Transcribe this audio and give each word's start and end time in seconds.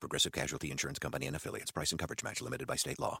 Progressive 0.00 0.32
Casualty 0.32 0.70
Insurance 0.70 0.98
Company 0.98 1.26
and 1.26 1.36
affiliates. 1.36 1.70
Price 1.70 1.90
and 1.90 1.98
coverage 1.98 2.22
match 2.22 2.40
limited 2.40 2.66
by 2.66 2.76
state 2.76 3.00
law. 3.00 3.20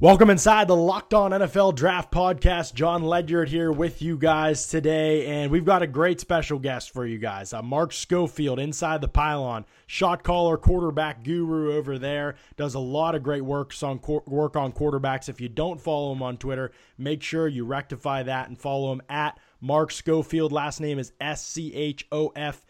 Welcome 0.00 0.30
inside 0.30 0.66
the 0.66 0.74
Locked 0.74 1.12
On 1.12 1.30
NFL 1.30 1.74
Draft 1.74 2.10
Podcast. 2.10 2.72
John 2.72 3.02
Ledyard 3.02 3.50
here 3.50 3.70
with 3.70 4.00
you 4.00 4.16
guys 4.16 4.66
today, 4.66 5.26
and 5.26 5.50
we've 5.50 5.66
got 5.66 5.82
a 5.82 5.86
great 5.86 6.20
special 6.20 6.58
guest 6.58 6.90
for 6.90 7.04
you 7.04 7.18
guys. 7.18 7.52
Uh, 7.52 7.60
Mark 7.60 7.92
Schofield, 7.92 8.58
inside 8.58 9.02
the 9.02 9.08
pylon, 9.08 9.66
shot 9.86 10.22
caller, 10.22 10.56
quarterback 10.56 11.22
guru 11.22 11.74
over 11.74 11.98
there, 11.98 12.36
does 12.56 12.72
a 12.72 12.78
lot 12.78 13.14
of 13.14 13.22
great 13.22 13.44
work 13.44 13.74
on 13.82 14.00
work 14.26 14.56
on 14.56 14.72
quarterbacks. 14.72 15.28
If 15.28 15.38
you 15.38 15.50
don't 15.50 15.78
follow 15.78 16.12
him 16.12 16.22
on 16.22 16.38
Twitter, 16.38 16.72
make 16.96 17.22
sure 17.22 17.46
you 17.46 17.66
rectify 17.66 18.22
that 18.22 18.48
and 18.48 18.58
follow 18.58 18.92
him 18.92 19.02
at 19.10 19.38
Mark 19.60 19.90
Schofield. 19.90 20.50
Last 20.50 20.80
name 20.80 20.98
is 20.98 21.12
S 21.20 21.44
C 21.44 21.74
H 21.74 22.06
O 22.10 22.32
F 22.34 22.64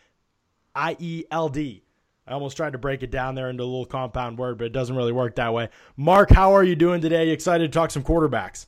I 0.81 0.97
E 0.99 1.25
L 1.31 1.51
D. 1.51 1.85
I 2.27 2.33
almost 2.33 2.57
tried 2.57 2.73
to 2.73 2.79
break 2.79 3.03
it 3.03 3.11
down 3.11 3.35
there 3.35 3.51
into 3.51 3.63
a 3.63 3.67
little 3.67 3.85
compound 3.85 4.39
word, 4.39 4.57
but 4.57 4.65
it 4.65 4.73
doesn't 4.73 4.97
really 4.97 5.13
work 5.13 5.37
that 5.37 5.53
way. 5.53 5.69
Mark, 5.95 6.31
how 6.31 6.55
are 6.55 6.65
you 6.65 6.75
doing 6.75 7.03
today? 7.03 7.27
You 7.27 7.33
excited 7.35 7.71
to 7.71 7.79
talk 7.79 7.91
some 7.91 8.03
quarterbacks? 8.03 8.65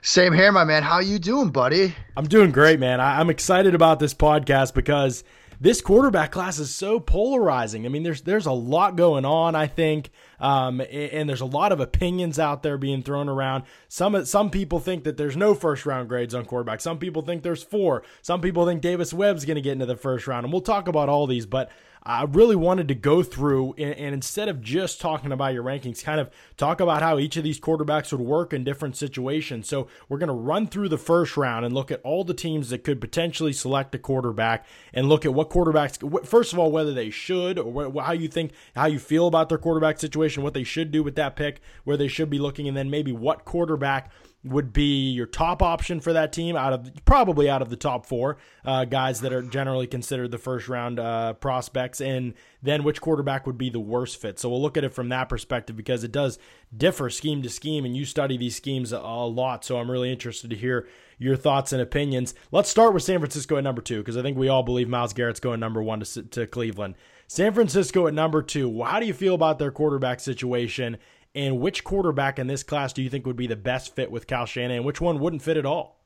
Same 0.00 0.32
here, 0.32 0.52
my 0.52 0.64
man. 0.64 0.82
How 0.82 0.94
are 0.94 1.02
you 1.02 1.18
doing, 1.18 1.50
buddy? 1.50 1.94
I'm 2.16 2.26
doing 2.26 2.50
great, 2.50 2.80
man. 2.80 2.98
I, 2.98 3.20
am 3.20 3.28
excited 3.28 3.74
about 3.74 3.98
this 3.98 4.14
podcast 4.14 4.72
because 4.72 5.22
this 5.60 5.82
quarterback 5.82 6.32
class 6.32 6.58
is 6.58 6.74
so 6.74 6.98
polarizing. 6.98 7.84
I 7.84 7.90
mean, 7.90 8.04
there's 8.04 8.22
there's 8.22 8.46
a 8.46 8.52
lot 8.52 8.96
going 8.96 9.26
on. 9.26 9.54
I 9.54 9.66
think, 9.66 10.10
um, 10.40 10.80
and 10.90 11.28
there's 11.28 11.40
a 11.40 11.46
lot 11.46 11.72
of 11.72 11.80
opinions 11.80 12.38
out 12.38 12.62
there 12.62 12.78
being 12.78 13.02
thrown 13.02 13.28
around. 13.28 13.64
Some 13.88 14.24
some 14.24 14.50
people 14.50 14.80
think 14.80 15.04
that 15.04 15.16
there's 15.16 15.36
no 15.36 15.54
first 15.54 15.86
round 15.86 16.08
grades 16.08 16.34
on 16.34 16.44
quarterback. 16.44 16.80
Some 16.80 16.98
people 16.98 17.22
think 17.22 17.42
there's 17.42 17.62
four. 17.62 18.02
Some 18.22 18.40
people 18.40 18.66
think 18.66 18.80
Davis 18.80 19.12
Webb's 19.12 19.44
going 19.44 19.56
to 19.56 19.60
get 19.60 19.72
into 19.72 19.86
the 19.86 19.96
first 19.96 20.26
round, 20.26 20.44
and 20.44 20.52
we'll 20.52 20.62
talk 20.62 20.88
about 20.88 21.08
all 21.08 21.26
these. 21.26 21.46
But 21.46 21.70
I 22.02 22.22
really 22.24 22.56
wanted 22.56 22.88
to 22.88 22.94
go 22.94 23.22
through 23.22 23.74
and, 23.74 24.14
instead 24.14 24.48
of 24.48 24.62
just 24.62 25.00
talking 25.00 25.32
about 25.32 25.52
your 25.52 25.62
rankings, 25.62 26.02
kind 26.02 26.18
of 26.18 26.30
talk 26.56 26.80
about 26.80 27.02
how 27.02 27.18
each 27.18 27.36
of 27.36 27.44
these 27.44 27.60
quarterbacks 27.60 28.10
would 28.10 28.22
work 28.22 28.54
in 28.54 28.64
different 28.64 28.96
situations. 28.96 29.68
So 29.68 29.86
we're 30.08 30.18
going 30.18 30.28
to 30.28 30.32
run 30.32 30.66
through 30.66 30.88
the 30.88 30.98
first 30.98 31.36
round 31.36 31.66
and 31.66 31.74
look 31.74 31.90
at 31.90 32.00
all 32.02 32.24
the 32.24 32.32
teams 32.32 32.70
that 32.70 32.84
could 32.84 33.00
potentially 33.02 33.52
select 33.52 33.94
a 33.94 33.98
quarterback 33.98 34.64
and 34.94 35.10
look 35.10 35.26
at 35.26 35.34
what 35.34 35.50
quarterbacks, 35.50 36.26
first 36.26 36.54
of 36.54 36.58
all, 36.58 36.72
whether 36.72 36.94
they 36.94 37.10
should 37.10 37.58
or 37.58 37.92
how 38.02 38.12
you 38.12 38.28
think, 38.28 38.52
how 38.74 38.86
you 38.86 38.98
feel 38.98 39.26
about 39.26 39.50
their 39.50 39.58
quarterback 39.58 39.98
situation, 39.98 40.29
what 40.38 40.54
they 40.54 40.64
should 40.64 40.90
do 40.90 41.02
with 41.02 41.16
that 41.16 41.36
pick, 41.36 41.60
where 41.84 41.96
they 41.96 42.08
should 42.08 42.30
be 42.30 42.38
looking, 42.38 42.68
and 42.68 42.76
then 42.76 42.90
maybe 42.90 43.12
what 43.12 43.44
quarterback 43.44 44.10
would 44.42 44.72
be 44.72 45.10
your 45.10 45.26
top 45.26 45.62
option 45.62 46.00
for 46.00 46.14
that 46.14 46.32
team 46.32 46.56
out 46.56 46.72
of 46.72 46.90
probably 47.04 47.50
out 47.50 47.60
of 47.60 47.68
the 47.68 47.76
top 47.76 48.06
four 48.06 48.38
uh, 48.64 48.86
guys 48.86 49.20
that 49.20 49.34
are 49.34 49.42
generally 49.42 49.86
considered 49.86 50.30
the 50.30 50.38
first 50.38 50.68
round 50.68 50.98
uh, 50.98 51.34
prospects, 51.34 52.00
and 52.00 52.32
then 52.62 52.82
which 52.82 53.00
quarterback 53.00 53.46
would 53.46 53.58
be 53.58 53.68
the 53.68 53.80
worst 53.80 54.20
fit. 54.20 54.38
So 54.38 54.48
we'll 54.48 54.62
look 54.62 54.76
at 54.76 54.84
it 54.84 54.94
from 54.94 55.10
that 55.10 55.28
perspective 55.28 55.76
because 55.76 56.04
it 56.04 56.12
does 56.12 56.38
differ 56.74 57.10
scheme 57.10 57.42
to 57.42 57.50
scheme, 57.50 57.84
and 57.84 57.96
you 57.96 58.04
study 58.04 58.38
these 58.38 58.56
schemes 58.56 58.92
a, 58.92 58.98
a 58.98 59.26
lot. 59.26 59.64
So 59.64 59.78
I'm 59.78 59.90
really 59.90 60.10
interested 60.10 60.48
to 60.50 60.56
hear 60.56 60.88
your 61.18 61.36
thoughts 61.36 61.72
and 61.72 61.82
opinions. 61.82 62.34
Let's 62.50 62.70
start 62.70 62.94
with 62.94 63.02
San 63.02 63.18
Francisco 63.18 63.58
at 63.58 63.64
number 63.64 63.82
two 63.82 63.98
because 63.98 64.16
I 64.16 64.22
think 64.22 64.38
we 64.38 64.48
all 64.48 64.62
believe 64.62 64.88
Myles 64.88 65.12
Garrett's 65.12 65.40
going 65.40 65.60
number 65.60 65.82
one 65.82 66.00
to, 66.00 66.22
to 66.22 66.46
Cleveland. 66.46 66.94
San 67.30 67.54
Francisco 67.54 68.08
at 68.08 68.12
number 68.12 68.42
two. 68.42 68.82
How 68.82 68.98
do 68.98 69.06
you 69.06 69.14
feel 69.14 69.36
about 69.36 69.60
their 69.60 69.70
quarterback 69.70 70.18
situation? 70.18 70.98
And 71.32 71.60
which 71.60 71.84
quarterback 71.84 72.40
in 72.40 72.48
this 72.48 72.64
class 72.64 72.92
do 72.92 73.02
you 73.02 73.08
think 73.08 73.24
would 73.24 73.36
be 73.36 73.46
the 73.46 73.54
best 73.54 73.94
fit 73.94 74.10
with 74.10 74.26
Kyle 74.26 74.46
Shanahan? 74.46 74.78
And 74.78 74.84
which 74.84 75.00
one 75.00 75.20
wouldn't 75.20 75.40
fit 75.40 75.56
at 75.56 75.64
all? 75.64 76.02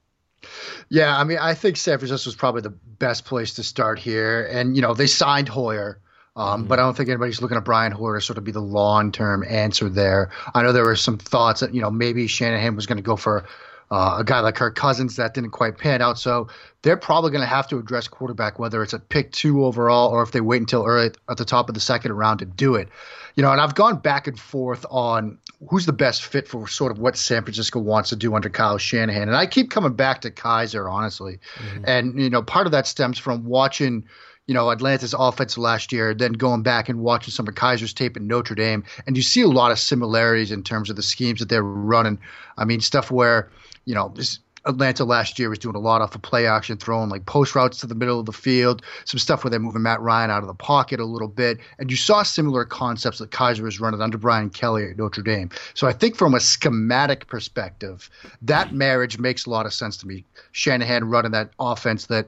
Yeah, 0.91 1.17
I 1.17 1.25
mean, 1.25 1.39
I 1.39 1.55
think 1.55 1.79
San 1.79 1.97
Francisco 1.97 2.29
is 2.29 2.37
probably 2.37 2.61
the 2.61 2.69
best 2.69 3.25
place 3.25 3.55
to 3.55 3.63
start 3.63 3.99
here. 3.99 4.47
And, 4.53 4.77
you 4.77 4.83
know, 4.83 4.93
they 4.93 5.07
signed 5.07 5.49
Hoyer. 5.49 5.99
Um, 6.37 6.61
mm-hmm. 6.61 6.69
But 6.69 6.79
I 6.79 6.83
don't 6.83 6.95
think 6.95 7.09
anybody's 7.09 7.41
looking 7.41 7.57
at 7.57 7.65
Brian 7.65 7.93
Hoyer 7.93 8.17
to 8.17 8.21
sort 8.21 8.37
of 8.37 8.45
be 8.45 8.53
the 8.53 8.61
long 8.61 9.11
term 9.11 9.47
answer 9.49 9.89
there. 9.89 10.31
I 10.53 10.63
know 10.63 10.73
there 10.73 10.85
were 10.85 10.95
some 10.95 11.17
thoughts 11.17 11.61
that, 11.61 11.73
you 11.73 11.81
know, 11.81 11.91
maybe 11.91 12.27
Shanahan 12.27 12.77
was 12.77 12.85
going 12.85 12.99
to 12.99 13.03
go 13.03 13.17
for 13.17 13.47
uh, 13.91 14.17
a 14.19 14.25
guy 14.25 14.41
like 14.41 14.55
Kirk 14.55 14.77
Cousins 14.77 15.17
that 15.17 15.35
didn't 15.35 15.51
quite 15.51 15.79
pan 15.79 16.03
out. 16.03 16.19
So 16.19 16.49
they're 16.83 16.97
probably 16.97 17.31
going 17.31 17.43
to 17.43 17.47
have 17.47 17.69
to 17.69 17.79
address 17.79 18.09
quarterback, 18.09 18.59
whether 18.59 18.83
it's 18.83 18.93
a 18.93 18.99
pick 18.99 19.33
two 19.33 19.65
overall 19.65 20.11
or 20.11 20.23
if 20.23 20.33
they 20.33 20.41
wait 20.41 20.61
until 20.61 20.85
early 20.85 21.11
at 21.29 21.37
the 21.37 21.45
top 21.45 21.69
of 21.69 21.75
the 21.75 21.81
second 21.81 22.13
round 22.13 22.39
to 22.41 22.45
do 22.45 22.75
it. 22.75 22.89
You 23.37 23.43
know, 23.43 23.53
and 23.53 23.61
I've 23.61 23.75
gone 23.75 23.99
back 23.99 24.27
and 24.27 24.39
forth 24.39 24.87
on 24.91 25.39
who's 25.69 25.87
the 25.87 25.93
best 25.93 26.25
fit 26.25 26.47
for 26.47 26.69
sort 26.69 26.93
of 26.93 26.99
what 26.99 27.17
San 27.17 27.43
Francisco 27.43 27.81
wants 27.81 28.11
to 28.11 28.17
do 28.17 28.35
under 28.35 28.49
Kyle 28.49 28.79
Shanahan. 28.79 29.23
And 29.29 29.37
I 29.37 29.47
keep 29.47 29.71
coming 29.71 29.95
back 29.95 30.21
to 30.23 30.31
Kizer, 30.31 30.91
honestly. 30.91 31.39
Mm-hmm. 31.57 31.85
And, 31.87 32.21
you 32.21 32.31
know, 32.31 32.43
part 32.43 32.67
of 32.67 32.73
that 32.73 32.87
stems 32.87 33.19
from 33.19 33.45
watching– 33.45 34.05
you 34.47 34.53
know, 34.53 34.71
Atlanta's 34.71 35.15
offense 35.19 35.57
last 35.57 35.91
year, 35.91 36.13
then 36.13 36.33
going 36.33 36.63
back 36.63 36.89
and 36.91 37.01
watching 37.01 37.33
some 37.33 37.49
of 37.49 37.55
Kizer's 37.55 37.95
tape 37.95 38.17
in 38.17 38.27
Notre 38.27 38.55
Dame, 38.55 38.85
and 39.07 39.17
you 39.17 39.23
see 39.23 39.41
a 39.41 39.49
lot 39.49 39.73
of 39.73 39.79
similarities 39.79 40.51
in 40.51 40.63
terms 40.63 40.91
of 40.91 40.97
the 40.97 41.03
schemes 41.03 41.41
that 41.41 41.49
they're 41.49 41.63
running. 41.63 42.19
I 42.59 42.67
mean, 42.67 42.81
stuff 42.81 43.11
where 43.11 43.51
you 43.85 43.95
know, 43.95 44.13
this 44.15 44.39
Atlanta 44.67 45.05
last 45.05 45.39
year 45.39 45.51
was 45.51 45.59
doing 45.59 45.77
a 45.77 45.81
lot 45.81 46.01
off 46.01 46.15
of 46.15 46.23
play 46.23 46.47
action, 46.47 46.77
throwing 46.77 47.11
like 47.11 47.27
post 47.27 47.55
routes 47.55 47.79
to 47.79 47.87
the 47.87 47.95
middle 47.95 48.19
of 48.19 48.27
the 48.27 48.33
field, 48.33 48.83
some 49.05 49.19
stuff 49.19 49.45
where 49.45 49.51
they're 49.51 49.61
moving 49.61 49.83
Matt 49.83 50.01
Ryan 50.01 50.31
out 50.31 50.43
of 50.43 50.47
the 50.47 50.55
pocket 50.55 51.01
a 51.01 51.05
little 51.05 51.29
bit. 51.29 51.59
And 51.79 51.91
you 51.91 51.97
saw 51.97 52.23
similar 52.23 52.65
concepts 52.65 53.19
that 53.19 53.31
Kizer 53.31 53.61
was 53.61 53.81
running 53.81 54.01
under 54.01 54.17
Brian 54.17 54.51
Kelly 54.51 54.91
at 54.91 54.97
Notre 54.97 55.23
Dame. 55.23 55.51
So 55.75 55.87
I 55.87 55.93
think 55.93 56.17
from 56.17 56.35
a 56.35 56.41
schematic 56.41 57.27
perspective, 57.27 58.09
that 58.43 58.73
marriage 58.73 59.19
makes 59.19 59.45
a 59.45 59.51
lot 59.51 59.67
of 59.67 59.75
sense 59.75 59.97
to 59.99 60.07
me. 60.07 60.25
Shanahan 60.53 61.05
running 61.05 61.33
that 61.33 61.51
offense 61.59 62.07
that 62.07 62.27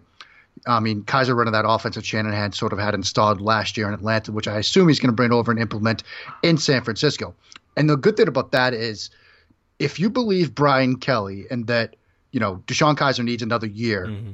I 0.66 0.80
mean, 0.80 1.02
Kizer 1.02 1.36
running 1.36 1.52
that 1.52 1.68
offense 1.68 1.96
that 1.96 2.06
Shanahan 2.06 2.52
sort 2.52 2.72
of 2.72 2.78
had 2.78 2.94
installed 2.94 3.42
last 3.42 3.76
year 3.76 3.88
in 3.88 3.94
Atlanta, 3.94 4.32
which 4.32 4.48
I 4.48 4.56
assume 4.56 4.88
he's 4.88 4.98
going 4.98 5.10
to 5.10 5.16
bring 5.16 5.30
over 5.30 5.50
and 5.50 5.60
implement 5.60 6.02
in 6.42 6.56
San 6.56 6.82
Francisco. 6.82 7.34
And 7.76 7.90
the 7.90 7.96
good 7.96 8.16
thing 8.16 8.28
about 8.28 8.52
that 8.52 8.74
is– 8.74 9.10
if 9.78 10.00
you 10.00 10.10
believe 10.10 10.54
Brian 10.54 10.96
Kelly 10.96 11.46
and 11.50 11.66
that 11.66 11.96
you 12.32 12.40
know 12.40 12.62
DeShone 12.66 12.96
Kizer 12.96 13.24
needs 13.24 13.42
another 13.42 13.66
year, 13.66 14.06
mm-hmm. 14.06 14.32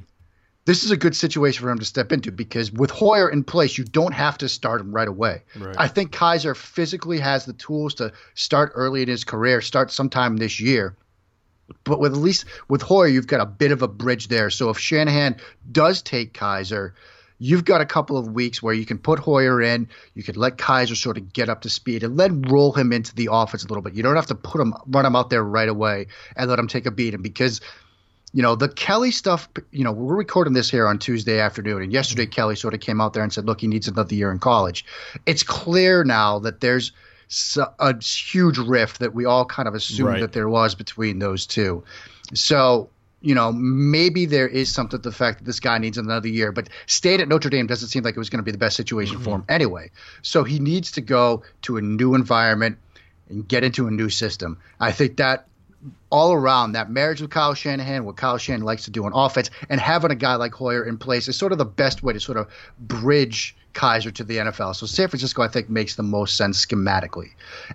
this 0.65 0.85
is 0.85 0.91
a 0.91 0.97
good 0.97 1.17
situation 1.17 1.63
for 1.63 1.71
him 1.71 1.79
to 1.79 1.85
step 1.85 2.13
into 2.13 2.33
because 2.33 2.73
with 2.73 2.91
Hoyer 2.91 3.29
in 3.29 3.45
place, 3.45 3.77
you 3.79 3.85
don't 3.85 4.15
have 4.15 4.39
to 4.39 4.49
start 4.49 4.81
him 4.81 4.93
right 4.95 5.09
away. 5.09 5.43
Right. 5.57 5.77
I 5.79 5.89
think 5.89 6.13
Kizer 6.13 6.57
physically 6.57 7.19
has 7.19 7.45
the 7.45 7.53
tools 7.55 7.95
to 7.95 8.13
start 8.35 8.73
early 8.75 9.03
in 9.03 9.09
his 9.09 9.25
career, 9.25 9.61
start 9.61 9.91
sometime 9.91 10.37
this 10.37 10.61
year. 10.61 10.97
But 11.85 12.01
with 12.01 12.13
at 12.13 12.19
least 12.19 12.45
with 12.69 12.83
Hoyer, 12.83 13.07
you've 13.07 13.27
got 13.27 13.41
a 13.41 13.47
bit 13.47 13.73
of 13.73 13.83
a 13.83 13.89
bridge 13.89 14.29
there. 14.29 14.51
So 14.51 14.69
if 14.71 14.79
Shanahan 14.79 15.37
does 15.71 16.03
take 16.03 16.35
Kizer, 16.35 16.93
you've 17.43 17.65
got 17.65 17.81
a 17.81 17.87
couple 17.87 18.17
of 18.17 18.29
weeks 18.29 18.63
where 18.63 18.73
you 18.73 18.87
can 18.87 18.99
put 18.99 19.19
Hoyer 19.19 19.61
in, 19.61 19.89
you 20.15 20.23
could 20.23 20.37
let 20.37 20.59
Kizer 20.59 20.97
sort 20.97 21.17
of 21.17 21.33
get 21.33 21.49
up 21.49 21.63
to 21.63 21.69
speed 21.69 22.05
and 22.05 22.17
then 22.19 22.43
roll 22.43 22.73
him 22.73 22.93
into 22.93 23.13
the 23.17 23.29
offense 23.33 23.65
a 23.65 23.67
little 23.67 23.83
bit. 23.83 23.95
You 23.95 24.03
don't 24.05 24.15
have 24.15 24.29
to 24.29 24.35
put 24.37 24.61
him 24.61 24.73
run 24.87 25.05
him 25.05 25.17
out 25.17 25.29
there 25.31 25.43
right 25.43 25.69
away 25.69 26.07
and 26.37 26.49
let 26.49 26.59
him 26.61 26.69
take 26.69 26.87
a 26.87 26.93
beating 26.93 27.21
because 27.21 27.61
you 28.33 28.43
know 28.43 28.55
the 28.55 28.69
Kelly 28.69 29.11
stuff. 29.11 29.49
You 29.73 29.83
know 29.83 29.91
we're 29.91 30.15
recording 30.15 30.53
this 30.53 30.71
here 30.71 30.87
on 30.87 31.01
Tuesday 31.01 31.41
afternoon, 31.41 31.83
and 31.83 31.93
yesterday 31.93 32.27
Kelly 32.27 32.55
sort 32.55 32.75
of 32.75 32.81
came 32.81 33.01
out 33.01 33.13
there 33.13 33.25
and 33.25 33.33
said, 33.33 33.45
"Look, 33.45 33.61
he 33.61 33.67
needs 33.67 33.89
another 33.89 34.15
year 34.15 34.31
in 34.31 34.39
college." 34.39 34.85
It's 35.27 35.43
clear 35.43 36.05
now 36.05 36.39
that 36.39 36.61
there's 36.61 36.93
a 37.81 38.01
huge 38.01 38.59
rift 38.59 39.01
that 39.01 39.15
we 39.15 39.25
all 39.25 39.45
kind 39.47 39.67
of 39.67 39.75
assumed 39.75 40.09
right. 40.09 40.21
that 40.21 40.33
there 40.33 40.49
was 40.49 40.77
between 40.77 41.19
those 41.19 41.45
two. 41.45 41.83
So 42.35 42.89
you 43.23 43.35
know, 43.35 43.53
maybe 43.53 44.27
there 44.27 44.49
is 44.49 44.73
something 44.73 45.01
to 45.01 45.09
the 45.09 45.15
fact 45.15 45.39
that 45.39 45.45
this 45.45 45.61
guy 45.61 45.79
needs 45.79 45.97
another 45.97 46.29
year, 46.29 46.53
but 46.53 46.69
staying 46.87 47.21
at 47.21 47.29
Notre 47.29 47.49
Dame 47.49 47.67
doesn't 47.67 47.89
seem 47.89 48.03
like 48.03 48.17
it 48.17 48.19
was 48.19 48.29
going 48.29 48.41
to 48.41 48.45
be 48.45 48.51
the 48.51 48.59
best 48.59 48.77
situation 48.77 49.17
mm-hmm. 49.17 49.25
for 49.25 49.37
him 49.37 49.45
anyway. 49.49 49.91
So 50.23 50.45
he 50.45 50.59
needs 50.59 50.91
to 50.93 51.01
go 51.01 51.43
to 51.63 51.77
a 51.77 51.81
new 51.81 52.15
environment 52.15 52.79
and 53.29 53.47
get 53.47 53.63
into 53.63 53.87
a 53.87 53.91
new 53.91 54.09
system. 54.09 54.59
I 54.81 54.93
think 54.93 55.17
that 55.17 55.47
all 56.11 56.33
around 56.33 56.73
that 56.73 56.91
marriage 56.91 57.21
with 57.21 57.31
Kyle 57.31 57.55
Shanahan, 57.55 58.05
what 58.05 58.17
Kyle 58.17 58.39
Shanahan 58.39 58.65
likes 58.65 58.85
to 58.85 58.91
do 58.91 59.05
on 59.05 59.13
offense, 59.15 59.51
and 59.69 59.81
having 59.81 60.11
a 60.11 60.17
guy 60.17 60.35
like 60.35 60.53
Hoyer 60.53 60.85
in 60.85 60.99
place 60.99 61.29
is 61.29 61.37
sort 61.37 61.53
of 61.53 61.59
the 61.59 61.65
best 61.65 62.03
way 62.03 62.13
to 62.13 62.21
sort 62.21 62.39
of 62.39 62.49
bridge 62.79 63.57
Kizer 63.75 64.13
to 64.15 64.25
the 64.25 64.37
NFL. 64.37 64.77
So 64.77 64.87
San 64.87 65.09
Francisco, 65.09 65.43
I 65.43 65.49
think, 65.49 65.71
makes 65.71 65.97
the 65.97 66.03
most 66.03 66.37
sense 66.37 66.65
schematically. 66.65 67.31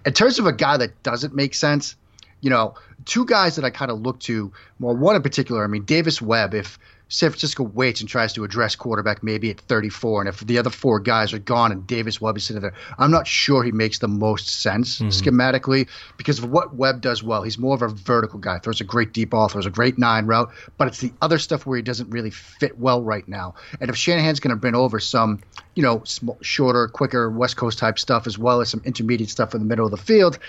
In 0.06 0.14
terms 0.14 0.40
of 0.40 0.46
a 0.46 0.54
guy 0.54 0.78
that 0.78 1.04
doesn't 1.04 1.34
make 1.34 1.54
sense– 1.54 1.96
you 2.42 2.50
know, 2.50 2.75
two 3.06 3.25
guys 3.25 3.56
that 3.56 3.66
I 3.66 3.69
kind 3.69 3.92
of 3.92 4.01
look 4.01 4.19
to 4.22 4.51
more. 4.80 4.94
One 4.94 5.16
in 5.16 5.22
particular, 5.22 5.63
I 5.63 5.68
mean, 5.68 5.86
Davis 5.86 6.22
Webb. 6.22 6.54
If 6.54 6.78
San 7.10 7.30
Francisco 7.30 7.63
waits 7.63 8.01
and 8.01 8.10
tries 8.10 8.34
to 8.34 8.44
address 8.44 8.75
quarterback 8.75 9.24
maybe 9.24 9.50
at 9.50 9.62
34, 9.62 10.22
and 10.22 10.30
if 10.30 10.42
the 10.42 10.57
other 10.57 10.69
four 10.69 11.00
guys 11.00 11.31
are 11.31 11.39
gone 11.39 11.72
and 11.72 11.88
Davis 11.88 12.19
Webb 12.19 12.36
is 12.36 12.44
sitting 12.44 12.62
there, 12.62 12.74
I'm 12.98 13.12
not 13.12 13.25
sure 13.25 13.63
he 13.63 13.72
makes 13.72 14.00
the 14.00 14.10
most 14.10 14.62
sense 14.62 15.00
mm-hmm. 15.00 15.07
schematically 15.07 15.88
because 16.18 16.39
of 16.39 16.51
what 16.51 16.75
Webb 16.75 17.01
does 17.01 17.24
well. 17.24 17.44
He's 17.44 17.57
more 17.57 17.75
of 17.75 17.81
a 17.81 17.88
vertical 17.88 18.40
guy, 18.40 18.60
throws 18.60 18.81
a 18.81 18.83
great 18.83 19.13
deep 19.13 19.30
ball, 19.30 19.48
throws 19.48 19.66
a 19.66 19.72
great 19.72 19.98
nine 19.98 20.25
route, 20.25 20.51
but 20.78 20.90
it's 20.90 21.00
the 21.00 21.13
other 21.22 21.40
stuff 21.40 21.66
where 21.66 21.78
he 21.78 21.81
doesn't 21.81 22.10
really 22.10 22.31
fit 22.31 22.78
well 22.78 23.01
right 23.01 23.28
now. 23.28 23.56
And 23.80 23.90
if 23.90 23.95
Shanahan's 23.95 24.42
going 24.42 24.50
to 24.50 24.57
bring 24.60 24.75
over 24.75 25.00
some, 25.00 25.42
you 25.75 25.83
know, 25.83 26.01
small, 26.04 26.38
shorter, 26.42 26.90
quicker 26.90 27.30
West 27.30 27.56
Coast 27.56 27.80
type 27.80 27.98
stuff 28.00 28.28
as 28.28 28.38
well 28.38 28.60
as 28.60 28.69
some 28.69 28.81
intermediate 28.83 29.30
stuff 29.30 29.56
in 29.56 29.62
the 29.62 29.66
middle 29.66 29.86
of 29.86 29.92
the 29.92 29.98
field, 29.98 30.40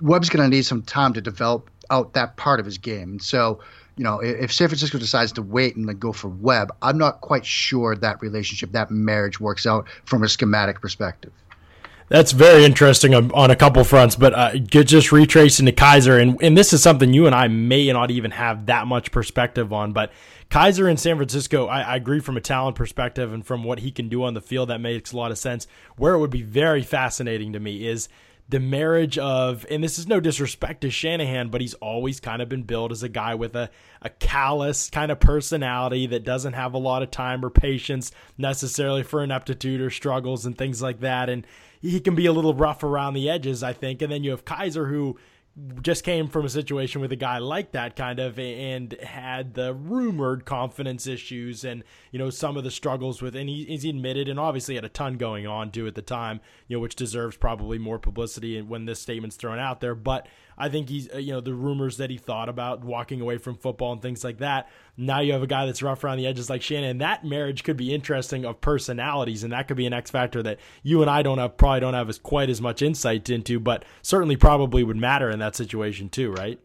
Webb's 0.00 0.28
going 0.28 0.48
to 0.48 0.54
need 0.54 0.64
some 0.64 0.82
time 0.82 1.12
to 1.14 1.20
develop 1.20 1.70
out 1.90 2.14
that 2.14 2.36
part 2.36 2.60
of 2.60 2.66
his 2.66 2.78
game. 2.78 3.10
And 3.10 3.22
so 3.22 3.60
you 3.98 4.04
know, 4.04 4.20
if 4.20 4.52
San 4.52 4.68
Francisco 4.68 4.96
decides 4.96 5.32
to 5.32 5.42
wait 5.42 5.74
and 5.74 5.88
then 5.88 5.98
go 5.98 6.12
for 6.12 6.28
Webb, 6.28 6.72
I'm 6.80 6.96
not 6.96 7.20
quite 7.20 7.44
sure 7.44 7.96
that 7.96 8.22
relationship, 8.22 8.70
that 8.72 8.92
marriage 8.92 9.40
works 9.40 9.66
out 9.66 9.88
from 10.04 10.22
a 10.22 10.28
schematic 10.28 10.80
perspective. 10.80 11.32
That's 12.08 12.32
very 12.32 12.64
interesting 12.64 13.12
on, 13.14 13.30
on 13.32 13.50
a 13.50 13.56
couple 13.56 13.84
fronts, 13.84 14.14
but 14.16 14.32
uh, 14.32 14.56
just 14.56 15.12
retracing 15.12 15.66
to 15.66 15.72
Kizer, 15.72 16.22
and, 16.22 16.40
and 16.42 16.56
this 16.56 16.72
is 16.72 16.80
something 16.80 17.12
you 17.12 17.26
and 17.26 17.34
I 17.34 17.48
may 17.48 17.92
not 17.92 18.10
even 18.10 18.30
have 18.30 18.66
that 18.66 18.86
much 18.86 19.10
perspective 19.10 19.72
on, 19.72 19.92
but 19.92 20.12
Kizer 20.48 20.88
in 20.88 20.96
San 20.96 21.16
Francisco, 21.16 21.66
I, 21.66 21.80
I, 21.82 21.96
agree 21.96 22.20
from 22.20 22.38
a 22.38 22.40
talent 22.40 22.76
perspective 22.76 23.34
and 23.34 23.44
from 23.44 23.64
what 23.64 23.80
he 23.80 23.90
can 23.90 24.08
do 24.08 24.24
on 24.24 24.32
the 24.32 24.40
field, 24.40 24.70
that 24.70 24.80
makes 24.80 25.12
a 25.12 25.16
lot 25.18 25.30
of 25.30 25.36
sense. 25.36 25.66
Where 25.96 26.14
it 26.14 26.20
would 26.20 26.30
be 26.30 26.40
very 26.40 26.82
fascinating 26.82 27.52
to 27.52 27.60
me 27.60 27.86
is– 27.86 28.08
the 28.48 28.60
marriage 28.60 29.18
of, 29.18 29.66
and 29.70 29.84
this 29.84 29.98
is 29.98 30.06
no 30.06 30.20
disrespect 30.20 30.80
to 30.80 30.90
Shanahan, 30.90 31.50
but 31.50 31.60
he's 31.60 31.74
always 31.74 32.18
kind 32.18 32.40
of 32.40 32.48
been 32.48 32.62
billed 32.62 32.92
as 32.92 33.02
a 33.02 33.08
guy 33.08 33.34
with 33.34 33.54
a, 33.54 33.68
a 34.00 34.08
callous 34.08 34.88
kind 34.88 35.12
of 35.12 35.20
personality 35.20 36.06
that 36.06 36.24
doesn't 36.24 36.54
have 36.54 36.72
a 36.72 36.78
lot 36.78 37.02
of 37.02 37.10
time 37.10 37.44
or 37.44 37.50
patience 37.50 38.10
necessarily 38.38 39.02
for 39.02 39.22
ineptitude 39.22 39.82
or 39.82 39.90
struggles 39.90 40.46
and 40.46 40.56
things 40.56 40.80
like 40.80 41.00
that. 41.00 41.28
And 41.28 41.46
he 41.82 42.00
can 42.00 42.14
be 42.14 42.24
a 42.24 42.32
little 42.32 42.54
rough 42.54 42.82
around 42.82 43.14
the 43.14 43.28
edges, 43.28 43.62
I 43.62 43.74
think. 43.74 44.00
And 44.00 44.10
then 44.10 44.24
you 44.24 44.30
have 44.30 44.46
Kizer, 44.46 44.88
who 44.88 45.18
just 45.82 46.04
came 46.04 46.28
from 46.28 46.44
a 46.44 46.48
situation 46.48 47.00
with 47.00 47.12
a 47.12 47.16
guy 47.16 47.38
like 47.38 47.72
that 47.72 47.96
kind 47.96 48.18
of 48.18 48.38
and 48.38 48.92
had 49.02 49.54
the 49.54 49.74
rumored 49.74 50.44
confidence 50.44 51.06
issues 51.06 51.64
and 51.64 51.82
you 52.12 52.18
know 52.18 52.30
some 52.30 52.56
of 52.56 52.64
the 52.64 52.70
struggles 52.70 53.20
with 53.20 53.34
and 53.34 53.48
he, 53.48 53.88
admitted 53.88 54.28
and 54.28 54.38
obviously 54.38 54.74
had 54.74 54.84
a 54.84 54.88
ton 54.88 55.16
going 55.16 55.46
on 55.46 55.70
too 55.70 55.86
at 55.86 55.94
the 55.94 56.02
time 56.02 56.40
you 56.66 56.76
know 56.76 56.80
which 56.80 56.94
deserves 56.94 57.36
probably 57.36 57.78
more 57.78 57.98
publicity 57.98 58.60
when 58.60 58.84
this 58.84 59.00
statement's 59.00 59.36
thrown 59.36 59.58
out 59.58 59.80
there. 59.80 59.94
But 59.94 60.26
I 60.58 60.68
think 60.68 60.88
he's, 60.88 61.08
uh, 61.12 61.18
you 61.18 61.32
know, 61.32 61.40
the 61.40 61.54
rumors 61.54 61.96
that 61.98 62.10
he 62.10 62.18
thought 62.18 62.48
about 62.48 62.84
walking 62.84 63.20
away 63.20 63.38
from 63.38 63.56
football 63.56 63.92
and 63.92 64.02
things 64.02 64.24
like 64.24 64.38
that. 64.38 64.68
Now 64.96 65.20
you 65.20 65.32
have 65.32 65.42
a 65.42 65.46
guy 65.46 65.66
that's 65.66 65.82
rough 65.82 66.02
around 66.02 66.18
the 66.18 66.26
edges 66.26 66.50
like 66.50 66.62
Shannon. 66.62 66.90
And 66.90 67.00
That 67.00 67.24
marriage 67.24 67.62
could 67.62 67.76
be 67.76 67.94
interesting 67.94 68.44
of 68.44 68.60
personalities, 68.60 69.44
and 69.44 69.52
that 69.52 69.68
could 69.68 69.76
be 69.76 69.86
an 69.86 69.92
X 69.92 70.10
factor 70.10 70.42
that 70.42 70.58
you 70.82 71.00
and 71.00 71.10
I 71.10 71.22
don't 71.22 71.38
have, 71.38 71.56
probably 71.56 71.80
don't 71.80 71.94
have 71.94 72.08
as 72.08 72.18
quite 72.18 72.50
as 72.50 72.60
much 72.60 72.82
insight 72.82 73.30
into, 73.30 73.60
but 73.60 73.84
certainly 74.02 74.36
probably 74.36 74.82
would 74.82 74.96
matter 74.96 75.30
in 75.30 75.38
that 75.38 75.54
situation 75.54 76.08
too, 76.08 76.32
right? 76.32 76.58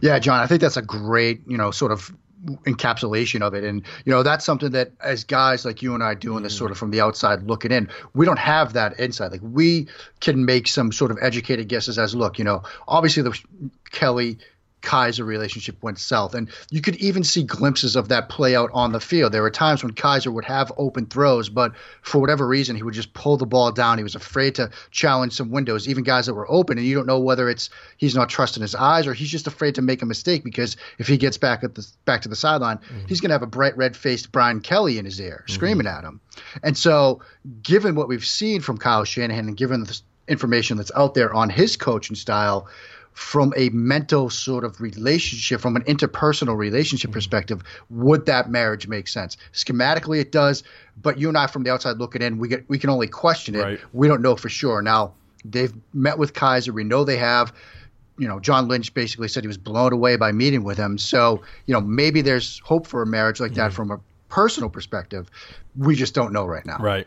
Yeah, 0.00 0.18
John, 0.18 0.40
I 0.40 0.46
think 0.46 0.60
that's 0.60 0.76
a 0.76 0.82
great, 0.82 1.40
you 1.46 1.56
know, 1.56 1.70
sort 1.70 1.92
of 1.92 2.14
encapsulation 2.44 3.42
of 3.42 3.54
it. 3.54 3.64
And, 3.64 3.82
you 4.04 4.12
know, 4.12 4.22
that's 4.22 4.44
something 4.44 4.72
that 4.72 4.92
as 5.00 5.24
guys 5.24 5.64
like 5.64 5.82
you 5.82 5.94
and 5.94 6.02
I 6.02 6.14
doing 6.14 6.42
this 6.42 6.56
sort 6.56 6.70
of 6.70 6.78
from 6.78 6.90
the 6.90 7.00
outside 7.00 7.44
looking 7.44 7.72
in, 7.72 7.88
we 8.14 8.26
don't 8.26 8.38
have 8.38 8.72
that 8.72 8.98
insight. 8.98 9.32
Like 9.32 9.40
we 9.42 9.88
can 10.20 10.44
make 10.44 10.66
some 10.66 10.92
sort 10.92 11.10
of 11.10 11.18
educated 11.20 11.68
guesses 11.68 11.98
as 11.98 12.14
look, 12.14 12.38
you 12.38 12.44
know, 12.44 12.62
obviously 12.88 13.22
the 13.22 13.38
Kelly 13.90 14.38
Kizer 14.82 15.24
relationship 15.24 15.82
went 15.82 15.98
south. 15.98 16.34
And 16.34 16.50
you 16.70 16.80
could 16.80 16.96
even 16.96 17.24
see 17.24 17.44
glimpses 17.44 17.96
of 17.96 18.08
that 18.08 18.28
play 18.28 18.54
out 18.54 18.70
on 18.74 18.92
the 18.92 19.00
field. 19.00 19.32
There 19.32 19.42
were 19.42 19.50
times 19.50 19.82
when 19.82 19.92
Kizer 19.92 20.32
would 20.32 20.44
have 20.44 20.72
open 20.76 21.06
throws, 21.06 21.48
but 21.48 21.72
for 22.02 22.20
whatever 22.20 22.46
reason, 22.46 22.76
he 22.76 22.82
would 22.82 22.94
just 22.94 23.14
pull 23.14 23.36
the 23.36 23.46
ball 23.46 23.72
down. 23.72 23.98
He 23.98 24.04
was 24.04 24.14
afraid 24.14 24.56
to 24.56 24.70
challenge 24.90 25.32
some 25.32 25.50
windows, 25.50 25.88
even 25.88 26.04
guys 26.04 26.26
that 26.26 26.34
were 26.34 26.50
open. 26.50 26.78
And 26.78 26.86
you 26.86 26.94
don't 26.94 27.06
know 27.06 27.20
whether 27.20 27.48
it's 27.48 27.70
he's 27.96 28.14
not 28.14 28.28
trusting 28.28 28.60
his 28.60 28.74
eyes 28.74 29.06
or 29.06 29.14
he's 29.14 29.30
just 29.30 29.46
afraid 29.46 29.76
to 29.76 29.82
make 29.82 30.02
a 30.02 30.06
mistake 30.06 30.44
because 30.44 30.76
if 30.98 31.06
he 31.06 31.16
gets 31.16 31.38
back 31.38 31.64
at 31.64 31.74
the 31.74 31.86
back 32.04 32.22
to 32.22 32.28
the 32.28 32.36
sideline, 32.36 32.78
mm-hmm. 32.78 33.06
he's 33.06 33.20
going 33.20 33.30
to 33.30 33.34
have 33.34 33.42
a 33.42 33.46
bright 33.46 33.76
red 33.76 33.96
faced 33.96 34.32
Brian 34.32 34.60
Kelly 34.60 34.98
in 34.98 35.04
his 35.04 35.20
ear 35.20 35.44
mm-hmm. 35.44 35.54
screaming 35.54 35.86
at 35.86 36.04
him. 36.04 36.20
And 36.62 36.76
so, 36.76 37.22
given 37.62 37.94
what 37.94 38.08
we've 38.08 38.24
seen 38.24 38.60
from 38.60 38.78
Kyle 38.78 39.04
Shanahan 39.04 39.48
and 39.48 39.56
given 39.56 39.84
the 39.84 40.00
information 40.28 40.76
that's 40.76 40.92
out 40.96 41.14
there 41.14 41.32
on 41.32 41.50
his 41.50 41.76
coaching 41.76 42.16
style, 42.16 42.68
from 43.12 43.52
a 43.56 43.68
mental 43.70 44.30
sort 44.30 44.64
of 44.64 44.80
relationship, 44.80 45.60
from 45.60 45.76
an 45.76 45.82
interpersonal 45.82 46.56
relationship 46.56 47.08
mm-hmm. 47.10 47.14
perspective, 47.14 47.62
would 47.90 48.26
that 48.26 48.50
marriage 48.50 48.88
make 48.88 49.08
sense? 49.08 49.36
Schematically, 49.52 50.20
it 50.20 50.32
does, 50.32 50.62
but 51.00 51.18
you 51.18 51.28
and 51.28 51.36
I, 51.36 51.46
from 51.46 51.62
the 51.62 51.70
outside 51.70 51.98
looking 51.98 52.22
in, 52.22 52.38
we 52.38 52.48
get 52.48 52.68
we 52.68 52.78
can 52.78 52.90
only 52.90 53.08
question 53.08 53.54
it. 53.54 53.62
Right. 53.62 53.80
We 53.92 54.08
don't 54.08 54.22
know 54.22 54.36
for 54.36 54.48
sure. 54.48 54.82
Now 54.82 55.12
they've 55.44 55.72
met 55.92 56.18
with 56.18 56.32
Kizer. 56.32 56.72
We 56.72 56.84
know 56.84 57.04
they 57.04 57.18
have. 57.18 57.52
You 58.18 58.28
know, 58.28 58.38
John 58.38 58.68
Lynch 58.68 58.92
basically 58.92 59.28
said 59.28 59.42
he 59.42 59.48
was 59.48 59.58
blown 59.58 59.92
away 59.92 60.16
by 60.16 60.32
meeting 60.32 60.64
with 60.64 60.76
him. 60.76 60.98
So, 60.98 61.42
you 61.66 61.72
know, 61.72 61.80
maybe 61.80 62.20
there's 62.20 62.60
hope 62.60 62.86
for 62.86 63.02
a 63.02 63.06
marriage 63.06 63.40
like 63.40 63.54
that 63.54 63.68
mm-hmm. 63.68 63.74
from 63.74 63.90
a 63.90 64.00
personal 64.28 64.68
perspective. 64.68 65.30
We 65.76 65.96
just 65.96 66.14
don't 66.14 66.32
know 66.32 66.44
right 66.44 66.64
now. 66.64 66.76
Right. 66.78 67.06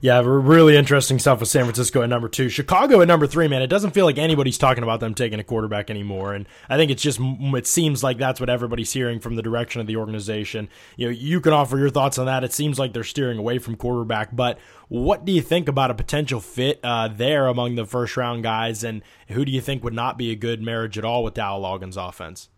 Yeah, 0.00 0.22
really 0.24 0.76
interesting 0.76 1.18
stuff 1.18 1.40
with 1.40 1.48
San 1.48 1.64
Francisco 1.64 2.02
at 2.02 2.08
number 2.08 2.28
two. 2.28 2.48
Chicago 2.48 3.00
at 3.00 3.08
number 3.08 3.26
three, 3.26 3.48
man. 3.48 3.62
It 3.62 3.66
doesn't 3.66 3.90
feel 3.90 4.04
like 4.04 4.16
anybody's 4.16 4.56
talking 4.56 4.84
about 4.84 5.00
them 5.00 5.12
taking 5.12 5.40
a 5.40 5.44
quarterback 5.44 5.90
anymore, 5.90 6.34
and 6.34 6.46
I 6.68 6.76
think 6.76 6.92
it's 6.92 7.02
just 7.02 7.18
it 7.20 7.66
seems 7.66 8.04
like 8.04 8.16
that's 8.16 8.38
what 8.38 8.48
everybody's 8.48 8.92
hearing 8.92 9.18
from 9.18 9.34
the 9.34 9.42
direction 9.42 9.80
of 9.80 9.88
the 9.88 9.96
organization. 9.96 10.68
You 10.96 11.06
know, 11.06 11.10
you 11.10 11.40
can 11.40 11.52
offer 11.52 11.76
your 11.76 11.90
thoughts 11.90 12.16
on 12.16 12.26
that. 12.26 12.44
It 12.44 12.52
seems 12.52 12.78
like 12.78 12.92
they're 12.92 13.02
steering 13.02 13.38
away 13.38 13.58
from 13.58 13.74
quarterback, 13.74 14.34
but 14.36 14.58
what 14.86 15.24
do 15.24 15.32
you 15.32 15.42
think 15.42 15.66
about 15.66 15.90
a 15.90 15.94
potential 15.94 16.40
fit 16.40 16.78
uh, 16.84 17.08
there 17.08 17.48
among 17.48 17.74
the 17.74 17.84
first 17.84 18.16
round 18.16 18.44
guys, 18.44 18.84
and 18.84 19.02
who 19.28 19.44
do 19.44 19.50
you 19.50 19.60
think 19.60 19.82
would 19.82 19.94
not 19.94 20.16
be 20.16 20.30
a 20.30 20.36
good 20.36 20.62
marriage 20.62 20.96
at 20.96 21.04
all 21.04 21.24
with 21.24 21.34
Loggains' 21.34 21.96
offense? 21.96 22.50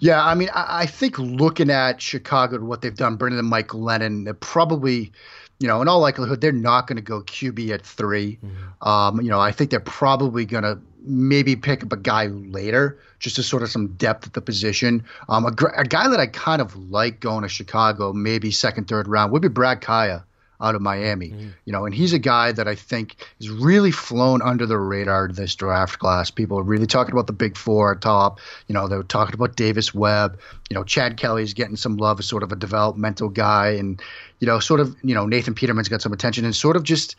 Yeah, 0.00 0.24
I 0.24 0.34
mean, 0.34 0.48
I, 0.54 0.86
think 0.86 1.18
looking 1.18 1.70
at 1.70 2.00
Chicago 2.00 2.56
and 2.56 2.68
what 2.68 2.82
they've 2.82 2.94
done, 2.94 3.16
bringing 3.16 3.38
in 3.38 3.46
Mike 3.46 3.68
Glennon, 3.68 4.38
probably 4.38 5.12
you 5.58 5.66
know, 5.68 5.80
in 5.82 5.88
all 5.88 6.00
likelihood, 6.00 6.40
they're 6.40 6.52
not 6.52 6.86
going 6.86 6.96
to 6.96 7.02
go 7.02 7.22
QB 7.22 7.70
at 7.70 7.82
3 7.82 8.38
mm-hmm. 8.42 8.88
um, 8.88 9.20
you 9.20 9.30
know, 9.30 9.40
I 9.40 9.52
think 9.52 9.70
they're 9.70 9.80
probably 9.80 10.44
going 10.44 10.64
to 10.64 10.78
maybe 11.02 11.56
pick 11.56 11.82
up 11.82 11.92
a 11.92 11.96
guy 11.96 12.26
later 12.26 12.98
just 13.18 13.36
to 13.36 13.42
sort 13.42 13.62
of 13.62 13.70
some 13.70 13.88
depth 13.94 14.26
at 14.26 14.32
the 14.32 14.40
position. 14.40 15.04
Um, 15.28 15.46
a, 15.46 15.52
a, 15.76 15.84
guy 15.84 16.08
that 16.08 16.18
I 16.18 16.26
kind 16.26 16.60
of 16.60 16.90
like 16.90 17.20
going 17.20 17.42
to 17.42 17.48
Chicago, 17.48 18.12
maybe 18.12 18.50
second, 18.50 18.88
third 18.88 19.06
round, 19.06 19.32
would 19.32 19.42
be 19.42 19.48
Brad 19.48 19.80
Kaaya 19.80 20.24
out 20.60 20.74
of 20.74 20.82
Miami. 20.82 21.30
Mm-hmm. 21.30 21.48
You 21.64 21.72
know, 21.72 21.84
and 21.84 21.94
he's 21.94 22.12
a 22.12 22.18
guy 22.18 22.52
that 22.52 22.68
I 22.68 22.74
think 22.74 23.16
is 23.40 23.50
really 23.50 23.90
flown 23.90 24.42
under 24.42 24.66
the 24.66 24.78
radar 24.78 25.28
this 25.28 25.54
draft 25.54 25.98
class. 25.98 26.30
People 26.30 26.58
are 26.58 26.62
really 26.62 26.86
talking 26.86 27.12
about 27.12 27.26
the 27.26 27.32
big 27.32 27.56
four 27.56 27.92
at 27.92 28.00
top. 28.00 28.40
You 28.68 28.74
know, 28.74 28.88
they're 28.88 29.02
talking 29.02 29.34
about 29.34 29.56
Davis 29.56 29.94
Webb. 29.94 30.38
You 30.70 30.74
know, 30.74 30.84
Chad 30.84 31.16
Kelly's 31.16 31.54
getting 31.54 31.76
some 31.76 31.96
love 31.96 32.18
as 32.18 32.26
sort 32.26 32.42
of 32.42 32.52
a 32.52 32.56
developmental 32.56 33.28
guy, 33.28 33.70
and 33.70 34.00
you 34.40 34.46
know, 34.46 34.58
sort 34.58 34.80
of 34.80 34.96
you 35.02 35.14
know 35.14 35.26
Nathan 35.26 35.54
Peterman's 35.54 35.88
got 35.88 36.02
some 36.02 36.12
attention, 36.12 36.44
and 36.44 36.54
sort 36.54 36.76
of 36.76 36.82
just 36.82 37.16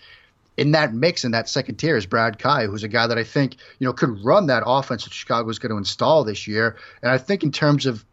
in 0.57 0.71
that 0.71 0.93
mix 0.93 1.23
in 1.23 1.31
that 1.31 1.47
second 1.47 1.75
tier 1.75 1.95
is 1.95 2.05
Brad 2.05 2.39
Kaaya, 2.39 2.67
who's 2.67 2.83
a 2.83 2.87
guy 2.87 3.07
that 3.07 3.17
I 3.17 3.23
think 3.23 3.55
you 3.79 3.85
know 3.85 3.93
could 3.93 4.23
run 4.23 4.47
that 4.47 4.63
offense 4.65 5.03
that 5.03 5.13
Chicago's 5.13 5.59
going 5.59 5.71
to 5.71 5.77
install 5.77 6.23
this 6.23 6.47
year. 6.47 6.75
And 7.01 7.11
I 7.11 7.17
think 7.17 7.43
in 7.43 7.51
terms 7.51 7.85
of 7.85 8.03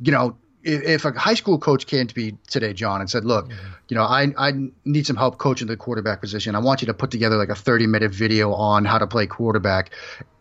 you 0.00 0.12
know 0.12 0.36
if, 0.64 1.04
a 1.04 1.12
high 1.12 1.34
school 1.34 1.58
coach 1.58 1.86
came 1.86 2.06
to 2.06 2.18
me 2.18 2.36
today, 2.48 2.72
John, 2.72 3.00
and 3.00 3.10
said, 3.10 3.24
"Look, 3.24 3.48
mm-hmm. 3.48 3.72
you 3.88 3.96
know, 3.96 4.04
I 4.04 4.32
I 4.38 4.52
need 4.84 5.06
some 5.06 5.16
help 5.16 5.38
coaching 5.38 5.66
the 5.66 5.76
quarterback 5.76 6.20
position. 6.20 6.54
I 6.54 6.60
want 6.60 6.82
you 6.82 6.86
to 6.86 6.94
put 6.94 7.10
together 7.10 7.36
like 7.36 7.48
a 7.48 7.54
30 7.54 7.86
minute 7.86 8.12
video 8.12 8.52
on 8.52 8.84
how 8.84 8.98
to 8.98 9.06
play 9.06 9.26
quarterback." 9.26 9.90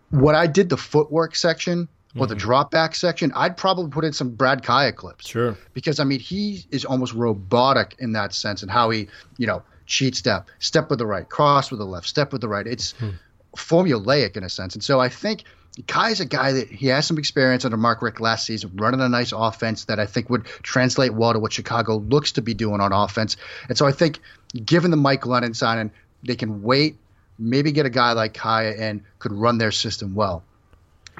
What 0.09 0.35
I 0.35 0.45
did 0.45 0.67
the 0.69 0.77
footwork 0.77 1.35
section 1.35 1.87
or 2.17 2.27
the 2.27 2.35
mm-hmm. 2.35 2.39
drop 2.39 2.71
back 2.71 2.95
section, 2.95 3.31
I'd 3.33 3.55
probably 3.55 3.89
put 3.89 4.03
in 4.03 4.13
some 4.13 4.31
Brad 4.31 4.63
Kaaya 4.63 4.93
clips. 4.93 5.29
Sure. 5.29 5.57
Because 5.73 5.99
I 5.99 6.03
mean, 6.03 6.19
he 6.19 6.65
is 6.69 6.83
almost 6.83 7.13
robotic 7.13 7.95
in 7.99 8.11
that 8.13 8.33
sense 8.33 8.61
and 8.61 8.69
how 8.69 8.89
he, 8.89 9.07
you 9.37 9.47
know, 9.47 9.63
cheat 9.85 10.15
step, 10.15 10.49
step 10.59 10.89
with 10.89 10.99
the 10.99 11.05
right, 11.05 11.27
cross 11.27 11.71
with 11.71 11.79
the 11.79 11.85
left, 11.85 12.07
step 12.07 12.31
with 12.31 12.41
the 12.41 12.49
right. 12.49 12.67
It's 12.67 12.91
hmm. 12.93 13.11
formulaic 13.55 14.35
in 14.35 14.43
a 14.43 14.49
sense. 14.49 14.73
And 14.73 14.83
so 14.83 14.99
I 14.99 15.09
think 15.09 15.45
Kaaya's 15.79 16.19
a 16.19 16.25
guy 16.25 16.51
that 16.51 16.69
he 16.69 16.87
has 16.87 17.07
some 17.07 17.17
experience 17.17 17.63
under 17.63 17.77
Mark 17.77 18.01
Richt 18.01 18.19
last 18.19 18.45
season, 18.45 18.71
running 18.75 18.99
a 18.99 19.07
nice 19.07 19.31
offense 19.31 19.85
that 19.85 19.99
I 19.99 20.05
think 20.05 20.29
would 20.29 20.45
translate 20.63 21.13
well 21.13 21.31
to 21.31 21.39
what 21.39 21.53
Chicago 21.53 21.97
looks 21.97 22.33
to 22.33 22.41
be 22.41 22.53
doing 22.53 22.81
on 22.81 22.91
offense. 22.91 23.37
And 23.69 23.77
so 23.77 23.85
I 23.85 23.93
think, 23.93 24.19
given 24.65 24.91
the 24.91 24.97
Mike 24.97 25.21
Glennon 25.21 25.55
signing, 25.55 25.91
they 26.23 26.35
can 26.35 26.61
wait, 26.61 26.97
maybe 27.39 27.71
get 27.71 27.85
a 27.85 27.89
guy 27.89 28.11
like 28.11 28.33
Kaaya 28.33 28.77
and 28.77 29.01
could 29.19 29.31
run 29.31 29.59
their 29.59 29.71
system 29.71 30.13
well. 30.13 30.43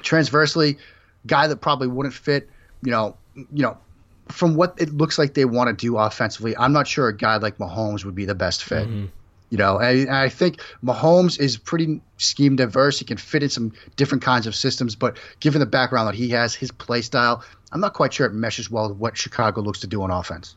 Transversely, 0.02 0.76
guy 1.26 1.46
that 1.46 1.56
probably 1.56 1.88
wouldn't 1.88 2.14
fit, 2.14 2.50
you 2.82 2.90
know, 2.90 3.16
you 3.34 3.62
know, 3.62 3.78
from 4.28 4.54
what 4.54 4.74
it 4.78 4.92
looks 4.92 5.18
like 5.18 5.32
they 5.34 5.46
want 5.46 5.68
to 5.68 5.86
do 5.86 5.96
offensively, 5.96 6.56
I'm 6.56 6.72
not 6.72 6.86
sure 6.86 7.08
a 7.08 7.16
guy 7.16 7.36
like 7.38 7.56
Mahomes 7.56 8.04
would 8.04 8.14
be 8.14 8.26
the 8.26 8.34
best 8.34 8.64
fit. 8.64 8.86
Mm-hmm. 8.86 9.06
You 9.52 9.58
know, 9.58 9.78
and 9.78 10.08
I 10.08 10.30
think 10.30 10.62
Mahomes 10.82 11.38
is 11.38 11.58
pretty 11.58 12.00
scheme 12.16 12.56
diverse. 12.56 12.98
He 12.98 13.04
can 13.04 13.18
fit 13.18 13.42
in 13.42 13.50
some 13.50 13.74
different 13.96 14.24
kinds 14.24 14.46
of 14.46 14.54
systems, 14.54 14.96
but 14.96 15.18
given 15.40 15.60
the 15.60 15.66
background 15.66 16.08
that 16.08 16.14
he 16.14 16.30
has, 16.30 16.54
his 16.54 16.70
play 16.70 17.02
style, 17.02 17.44
I'm 17.70 17.78
not 17.78 17.92
quite 17.92 18.14
sure 18.14 18.26
it 18.26 18.32
meshes 18.32 18.70
well 18.70 18.88
with 18.88 18.96
what 18.96 19.18
Chicago 19.18 19.60
looks 19.60 19.80
to 19.80 19.86
do 19.86 20.00
on 20.00 20.10
offense. 20.10 20.56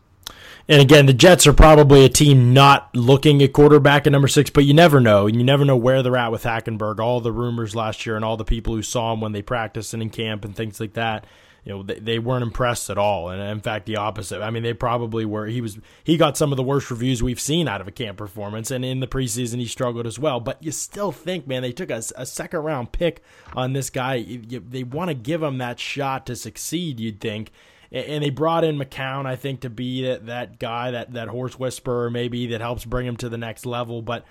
And 0.70 0.82
again, 0.82 1.08
the 1.08 1.14
Jets 1.14 1.46
are 1.46 1.52
probably 1.52 2.06
a 2.06 2.10
team 2.10 2.54
not 2.54 2.90
looking 2.96 3.44
at 3.44 3.52
quarterback 3.52 4.08
at 4.08 4.14
number 4.14 4.30
six, 4.30 4.50
but 4.50 4.64
you 4.64 4.74
never 4.74 5.02
know. 5.02 5.28
And 5.28 5.36
you 5.36 5.44
never 5.44 5.66
know 5.66 5.76
where 5.76 6.02
they're 6.02 6.16
at 6.16 6.32
with 6.32 6.44
Hackenberg. 6.44 7.00
All 7.00 7.20
the 7.20 7.34
rumors 7.34 7.76
last 7.76 8.06
year 8.06 8.16
and 8.16 8.24
all 8.24 8.38
the 8.38 8.46
people 8.46 8.76
who 8.76 8.82
saw 8.82 9.12
him 9.12 9.20
when 9.20 9.34
they 9.34 9.42
practiced 9.42 9.94
and 9.94 10.02
in 10.02 10.10
camp 10.10 10.46
and 10.46 10.56
things 10.56 10.80
like 10.80 10.94
that 10.94 11.26
you 11.66 11.74
know 11.74 11.84
they, 11.84 12.00
they 12.00 12.20
weren't 12.20 12.44
impressed 12.44 12.90
at 12.90 12.98
all. 12.98 13.30
And 13.30 13.42
in 13.42 13.60
fact 13.60 13.88
the 13.88 13.98
opposite. 13.98 14.42
I 14.42 14.52
mean 14.52 14.64
they 14.64 14.74
probably 14.74 15.26
were. 15.26 15.48
He 15.48 15.60
was 15.60 15.80
he 16.04 16.16
got 16.16 16.38
some 16.38 16.54
of 16.54 16.58
the 16.58 16.64
worst 16.64 16.90
reviews 16.90 17.22
we've 17.22 17.40
seen 17.40 17.68
out 17.68 17.82
of 17.82 17.88
a 17.88 17.92
camp 17.92 18.18
performance. 18.18 18.72
And 18.72 18.86
in 18.86 19.00
the 19.00 19.08
preseason 19.08 19.60
he 19.60 19.66
struggled 19.66 20.06
as 20.06 20.20
well. 20.20 20.40
But 20.40 20.64
you 20.64 20.72
still 20.72 21.12
think 21.12 21.48
man 21.48 21.64
they 21.64 21.72
took 21.72 21.90
a, 21.90 22.04
a 22.16 22.26
second 22.26 22.60
round 22.60 22.92
pick 22.92 23.24
on 23.56 23.74
this 23.74 23.90
guy. 23.90 24.16
You, 24.16 24.44
you, 24.48 24.60
they 24.60 24.84
want 24.84 25.10
to 25.10 25.16
give 25.16 25.42
him 25.42 25.58
that 25.58 25.80
shot 25.80 26.28
to 26.28 26.36
succeed 26.36 27.00
you'd 27.00 27.20
think. 27.20 27.52
And 27.92 28.24
they 28.24 28.30
brought 28.30 28.64
in 28.64 28.78
McCown, 28.78 29.26
I 29.26 29.38
think, 29.38 29.62
to 29.62 29.70
be 29.70 30.04
that, 30.04 30.26
that 30.26 30.60
guy, 30.60 30.92
that, 30.92 31.14
that 31.14 31.30
horse 31.30 31.58
whisperer, 31.58 32.10
maybe 32.10 32.48
that 32.48 32.60
helps 32.60 32.84
bring 32.84 33.08
him 33.08 33.16
to 33.18 33.30
the 33.30 33.38
next 33.38 33.66
level. 33.66 34.02
But 34.02 34.26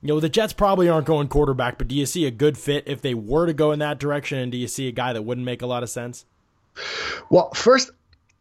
you 0.00 0.08
know, 0.08 0.20
the 0.20 0.28
Jets 0.28 0.54
probably 0.54 0.88
aren't 0.88 1.06
going 1.06 1.28
quarterback, 1.28 1.76
but 1.76 1.88
do 1.88 1.94
you 1.94 2.06
see 2.06 2.24
a 2.24 2.30
good 2.30 2.56
fit 2.56 2.84
if 2.86 3.02
they 3.02 3.12
were 3.12 3.46
to 3.46 3.52
go 3.52 3.72
in 3.72 3.78
that 3.80 3.98
direction? 3.98 4.38
And 4.38 4.50
do 4.50 4.56
you 4.56 4.68
see 4.68 4.88
a 4.88 4.92
guy 4.92 5.12
that 5.12 5.22
wouldn't 5.22 5.44
make 5.44 5.60
a 5.60 5.66
lot 5.66 5.82
of 5.82 5.90
sense? 5.90 6.24
Well, 7.30 7.50
first, 7.54 7.90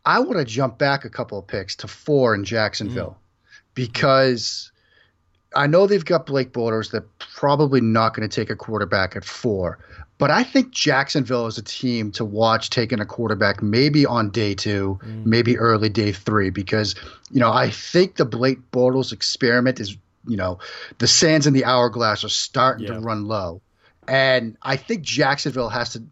I 0.05 0.19
want 0.19 0.37
to 0.37 0.45
jump 0.45 0.77
back 0.77 1.05
a 1.05 1.09
couple 1.09 1.37
of 1.39 1.47
picks 1.47 1.75
to 1.77 1.87
four 1.87 2.33
in 2.33 2.43
Jacksonville 2.43 3.17
mm. 3.17 3.59
because 3.75 4.71
I 5.55 5.67
know 5.67 5.87
they've 5.87 6.05
got 6.05 6.25
Blake 6.25 6.53
Bortles. 6.53 6.91
They're 6.91 7.05
probably 7.19 7.81
not 7.81 8.13
going 8.13 8.27
to 8.27 8.33
take 8.33 8.49
a 8.49 8.55
quarterback 8.55 9.15
at 9.15 9.25
four. 9.25 9.79
But 10.17 10.31
I 10.31 10.43
think 10.43 10.71
Jacksonville 10.71 11.47
is 11.47 11.57
a 11.57 11.63
team 11.63 12.11
to 12.11 12.25
watch 12.25 12.69
taking 12.69 12.99
a 12.99 13.05
quarterback 13.05 13.63
maybe 13.63 14.05
on 14.05 14.29
day 14.29 14.53
two, 14.53 14.99
mm. 15.01 15.25
maybe 15.25 15.57
early 15.57 15.89
day 15.89 16.11
three, 16.11 16.49
because, 16.49 16.93
you 17.31 17.39
know, 17.39 17.51
I 17.51 17.69
think 17.69 18.17
the 18.17 18.25
Blake 18.25 18.59
Bortles 18.71 19.13
experiment 19.13 19.79
is, 19.79 19.95
you 20.27 20.35
know, 20.35 20.59
the 20.97 21.07
sands 21.07 21.47
in 21.47 21.53
the 21.53 21.63
hourglass 21.63 22.23
are 22.25 22.29
starting 22.29 22.87
yeah. 22.87 22.95
to 22.95 22.99
run 22.99 23.27
low. 23.27 23.61
And 24.09 24.57
I 24.61 24.75
think 24.75 25.03
Jacksonville 25.03 25.69
has 25.69 25.93
to, 25.93 26.03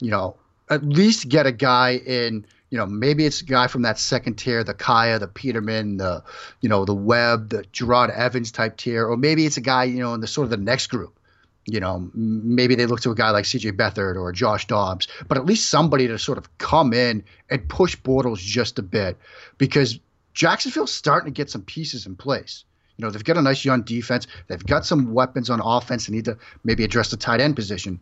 you 0.00 0.10
know, 0.10 0.36
at 0.70 0.84
least 0.84 1.28
get 1.28 1.46
a 1.46 1.52
guy 1.52 1.96
in 1.96 2.46
you 2.72 2.78
know, 2.78 2.86
maybe 2.86 3.26
it's 3.26 3.42
a 3.42 3.44
guy 3.44 3.66
from 3.66 3.82
that 3.82 3.98
second 3.98 4.36
tier, 4.36 4.64
the 4.64 4.72
Kaaya, 4.72 5.18
the 5.18 5.28
Peterman, 5.28 5.98
the, 5.98 6.24
you 6.62 6.70
know, 6.70 6.86
the 6.86 6.94
Webb, 6.94 7.50
the 7.50 7.64
Jerod 7.64 8.08
Evans 8.08 8.50
type 8.50 8.78
tier, 8.78 9.06
or 9.06 9.18
maybe 9.18 9.44
it's 9.44 9.58
a 9.58 9.60
guy, 9.60 9.84
you 9.84 9.98
know, 9.98 10.14
in 10.14 10.22
the 10.22 10.26
sort 10.26 10.46
of 10.46 10.50
the 10.50 10.56
next 10.56 10.86
group. 10.86 11.18
You 11.66 11.80
know, 11.80 12.10
maybe 12.14 12.74
they 12.74 12.86
look 12.86 13.02
to 13.02 13.10
a 13.10 13.14
guy 13.14 13.28
like 13.28 13.44
CJ 13.44 13.72
Beathard 13.72 14.16
or 14.16 14.32
Josh 14.32 14.66
Dobbs, 14.68 15.06
but 15.28 15.36
at 15.36 15.44
least 15.44 15.68
somebody 15.68 16.08
to 16.08 16.18
sort 16.18 16.38
of 16.38 16.56
come 16.56 16.94
in 16.94 17.24
and 17.50 17.68
push 17.68 17.94
Bortles 17.94 18.38
just 18.38 18.78
a 18.78 18.82
bit 18.82 19.18
because 19.58 20.00
Jacksonville's 20.32 20.94
starting 20.94 21.26
to 21.26 21.36
get 21.36 21.50
some 21.50 21.62
pieces 21.62 22.06
in 22.06 22.16
place. 22.16 22.64
You 22.96 23.04
know, 23.04 23.10
they've 23.10 23.22
got 23.22 23.36
a 23.36 23.42
nice 23.42 23.66
young 23.66 23.82
defense. 23.82 24.26
They've 24.46 24.64
got 24.64 24.86
some 24.86 25.12
weapons 25.12 25.50
on 25.50 25.60
offense. 25.62 26.06
They 26.06 26.14
need 26.14 26.24
to 26.24 26.38
maybe 26.64 26.84
address 26.84 27.10
the 27.10 27.18
tight 27.18 27.42
end 27.42 27.54
position 27.54 28.00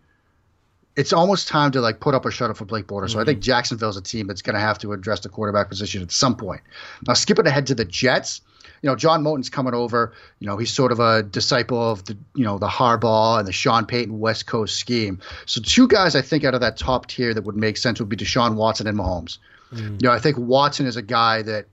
it's 0.97 1.13
almost 1.13 1.49
time 1.49 1.71
to 1.73 1.81
like 1.81 2.01
put 2.01 2.15
up 2.15 2.25
a 2.27 2.31
shutter 2.31 2.55
for 2.55 2.65
Blake 2.65 2.87
Bortles. 2.87 3.09
Mm-hmm. 3.09 3.13
So 3.13 3.21
I 3.21 3.25
think 3.25 3.39
mm-hmm. 3.39 3.45
Jacksonville's 3.45 3.97
a 3.97 4.03
team 4.03 4.27
that's 4.27 4.43
going 4.43 4.55
to 4.55 4.61
have 4.61 4.79
to 4.81 4.93
address 4.93 5.21
the 5.21 5.29
quarterback 5.29 5.69
position 5.69 6.03
at 6.03 6.11
some 6.11 6.37
point. 6.37 6.61
Now, 7.07 7.15
skipping 7.15 7.47
ahead 7.47 7.67
to 7.69 7.75
the 7.75 7.85
Jets, 7.85 8.41
you 8.83 8.89
know, 8.89 8.97
John 8.97 9.23
Morton's 9.23 9.51
coming 9.51 9.75
over. 9.75 10.13
You 10.39 10.47
know, 10.47 10.57
he's 10.57 10.71
sort 10.71 10.91
of 10.91 11.01
a 11.01 11.23
disciple 11.23 11.91
of 11.91 12.05
the, 12.07 12.17
you 12.35 12.45
know, 12.45 12.59
the 12.59 12.69
Harbaugh 12.69 13.39
and 13.39 13.47
the 13.47 13.53
Sean 13.53 13.87
Payton 13.87 14.19
West 14.19 14.47
Coast 14.47 14.77
scheme. 14.77 15.21
So 15.47 15.61
two 15.61 15.87
guys 15.87 16.17
I 16.17 16.23
think 16.23 16.45
out 16.45 16.55
of 16.55 16.61
that 16.63 16.77
top 16.77 17.07
tier 17.07 17.35
that 17.35 17.43
would 17.43 17.57
make 17.57 17.77
sense 17.77 18.01
would 18.01 18.09
be 18.09 18.17
Deshaun 18.17 18.55
Watson 18.57 18.87
and 18.87 18.99
Mahomes. 18.99 19.39
Mm-hmm. 19.73 19.97
You 20.01 20.09
know, 20.09 20.13
I 20.13 20.19
think 20.19 20.39
Watson 20.39 20.87
is 20.87 20.97
a 20.97 21.03
guy 21.03 21.43
that 21.43 21.67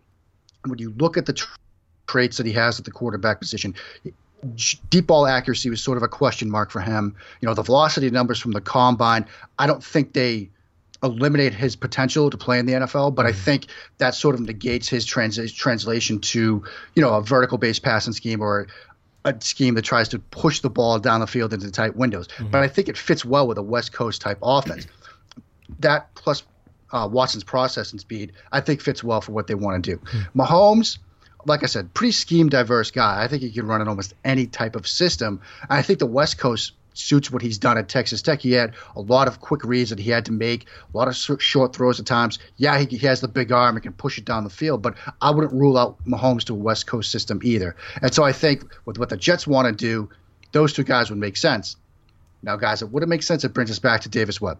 when 0.65 0.79
you 0.79 0.93
look 0.97 1.17
at 1.17 1.25
the 1.25 1.41
traits 2.07 2.37
that 2.37 2.45
he 2.45 2.53
has 2.53 2.77
at 2.77 2.85
the 2.85 2.91
quarterback 2.91 3.39
position, 3.39 3.73
deep 4.89 5.07
ball 5.07 5.27
accuracy 5.27 5.69
was 5.69 5.81
sort 5.81 5.97
of 5.97 6.03
a 6.03 6.07
question 6.07 6.49
mark 6.49 6.71
for 6.71 6.79
him. 6.79 7.15
You 7.41 7.47
know, 7.47 7.53
the 7.53 7.63
velocity 7.63 8.09
numbers 8.09 8.39
from 8.39 8.51
the 8.51 8.61
combine, 8.61 9.25
I 9.57 9.67
don't 9.67 9.83
think 9.83 10.13
they 10.13 10.49
eliminate 11.03 11.53
his 11.53 11.75
potential 11.75 12.29
to 12.29 12.37
play 12.37 12.59
in 12.59 12.65
the 12.65 12.73
NFL, 12.73 13.13
but 13.13 13.25
I 13.25 13.31
mm-hmm. 13.31 13.39
think 13.39 13.67
that 13.99 14.15
sort 14.15 14.35
of 14.35 14.41
negates 14.41 14.87
his 14.87 15.05
trans- 15.05 15.51
translation 15.53 16.19
to, 16.19 16.63
you 16.95 17.01
know, 17.01 17.13
a 17.13 17.21
vertical 17.21 17.57
based 17.57 17.83
passing 17.83 18.13
scheme 18.13 18.41
or 18.41 18.67
a 19.25 19.35
scheme 19.39 19.75
that 19.75 19.83
tries 19.83 20.09
to 20.09 20.19
push 20.19 20.61
the 20.61 20.69
ball 20.69 20.99
down 20.99 21.19
the 21.19 21.27
field 21.27 21.53
into 21.53 21.69
tight 21.71 21.95
windows. 21.95 22.27
Mm-hmm. 22.27 22.47
But 22.49 22.63
I 22.63 22.67
think 22.67 22.89
it 22.89 22.97
fits 22.97 23.23
well 23.23 23.47
with 23.47 23.57
a 23.57 23.63
West 23.63 23.93
Coast 23.93 24.21
type 24.21 24.39
offense. 24.41 24.87
That 25.79 26.15
plus 26.15 26.43
uh, 26.93 27.09
Watson's 27.11 27.43
processing 27.43 27.99
speed, 27.99 28.31
I 28.53 28.61
think 28.61 28.79
fits 28.79 29.03
well 29.03 29.19
for 29.19 29.33
what 29.33 29.47
they 29.47 29.53
want 29.53 29.83
to 29.83 29.91
do. 29.91 29.97
Mm-hmm. 29.97 30.39
Mahomes, 30.39 30.97
like 31.47 31.63
I 31.63 31.67
said, 31.67 31.93
pretty 31.93 32.11
scheme 32.11 32.49
diverse 32.49 32.91
guy. 32.91 33.23
I 33.23 33.27
think 33.27 33.41
he 33.41 33.51
can 33.51 33.65
run 33.65 33.81
in 33.81 33.87
almost 33.87 34.13
any 34.23 34.45
type 34.45 34.75
of 34.75 34.87
system. 34.87 35.41
I 35.69 35.81
think 35.81 35.99
the 35.99 36.05
West 36.05 36.37
Coast 36.37 36.73
suits 36.93 37.31
what 37.31 37.41
he's 37.41 37.57
done 37.57 37.77
at 37.77 37.87
Texas 37.87 38.21
Tech. 38.21 38.41
He 38.41 38.51
had 38.51 38.73
a 38.95 39.01
lot 39.01 39.27
of 39.27 39.39
quick 39.39 39.63
reads 39.63 39.91
that 39.91 39.99
he 39.99 40.09
had 40.09 40.25
to 40.25 40.31
make, 40.31 40.65
a 40.93 40.97
lot 40.97 41.07
of 41.07 41.15
short 41.15 41.75
throws 41.75 41.99
at 41.99 42.05
times. 42.05 42.39
Yeah, 42.57 42.77
he, 42.79 42.85
he 42.85 43.05
has 43.05 43.21
the 43.21 43.27
big 43.27 43.51
arm 43.51 43.75
and 43.75 43.83
can 43.83 43.93
push 43.93 44.17
it 44.17 44.25
down 44.25 44.43
the 44.43 44.49
field, 44.49 44.81
but 44.81 44.95
I 45.21 45.31
wouldn't 45.31 45.53
rule 45.53 45.77
out 45.77 46.03
Mahomes 46.05 46.43
to 46.45 46.53
a 46.53 46.57
West 46.57 46.87
Coast 46.87 47.11
system 47.11 47.39
either. 47.43 47.75
And 48.01 48.13
so 48.13 48.23
I 48.23 48.31
think 48.31 48.65
with 48.85 48.97
what 48.97 49.09
the 49.09 49.17
Jets 49.17 49.47
want 49.47 49.67
to 49.67 49.71
do, 49.71 50.09
those 50.51 50.73
two 50.73 50.83
guys 50.83 51.09
would 51.09 51.19
make 51.19 51.37
sense. 51.37 51.75
Now, 52.43 52.55
guys, 52.55 52.81
it 52.81 52.91
wouldn't 52.91 53.09
make 53.09 53.23
sense. 53.23 53.43
It 53.43 53.53
brings 53.53 53.71
us 53.71 53.79
back 53.79 54.01
to 54.01 54.09
Davis 54.09 54.41
Webb 54.41 54.59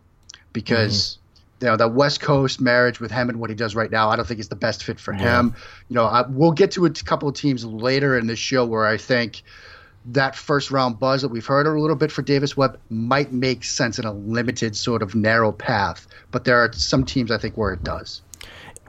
because. 0.54 0.96
Mm-hmm. 0.96 1.24
You 1.62 1.68
know 1.68 1.78
that 1.78 1.94
West 1.94 2.20
Coast 2.22 2.62
marriage 2.62 3.00
with 3.00 3.12
him 3.12 3.30
and 3.30 3.40
what 3.40 3.50
he 3.50 3.56
does 3.56 3.76
right 3.76 3.90
now, 3.90 4.10
I 4.10 4.16
don't 4.16 4.28
think 4.28 4.40
is 4.40 4.50
the 4.50 4.56
best 4.56 4.84
fit 4.84 5.00
for 5.00 5.14
yeah. 5.14 5.40
him. 5.40 5.56
You 5.90 5.96
know, 5.96 6.06
I, 6.06 6.26
we'll 6.28 6.52
get 6.52 6.72
to 6.72 6.86
a 6.86 6.90
couple 6.92 7.28
of 7.28 7.36
teams 7.36 7.66
later 7.66 8.18
in 8.18 8.28
this 8.28 8.40
show 8.40 8.66
where 8.66 8.86
I 8.86 8.98
think 8.98 9.44
that 10.08 10.36
first 10.36 10.72
round 10.72 11.00
buzz 11.00 11.22
that 11.22 11.30
we've 11.30 11.46
heard 11.46 11.68
a 11.68 11.72
little 11.72 11.96
bit 11.96 12.12
for 12.12 12.22
Davis 12.22 12.56
Webb 12.56 12.80
might 12.90 13.32
make 13.32 13.64
sense 13.64 14.00
in 14.00 14.06
a 14.06 14.14
limited 14.14 14.76
sort 14.76 15.02
of 15.02 15.16
narrow 15.16 15.52
path, 15.52 16.08
but 16.32 16.46
there 16.46 16.58
are 16.58 16.72
some 16.74 17.04
teams 17.04 17.30
I 17.30 17.38
think 17.38 17.58
where 17.58 17.74
it 17.74 17.84
does. 17.84 18.22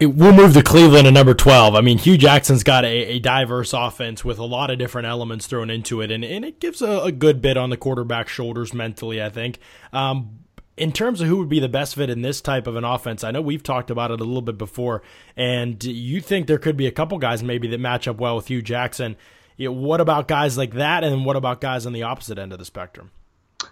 It, 0.00 0.14
we'll 0.14 0.32
move 0.32 0.54
to 0.54 0.62
Cleveland 0.62 1.08
at 1.08 1.12
number 1.12 1.34
12. 1.34 1.74
I 1.74 1.80
mean, 1.80 1.98
Hue 1.98 2.16
Jackson's 2.16 2.62
got 2.62 2.84
a, 2.84 2.88
a, 2.88 3.18
diverse 3.18 3.72
offense 3.72 4.24
with 4.24 4.38
a 4.38 4.44
lot 4.44 4.70
of 4.70 4.78
different 4.78 5.08
elements 5.08 5.48
thrown 5.48 5.70
into 5.70 6.00
it, 6.00 6.12
and, 6.12 6.24
and 6.24 6.44
it 6.44 6.60
gives 6.60 6.80
a, 6.80 7.00
a 7.00 7.10
good 7.10 7.42
bit 7.42 7.56
on 7.56 7.70
the 7.70 7.76
quarterback 7.76 8.28
shoulders 8.28 8.72
mentally, 8.72 9.20
I 9.20 9.28
think. 9.28 9.58
Um, 9.92 10.38
in 10.78 10.92
terms 10.92 11.20
of 11.20 11.28
who 11.28 11.36
would 11.38 11.48
be 11.48 11.60
the 11.60 11.68
best 11.68 11.94
fit 11.94 12.08
in 12.08 12.22
this 12.22 12.40
type 12.40 12.66
of 12.66 12.76
an 12.76 12.84
offense, 12.84 13.24
I 13.24 13.30
know 13.30 13.40
we've 13.40 13.62
talked 13.62 13.90
about 13.90 14.10
it 14.10 14.20
a 14.20 14.24
little 14.24 14.42
bit 14.42 14.56
before, 14.56 15.02
and 15.36 15.82
you 15.82 16.20
think 16.20 16.46
there 16.46 16.58
could 16.58 16.76
be 16.76 16.86
a 16.86 16.92
couple 16.92 17.18
guys 17.18 17.42
maybe 17.42 17.68
that 17.68 17.80
match 17.80 18.08
up 18.08 18.18
well 18.18 18.36
with 18.36 18.46
Hue 18.46 18.62
Jackson. 18.62 19.16
You 19.56 19.68
know, 19.68 19.72
what 19.72 20.00
about 20.00 20.28
guys 20.28 20.56
like 20.56 20.74
that, 20.74 21.04
and 21.04 21.24
what 21.24 21.36
about 21.36 21.60
guys 21.60 21.84
on 21.84 21.92
the 21.92 22.04
opposite 22.04 22.38
end 22.38 22.52
of 22.52 22.58
the 22.58 22.64
spectrum? 22.64 23.10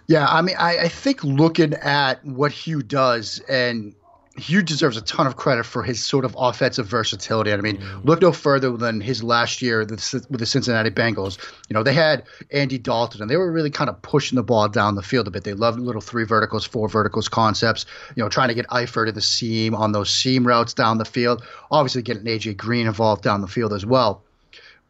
Yeah, 0.07 0.27
I 0.27 0.41
mean, 0.41 0.55
I, 0.57 0.77
I 0.79 0.87
think 0.89 1.23
looking 1.23 1.73
at 1.73 2.23
what 2.25 2.51
Hue 2.51 2.81
does, 2.81 3.41
and 3.49 3.95
Hue 4.37 4.61
deserves 4.61 4.97
a 4.97 5.01
ton 5.01 5.25
of 5.25 5.35
credit 5.35 5.65
for 5.65 5.81
his 5.81 6.03
sort 6.03 6.23
of 6.23 6.35
offensive 6.37 6.85
versatility. 6.85 7.51
I 7.51 7.57
mean, 7.57 7.77
mm-hmm. 7.77 8.07
look 8.07 8.21
no 8.21 8.31
further 8.31 8.75
than 8.77 9.01
his 9.01 9.23
last 9.23 9.61
year 9.61 9.79
with 9.79 9.89
the 9.89 10.45
Cincinnati 10.45 10.91
Bengals. 10.91 11.37
You 11.69 11.73
know, 11.73 11.81
they 11.81 11.93
had 11.93 12.23
Andy 12.51 12.77
Dalton, 12.77 13.21
and 13.21 13.29
they 13.29 13.35
were 13.35 13.51
really 13.51 13.71
kind 13.71 13.89
of 13.89 14.01
pushing 14.01 14.35
the 14.35 14.43
ball 14.43 14.69
down 14.69 14.95
the 14.95 15.01
field 15.01 15.27
a 15.27 15.31
bit. 15.31 15.43
They 15.43 15.53
loved 15.53 15.79
little 15.79 16.01
three 16.01 16.23
verticals, 16.23 16.65
four 16.65 16.87
verticals 16.87 17.27
concepts. 17.27 17.85
You 18.15 18.23
know, 18.23 18.29
trying 18.29 18.49
to 18.49 18.53
get 18.53 18.67
Eifert 18.67 19.07
to 19.07 19.11
the 19.11 19.21
seam 19.21 19.73
on 19.73 19.91
those 19.91 20.09
seam 20.11 20.45
routes 20.45 20.73
down 20.73 20.99
the 20.99 21.05
field. 21.05 21.43
Obviously, 21.71 22.03
getting 22.03 22.23
AJ 22.25 22.57
Green 22.57 22.85
involved 22.85 23.23
down 23.23 23.41
the 23.41 23.47
field 23.47 23.73
as 23.73 23.85
well. 23.85 24.23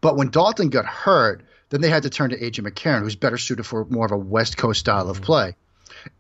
But 0.02 0.18
when 0.18 0.30
Dalton 0.30 0.70
got 0.70 0.86
hurt, 0.86 1.44
then 1.70 1.82
they 1.82 1.90
had 1.90 2.04
to 2.04 2.10
turn 2.10 2.30
to 2.32 2.40
AJ 2.40 2.68
McCarron, 2.68 3.02
who's 3.02 3.16
better 3.16 3.38
suited 3.38 3.66
for 3.66 3.86
more 3.86 4.06
of 4.06 4.12
a 4.12 4.18
West 4.18 4.58
Coast 4.58 4.82
style 4.82 5.04
mm-hmm. 5.04 5.12
of 5.12 5.22
play. 5.22 5.56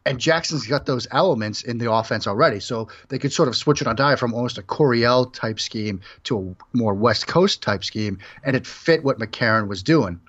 And 0.05 0.19
Jackson's 0.19 0.67
got 0.67 0.85
those 0.85 1.07
elements 1.11 1.63
in 1.63 1.77
the 1.77 1.91
offense 1.91 2.27
already. 2.27 2.59
So 2.59 2.87
they 3.09 3.19
could 3.19 3.33
sort 3.33 3.47
of 3.47 3.55
switch 3.55 3.81
it 3.81 3.87
on 3.87 3.95
die 3.95 4.15
from 4.15 4.33
almost 4.33 4.57
a 4.57 4.63
Coryell 4.63 5.25
type 5.25 5.59
scheme 5.59 6.01
to 6.23 6.55
a 6.73 6.77
more 6.77 6.93
West 6.93 7.27
Coast 7.27 7.61
type 7.61 7.83
scheme. 7.83 8.19
And 8.43 8.55
it 8.55 8.65
fit 8.65 9.03
what 9.03 9.19
McCarron 9.19 9.67
was 9.67 9.83
doing. 9.83 10.19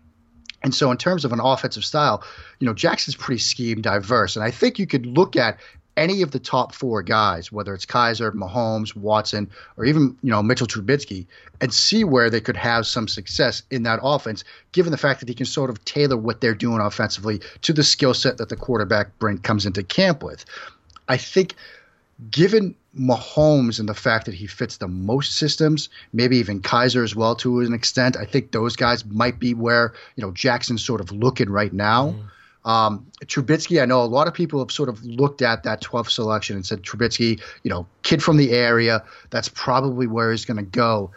And 0.62 0.74
so, 0.74 0.90
in 0.90 0.96
terms 0.96 1.24
of 1.24 1.32
an 1.32 1.40
offensive 1.40 1.84
style, 1.84 2.24
you 2.58 2.66
know, 2.66 2.74
Jackson's 2.74 3.14
pretty 3.14 3.38
scheme 3.38 3.80
diverse. 3.80 4.34
And 4.34 4.44
I 4.44 4.50
think 4.50 4.78
you 4.78 4.86
could 4.88 5.06
look 5.06 5.36
at 5.36 5.60
any 5.98 6.22
of 6.22 6.30
the 6.30 6.38
top 6.38 6.72
four 6.72 7.02
guys, 7.02 7.50
whether 7.50 7.74
it's 7.74 7.84
Kizer, 7.84 8.32
Mahomes, 8.32 8.96
Watson, 8.96 9.50
or 9.76 9.84
even 9.84 10.16
you 10.22 10.30
know 10.30 10.42
Mitchell 10.42 10.66
Trubisky, 10.66 11.26
and 11.60 11.74
see 11.74 12.04
where 12.04 12.30
they 12.30 12.40
could 12.40 12.56
have 12.56 12.86
some 12.86 13.08
success 13.08 13.62
in 13.70 13.82
that 13.82 13.98
offense, 14.02 14.44
given 14.72 14.92
the 14.92 14.96
fact 14.96 15.20
that 15.20 15.28
he 15.28 15.34
can 15.34 15.44
sort 15.44 15.68
of 15.68 15.84
tailor 15.84 16.16
what 16.16 16.40
they're 16.40 16.54
doing 16.54 16.80
offensively 16.80 17.40
to 17.62 17.72
the 17.72 17.82
skill 17.82 18.14
set 18.14 18.38
that 18.38 18.48
the 18.48 18.56
quarterback 18.56 19.18
bring 19.18 19.38
comes 19.38 19.66
into 19.66 19.82
camp 19.82 20.22
with. 20.22 20.44
I 21.08 21.16
think 21.16 21.54
given 22.30 22.74
Mahomes 22.98 23.78
and 23.78 23.88
the 23.88 23.94
fact 23.94 24.26
that 24.26 24.34
he 24.34 24.46
fits 24.46 24.76
the 24.76 24.88
most 24.88 25.36
systems, 25.36 25.88
maybe 26.12 26.36
even 26.38 26.62
Kizer 26.62 27.04
as 27.04 27.14
well 27.14 27.34
to 27.36 27.60
an 27.60 27.74
extent, 27.74 28.16
I 28.16 28.24
think 28.24 28.52
those 28.52 28.76
guys 28.76 29.04
might 29.04 29.38
be 29.38 29.52
where 29.52 29.92
you 30.16 30.22
know 30.22 30.30
Jackson's 30.30 30.84
sort 30.84 31.00
of 31.00 31.10
looking 31.10 31.50
right 31.50 31.72
now. 31.72 32.10
Mm. 32.10 32.30
Um, 32.64 33.06
I 33.80 33.86
know 33.86 34.02
a 34.02 34.04
lot 34.04 34.28
of 34.28 34.34
people 34.34 34.58
have 34.58 34.70
sort 34.70 34.88
of 34.88 35.04
looked 35.04 35.42
at 35.42 35.62
that 35.62 35.80
12th 35.80 36.10
selection 36.10 36.56
and 36.56 36.66
said 36.66 36.82
Trubisky, 36.82 37.40
you 37.62 37.70
know, 37.70 37.86
kid 38.02 38.22
from 38.22 38.36
the 38.36 38.50
area, 38.50 39.02
that's 39.30 39.48
probably 39.48 40.06
where 40.06 40.30
he's 40.30 40.44
going 40.44 40.58
to 40.58 40.62
go. 40.62 41.10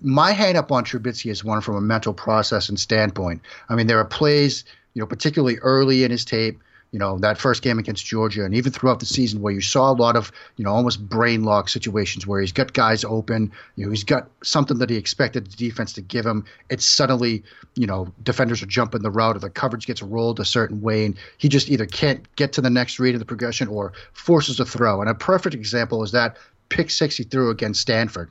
My 0.00 0.32
hang 0.32 0.56
up 0.56 0.70
on 0.72 0.84
Trubisky 0.84 1.30
is 1.30 1.44
one 1.44 1.60
from 1.60 1.76
a 1.76 1.80
mental 1.80 2.14
process 2.14 2.68
and 2.68 2.78
standpoint. 2.78 3.42
I 3.68 3.74
mean, 3.74 3.86
there 3.86 3.98
are 3.98 4.04
plays, 4.04 4.64
you 4.94 5.00
know, 5.00 5.06
particularly 5.06 5.58
early 5.58 6.04
in 6.04 6.10
his 6.10 6.24
tape 6.24 6.60
you 6.92 6.98
know, 6.98 7.18
that 7.18 7.38
first 7.38 7.62
game 7.62 7.78
against 7.78 8.06
Georgia 8.06 8.44
and 8.44 8.54
even 8.54 8.72
throughout 8.72 9.00
the 9.00 9.06
season 9.06 9.42
where 9.42 9.52
you 9.52 9.60
saw 9.60 9.90
a 9.90 9.92
lot 9.92 10.16
of, 10.16 10.30
you 10.56 10.64
know, 10.64 10.70
almost 10.70 11.06
brain 11.08 11.42
lock 11.42 11.68
situations 11.68 12.26
where 12.26 12.40
he's 12.40 12.52
got 12.52 12.72
guys 12.72 13.04
open, 13.04 13.52
you 13.74 13.84
know, 13.84 13.90
he's 13.90 14.04
got 14.04 14.30
something 14.42 14.78
that 14.78 14.88
he 14.88 14.96
expected 14.96 15.46
the 15.46 15.56
defense 15.56 15.92
to 15.94 16.00
give 16.00 16.24
him. 16.24 16.44
It's 16.70 16.86
suddenly, 16.86 17.42
you 17.74 17.86
know, 17.86 18.12
defenders 18.22 18.62
are 18.62 18.66
jumping 18.66 19.02
the 19.02 19.10
route 19.10 19.36
or 19.36 19.40
the 19.40 19.50
coverage 19.50 19.86
gets 19.86 20.02
rolled 20.02 20.40
a 20.40 20.44
certain 20.44 20.80
way 20.80 21.06
and 21.06 21.16
he 21.38 21.48
just 21.48 21.68
either 21.68 21.86
can't 21.86 22.24
get 22.36 22.52
to 22.54 22.60
the 22.60 22.70
next 22.70 22.98
read 22.98 23.14
of 23.14 23.18
the 23.18 23.26
progression 23.26 23.68
or 23.68 23.92
forces 24.12 24.60
a 24.60 24.64
throw. 24.64 25.00
And 25.00 25.10
a 25.10 25.14
perfect 25.14 25.54
example 25.54 26.02
is 26.02 26.12
that 26.12 26.36
pick 26.68 26.90
six 26.90 27.16
he 27.16 27.24
threw 27.24 27.50
against 27.50 27.80
Stanford. 27.80 28.30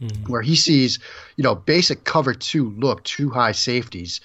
Mm-hmm. 0.00 0.30
Where 0.30 0.42
he 0.42 0.56
sees, 0.56 0.98
you 1.36 1.42
know, 1.42 1.54
basic 1.54 2.04
cover 2.04 2.34
two 2.34 2.68
look, 2.76 3.02
two 3.04 3.30
high 3.30 3.52
safeties, 3.52 4.20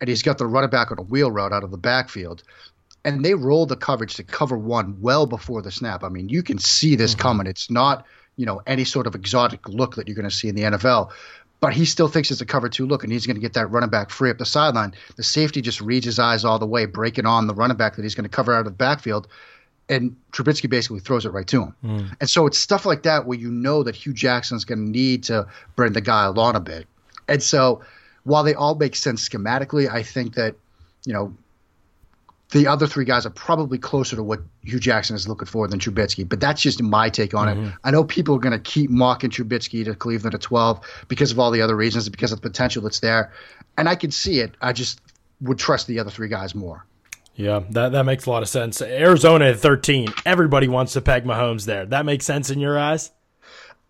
and 0.00 0.08
he's 0.08 0.22
got 0.22 0.38
the 0.38 0.46
running 0.46 0.70
back 0.70 0.92
on 0.92 1.00
a 1.00 1.02
wheel 1.02 1.32
route 1.32 1.52
out 1.52 1.64
of 1.64 1.72
the 1.72 1.76
backfield 1.76 2.44
and 3.06 3.24
they 3.24 3.34
roll 3.34 3.66
the 3.66 3.76
coverage 3.76 4.16
to 4.16 4.24
cover 4.24 4.58
one 4.58 5.00
well 5.00 5.26
before 5.26 5.62
the 5.62 5.70
snap. 5.70 6.02
I 6.02 6.08
mean, 6.08 6.28
you 6.28 6.42
can 6.42 6.58
see 6.58 6.96
this 6.96 7.12
mm-hmm. 7.12 7.20
coming. 7.20 7.46
It's 7.46 7.70
not, 7.70 8.04
you 8.34 8.44
know, 8.44 8.60
any 8.66 8.84
sort 8.84 9.06
of 9.06 9.14
exotic 9.14 9.68
look 9.68 9.94
that 9.94 10.08
you're 10.08 10.16
going 10.16 10.28
to 10.28 10.34
see 10.34 10.48
in 10.48 10.56
the 10.56 10.62
NFL. 10.62 11.12
But 11.60 11.72
he 11.72 11.84
still 11.84 12.08
thinks 12.08 12.32
it's 12.32 12.40
a 12.40 12.46
cover 12.46 12.68
two 12.68 12.84
look, 12.84 13.04
and 13.04 13.12
he's 13.12 13.24
going 13.24 13.36
to 13.36 13.40
get 13.40 13.54
that 13.54 13.68
running 13.68 13.90
back 13.90 14.10
free 14.10 14.28
up 14.28 14.38
the 14.38 14.44
sideline. 14.44 14.92
The 15.14 15.22
safety 15.22 15.62
just 15.62 15.80
reads 15.80 16.04
his 16.04 16.18
eyes 16.18 16.44
all 16.44 16.58
the 16.58 16.66
way, 16.66 16.84
breaking 16.84 17.26
on 17.26 17.46
the 17.46 17.54
running 17.54 17.76
back 17.76 17.94
that 17.94 18.02
he's 18.02 18.16
going 18.16 18.28
to 18.28 18.28
cover 18.28 18.52
out 18.52 18.58
of 18.58 18.64
the 18.64 18.70
backfield. 18.72 19.28
And 19.88 20.16
Trubisky 20.32 20.68
basically 20.68 20.98
throws 20.98 21.24
it 21.24 21.30
right 21.30 21.46
to 21.46 21.62
him. 21.62 21.74
Mm. 21.84 22.16
And 22.20 22.28
so 22.28 22.46
it's 22.46 22.58
stuff 22.58 22.84
like 22.84 23.04
that 23.04 23.24
where 23.24 23.38
you 23.38 23.52
know 23.52 23.84
that 23.84 23.94
Hue 23.94 24.12
Jackson's 24.14 24.64
going 24.64 24.84
to 24.84 24.90
need 24.90 25.22
to 25.24 25.46
bring 25.76 25.92
the 25.92 26.00
guy 26.00 26.24
along 26.24 26.56
a 26.56 26.60
bit. 26.60 26.88
And 27.28 27.40
so 27.40 27.82
while 28.24 28.42
they 28.42 28.54
all 28.54 28.74
make 28.74 28.96
sense 28.96 29.26
schematically, 29.26 29.88
I 29.88 30.02
think 30.02 30.34
that, 30.34 30.56
you 31.04 31.12
know, 31.12 31.32
the 32.50 32.66
other 32.68 32.86
three 32.86 33.04
guys 33.04 33.26
are 33.26 33.30
probably 33.30 33.78
closer 33.78 34.14
to 34.16 34.22
what 34.22 34.40
Hue 34.62 34.78
Jackson 34.78 35.16
is 35.16 35.26
looking 35.26 35.46
for 35.46 35.66
than 35.66 35.80
Trubisky. 35.80 36.28
But 36.28 36.40
that's 36.40 36.62
just 36.62 36.80
my 36.80 37.10
take 37.10 37.34
on 37.34 37.48
mm-hmm. 37.48 37.66
it. 37.66 37.74
I 37.82 37.90
know 37.90 38.04
people 38.04 38.36
are 38.36 38.40
going 38.40 38.52
to 38.52 38.60
keep 38.60 38.88
mocking 38.88 39.30
Trubisky 39.30 39.84
to 39.84 39.94
Cleveland 39.94 40.34
at 40.34 40.40
12 40.42 40.80
because 41.08 41.32
of 41.32 41.40
all 41.40 41.50
the 41.50 41.62
other 41.62 41.74
reasons, 41.74 42.08
because 42.08 42.32
of 42.32 42.40
the 42.40 42.48
potential 42.48 42.82
that's 42.82 43.00
there. 43.00 43.32
And 43.76 43.88
I 43.88 43.96
can 43.96 44.12
see 44.12 44.40
it. 44.40 44.54
I 44.60 44.72
just 44.72 45.00
would 45.40 45.58
trust 45.58 45.88
the 45.88 45.98
other 45.98 46.10
three 46.10 46.28
guys 46.28 46.54
more. 46.54 46.86
Yeah, 47.34 47.60
that, 47.70 47.92
that 47.92 48.04
makes 48.04 48.26
a 48.26 48.30
lot 48.30 48.42
of 48.42 48.48
sense. 48.48 48.80
Arizona 48.80 49.46
at 49.46 49.58
13. 49.58 50.08
Everybody 50.24 50.68
wants 50.68 50.94
to 50.94 51.02
peg 51.02 51.24
Mahomes 51.24 51.66
there. 51.66 51.84
That 51.84 52.06
makes 52.06 52.24
sense 52.24 52.48
in 52.48 52.60
your 52.60 52.78
eyes? 52.78 53.10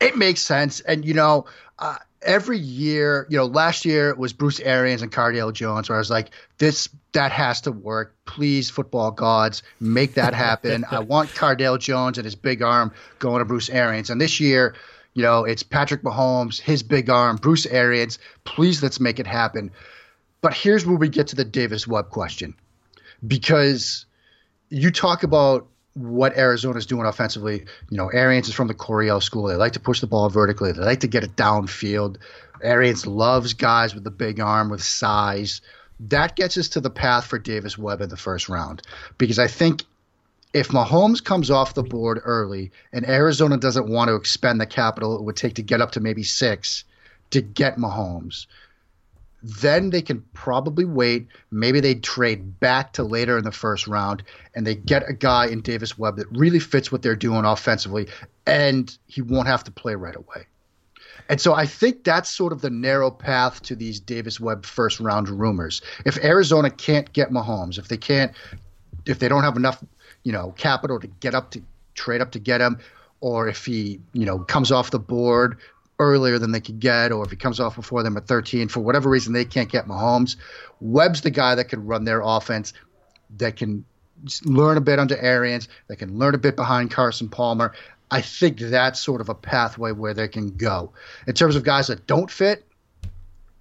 It 0.01 0.17
makes 0.17 0.41
sense. 0.41 0.81
And, 0.81 1.05
you 1.05 1.15
know, 1.15 1.47
uh, 1.79 1.97
every 2.27 2.59
year, 2.59 3.27
you 3.31 3.39
know, 3.39 3.47
last 3.47 3.85
year 3.85 4.11
it 4.11 4.19
was 4.19 4.33
Bruce 4.33 4.61
Arians 4.61 5.01
and 5.01 5.11
Cardale 5.11 5.53
Jones, 5.53 5.89
where 5.89 5.97
I 5.97 5.99
was 5.99 6.11
like, 6.11 6.31
this 6.59 6.89
that 7.13 7.33
has 7.33 7.63
to 7.63 7.73
work. 7.73 8.15
Please, 8.27 8.69
football 8.69 9.11
gods, 9.11 9.63
make 9.81 10.15
that 10.15 10.35
happen. 10.35 10.85
I 10.91 10.99
want 11.01 11.31
Cardale 11.31 11.79
Jones 11.79 12.19
and 12.19 12.25
his 12.25 12.35
big 12.35 12.63
arm 12.63 12.93
going 13.19 13.39
to 13.39 13.45
Bruce 13.45 13.71
Arians. 13.71 14.11
And 14.11 14.21
this 14.21 14.41
year, 14.41 14.75
you 15.15 15.23
know, 15.23 15.45
it's 15.45 15.63
Patrick 15.63 16.03
Mahomes, 16.03 16.61
his 16.61 16.83
big 16.83 17.09
arm, 17.09 17.37
Bruce 17.37 17.65
Arians. 17.65 18.19
Please, 18.45 18.83
let's 18.83 19.01
make 19.01 19.19
it 19.19 19.27
happen. 19.27 19.71
But 20.43 20.53
here's 20.53 20.85
where 20.85 20.97
we 20.97 21.09
get 21.09 21.29
to 21.29 21.37
the 21.37 21.45
Davis 21.45 21.87
Webb 21.87 22.11
question, 22.11 22.55
because 23.27 24.05
you 24.69 24.91
talk 24.91 25.23
about 25.23 25.67
what 25.97 26.37
Arizona's 26.37 26.85
doing 26.85 27.07
offensively. 27.07 27.65
You 27.89 27.97
know, 27.97 28.09
Arians 28.09 28.49
is 28.49 28.55
from 28.55 28.69
the 28.69 28.75
Coryell 28.75 29.23
school. 29.23 29.47
They 29.47 29.55
like 29.55 29.73
to 29.73 29.81
push 29.81 30.01
the 30.01 30.07
ball 30.07 30.29
vertically. 30.29 30.73
They 30.73 30.83
like 30.83 31.01
to 31.01 31.09
get 31.09 31.25
it 31.25 31.37
downfield. 31.37 32.19
Arians 32.63 33.07
loves 33.07 33.55
guys 33.55 33.95
with 33.95 34.05
the 34.05 34.11
big 34.11 34.39
arm, 34.39 34.69
with 34.69 34.83
size. 34.83 35.63
That 35.99 36.37
gets 36.37 36.59
us 36.59 36.69
to 36.71 36.81
the 36.81 36.91
path 36.91 37.25
for 37.25 37.39
Davis 37.39 37.79
Webb 37.79 38.03
in 38.03 38.11
the 38.11 38.17
first 38.17 38.51
round. 38.51 38.83
Because 39.17 39.39
I 39.39 39.47
think 39.47 39.85
if 40.53 40.69
Mahomes 40.69 41.25
comes 41.25 41.51
off 41.51 41.75
the 41.75 41.83
board 41.83 42.21
early 42.25 42.73
and 42.93 43.09
Arizona 43.09 43.57
doesn't 43.57 43.89
want 43.89 44.09
to 44.09 44.17
expend 44.17 44.61
the 44.61 44.67
capital 44.67 45.17
it 45.17 45.23
would 45.23 45.37
take 45.37 45.55
to 45.55 45.63
get 45.63 45.81
up 45.81 45.93
to 45.93 46.01
maybe 46.01 46.23
six 46.23 46.85
to 47.31 47.41
get 47.41 47.79
Mahomes– 47.79 48.47
then 49.47 49.91
they 49.91 50.03
can 50.03 50.23
probably 50.33 50.85
wait. 50.85 51.29
Maybe 51.51 51.79
they 51.79 51.95
trade 51.95 52.59
back 52.59 52.93
to 52.95 53.05
later 53.05 53.39
in 53.39 53.45
the 53.45 53.53
first 53.53 53.87
round 53.87 54.25
and 54.55 54.67
they 54.67 54.75
get 54.75 55.09
a 55.09 55.13
guy 55.13 55.47
in 55.47 55.61
Davis 55.61 55.97
Webb 55.97 56.17
that 56.17 56.27
really 56.33 56.59
fits 56.59 56.91
what 56.91 57.03
they're 57.03 57.15
doing 57.15 57.45
offensively, 57.45 58.09
and 58.47 58.97
he 59.07 59.23
won't 59.23 59.47
have 59.47 59.63
to 59.65 59.71
play 59.71 59.95
right 59.95 60.17
away. 60.17 60.47
And 61.29 61.41
so 61.41 61.55
I 61.55 61.67
think 61.67 62.05
that's 62.05 62.31
sort 62.31 62.53
of 62.53 62.61
the 62.61 62.71
narrow 62.71 63.11
path 63.11 63.63
to 63.63 63.77
these 63.77 64.01
Davis 64.01 64.41
Webb 64.41 64.65
first 64.65 65.01
round 65.01 65.29
rumors. 65.29 65.83
If 66.05 66.23
Arizona 66.25 66.71
can't 66.71 67.13
get 67.13 67.31
Mahomes, 67.31 67.79
if 67.79 67.89
they 67.89 67.97
can't, 67.97 68.33
if 69.07 69.19
they 69.19 69.29
don't 69.29 69.43
have 69.43 69.57
enough, 69.57 69.83
you 70.25 70.33
know, 70.33 70.53
capital 70.57 70.99
to 71.01 71.07
get 71.07 71.35
up 71.35 71.51
to 71.53 71.63
trade 71.95 72.21
up 72.21 72.33
to 72.33 72.39
get 72.39 72.61
him, 72.61 72.79
or 73.21 73.49
if 73.49 73.65
he, 73.65 74.01
you 74.13 74.25
know, 74.25 74.41
comes 74.41 74.71
off 74.71 74.91
the 74.91 74.99
board 74.99 75.59
earlier 75.99 76.39
than 76.39 76.53
they 76.53 76.61
could 76.61 76.81
get, 76.81 77.13
or 77.13 77.25
if 77.25 77.31
he 77.31 77.37
comes 77.37 77.61
off 77.61 77.77
before 77.77 78.03
them 78.03 78.17
at 78.17 78.27
13, 78.27 78.69
for 78.69 78.81
whatever 78.81 79.09
reason 79.09 79.33
they 79.33 79.45
can't 79.45 79.71
get 79.71 79.87
Mahomes, 79.87 80.37
Webb's 80.81 81.23
the 81.23 81.31
guy 81.31 81.55
that 81.55 81.69
can 81.69 81.87
run 81.87 82.05
their 82.05 82.21
offense, 82.23 82.73
that 83.39 83.57
can 83.57 83.85
learn 84.45 84.77
a 84.77 84.81
bit 84.81 84.99
under 84.99 85.17
Arians, 85.17 85.69
that 85.89 85.97
can 85.97 86.19
learn 86.19 86.35
a 86.35 86.39
bit 86.39 86.57
behind 86.57 86.91
Carson 86.91 87.29
Palmer. 87.29 87.73
I 88.11 88.21
think 88.21 88.59
that's 88.59 89.01
sort 89.01 89.21
of 89.21 89.29
a 89.29 89.35
pathway 89.35 89.93
where 89.93 90.15
they 90.15 90.29
can 90.29 90.57
go. 90.57 90.93
In 91.27 91.35
terms 91.35 91.57
of 91.57 91.65
guys 91.65 91.89
that 91.89 92.07
don't 92.07 92.31
fit, 92.31 92.65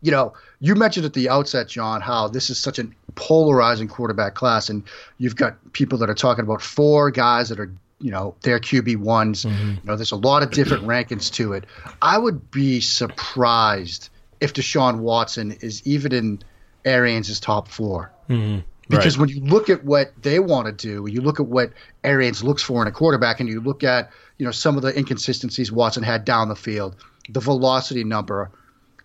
you 0.02 0.12
know, 0.12 0.34
you 0.60 0.76
mentioned 0.76 1.06
at 1.06 1.14
the 1.14 1.30
outset, 1.30 1.68
John, 1.68 2.00
how 2.02 2.28
this 2.28 2.50
is 2.50 2.60
such 2.60 2.78
a 2.78 2.88
polarizing 3.16 3.88
quarterback 3.88 4.36
class, 4.36 4.70
and 4.70 4.84
you've 5.18 5.36
got 5.36 5.58
people 5.74 5.98
that 6.00 6.10
are 6.10 6.16
talking 6.16 6.44
about 6.44 6.62
four 6.62 7.10
guys 7.10 7.50
that 7.50 7.60
are 7.60 7.72
you 8.00 8.12
know 8.12 8.36
their 8.42 8.60
QB 8.60 8.98
ones. 8.98 9.46
Mm-hmm. 9.46 9.70
You 9.70 9.80
know, 9.84 9.96
there's 9.96 10.12
a 10.12 10.18
lot 10.18 10.44
of 10.44 10.52
different 10.52 10.84
rankings 10.88 11.32
to 11.34 11.54
it. 11.54 11.66
I 12.02 12.18
would 12.18 12.52
be 12.52 12.80
surprised 12.80 14.10
if 14.40 14.54
Deshaun 14.54 15.00
Watson 15.00 15.54
is 15.62 15.86
even 15.88 16.14
in 16.14 16.40
Arians' 16.84 17.40
top 17.40 17.68
4 17.68 18.12
mm-hmm. 18.30 18.60
Because 18.88 19.18
right. 19.18 19.28
when 19.28 19.30
you 19.30 19.44
look 19.44 19.70
at 19.72 19.84
what 19.84 20.12
they 20.22 20.40
want 20.40 20.68
to 20.68 20.72
do, 20.72 21.10
you 21.10 21.20
look 21.22 21.40
at 21.40 21.48
what 21.48 21.72
Arians 22.04 22.44
looks 22.44 22.62
for 22.62 22.84
in 22.84 22.88
a 22.88 22.92
quarterback, 22.92 23.40
and 23.40 23.50
you 23.50 23.60
look 23.60 23.84
at 23.84 24.12
you 24.38 24.46
know 24.46 24.52
some 24.52 24.76
of 24.76 24.84
the 24.84 24.96
inconsistencies 24.96 25.72
Watson 25.72 26.04
had 26.04 26.24
down 26.24 26.50
the 26.50 26.56
field, 26.56 26.96
the 27.30 27.40
velocity 27.40 28.04
number. 28.04 28.52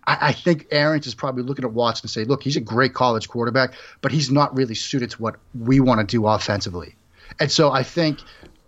I, 0.05 0.17
I 0.21 0.31
think 0.33 0.67
Arians 0.71 1.07
is 1.07 1.15
probably 1.15 1.43
looking 1.43 1.65
at 1.65 1.73
Watson 1.73 2.05
and 2.05 2.11
say, 2.11 2.25
look, 2.25 2.43
he's 2.43 2.57
a 2.57 2.61
great 2.61 2.93
college 2.93 3.27
quarterback, 3.27 3.73
but 4.01 4.11
he's 4.11 4.29
not 4.29 4.55
really 4.55 4.75
suited 4.75 5.11
to 5.11 5.21
what 5.21 5.37
we 5.53 5.79
want 5.79 5.99
to 5.99 6.05
do 6.05 6.27
offensively. 6.27 6.95
And 7.39 7.51
so 7.51 7.71
I 7.71 7.83
think 7.83 8.19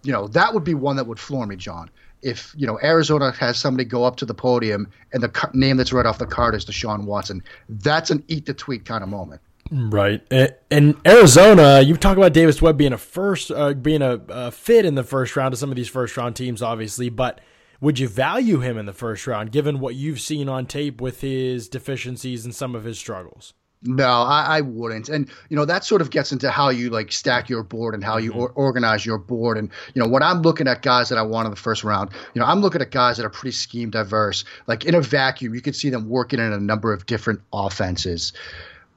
you 0.03 0.11
know, 0.11 0.27
that 0.29 0.53
would 0.53 0.63
be 0.63 0.73
one 0.73 0.95
that 0.97 1.07
would 1.07 1.19
floor 1.19 1.45
me, 1.45 1.55
John. 1.55 1.89
If 2.21 2.53
you 2.57 2.65
know 2.65 2.79
Arizona 2.81 3.31
has 3.31 3.57
somebody 3.57 3.83
go 3.83 4.03
up 4.05 4.15
to 4.17 4.25
the 4.25 4.33
podium 4.33 4.89
and 5.11 5.21
the 5.21 5.49
name 5.53 5.77
that's 5.77 5.91
right 5.91 6.05
off 6.05 6.19
the 6.19 6.25
card 6.25 6.55
is 6.55 6.65
Deshaun 6.65 7.05
Watson, 7.05 7.43
that's 7.67 8.11
an 8.11 8.23
eat 8.27 8.45
the 8.45 8.53
tweet 8.53 8.85
kind 8.85 9.03
of 9.03 9.09
moment. 9.09 9.41
Right. 9.71 10.21
In 10.69 10.95
Arizona, 11.05 11.81
you 11.81 11.97
talk 11.97 12.17
about 12.17 12.33
Davis 12.33 12.61
Webb 12.61 12.77
being 12.77 12.93
a 12.93 12.97
first, 12.97 13.49
uh, 13.49 13.73
being 13.73 14.01
a, 14.01 14.21
a, 14.29 14.51
fit 14.51 14.85
in 14.85 14.95
the 14.95 15.03
first 15.03 15.35
round 15.35 15.53
of 15.53 15.59
some 15.59 15.71
of 15.71 15.75
these 15.75 15.89
first 15.89 16.15
round 16.15 16.35
teams, 16.35 16.61
obviously. 16.61 17.09
But 17.09 17.41
would 17.81 17.97
you 17.97 18.07
value 18.07 18.59
him 18.59 18.77
in 18.77 18.85
the 18.85 18.93
first 18.93 19.25
round, 19.25 19.51
given 19.51 19.79
what 19.79 19.95
you've 19.95 20.21
seen 20.21 20.47
on 20.47 20.67
tape 20.67 21.01
with 21.01 21.21
his 21.21 21.67
deficiencies 21.67 22.45
and 22.45 22.53
some 22.53 22.75
of 22.75 22.83
his 22.83 22.99
struggles? 22.99 23.53
No, 23.85 24.21
I, 24.21 24.57
I, 24.57 24.61
wouldn't. 24.61 25.09
And 25.09 25.29
you 25.49 25.57
know 25.57 25.65
that 25.65 25.83
sort 25.83 26.01
of 26.01 26.09
gets 26.09 26.31
into 26.31 26.49
how 26.49 26.69
you 26.69 26.89
like 26.89 27.11
stack 27.11 27.49
your 27.49 27.63
board 27.63 27.93
and 27.93 28.03
how 28.03 28.17
you 28.17 28.31
mm-hmm. 28.31 28.39
or- 28.39 28.51
organize 28.51 29.05
your 29.05 29.17
board. 29.17 29.57
And 29.57 29.69
you 29.93 30.01
know 30.01 30.07
when 30.07 30.23
I'm 30.23 30.41
looking 30.41 30.67
at 30.67 30.81
guys 30.81 31.09
that 31.09 31.17
I 31.17 31.21
want 31.21 31.45
in 31.45 31.51
the 31.51 31.59
first 31.59 31.83
round, 31.83 32.09
you 32.33 32.39
know 32.39 32.45
I'm 32.45 32.61
looking 32.61 32.81
at 32.81 32.91
guys 32.91 33.17
that 33.17 33.25
are 33.25 33.29
pretty 33.29 33.55
scheme 33.55 33.89
diverse. 33.89 34.45
Like 34.67 34.85
in 34.85 34.95
a 34.95 35.01
vacuum, 35.01 35.53
you 35.53 35.61
could 35.61 35.75
see 35.75 35.89
them 35.89 36.07
working 36.07 36.39
in 36.39 36.53
a 36.53 36.59
number 36.59 36.93
of 36.93 37.05
different 37.05 37.41
offenses. 37.51 38.31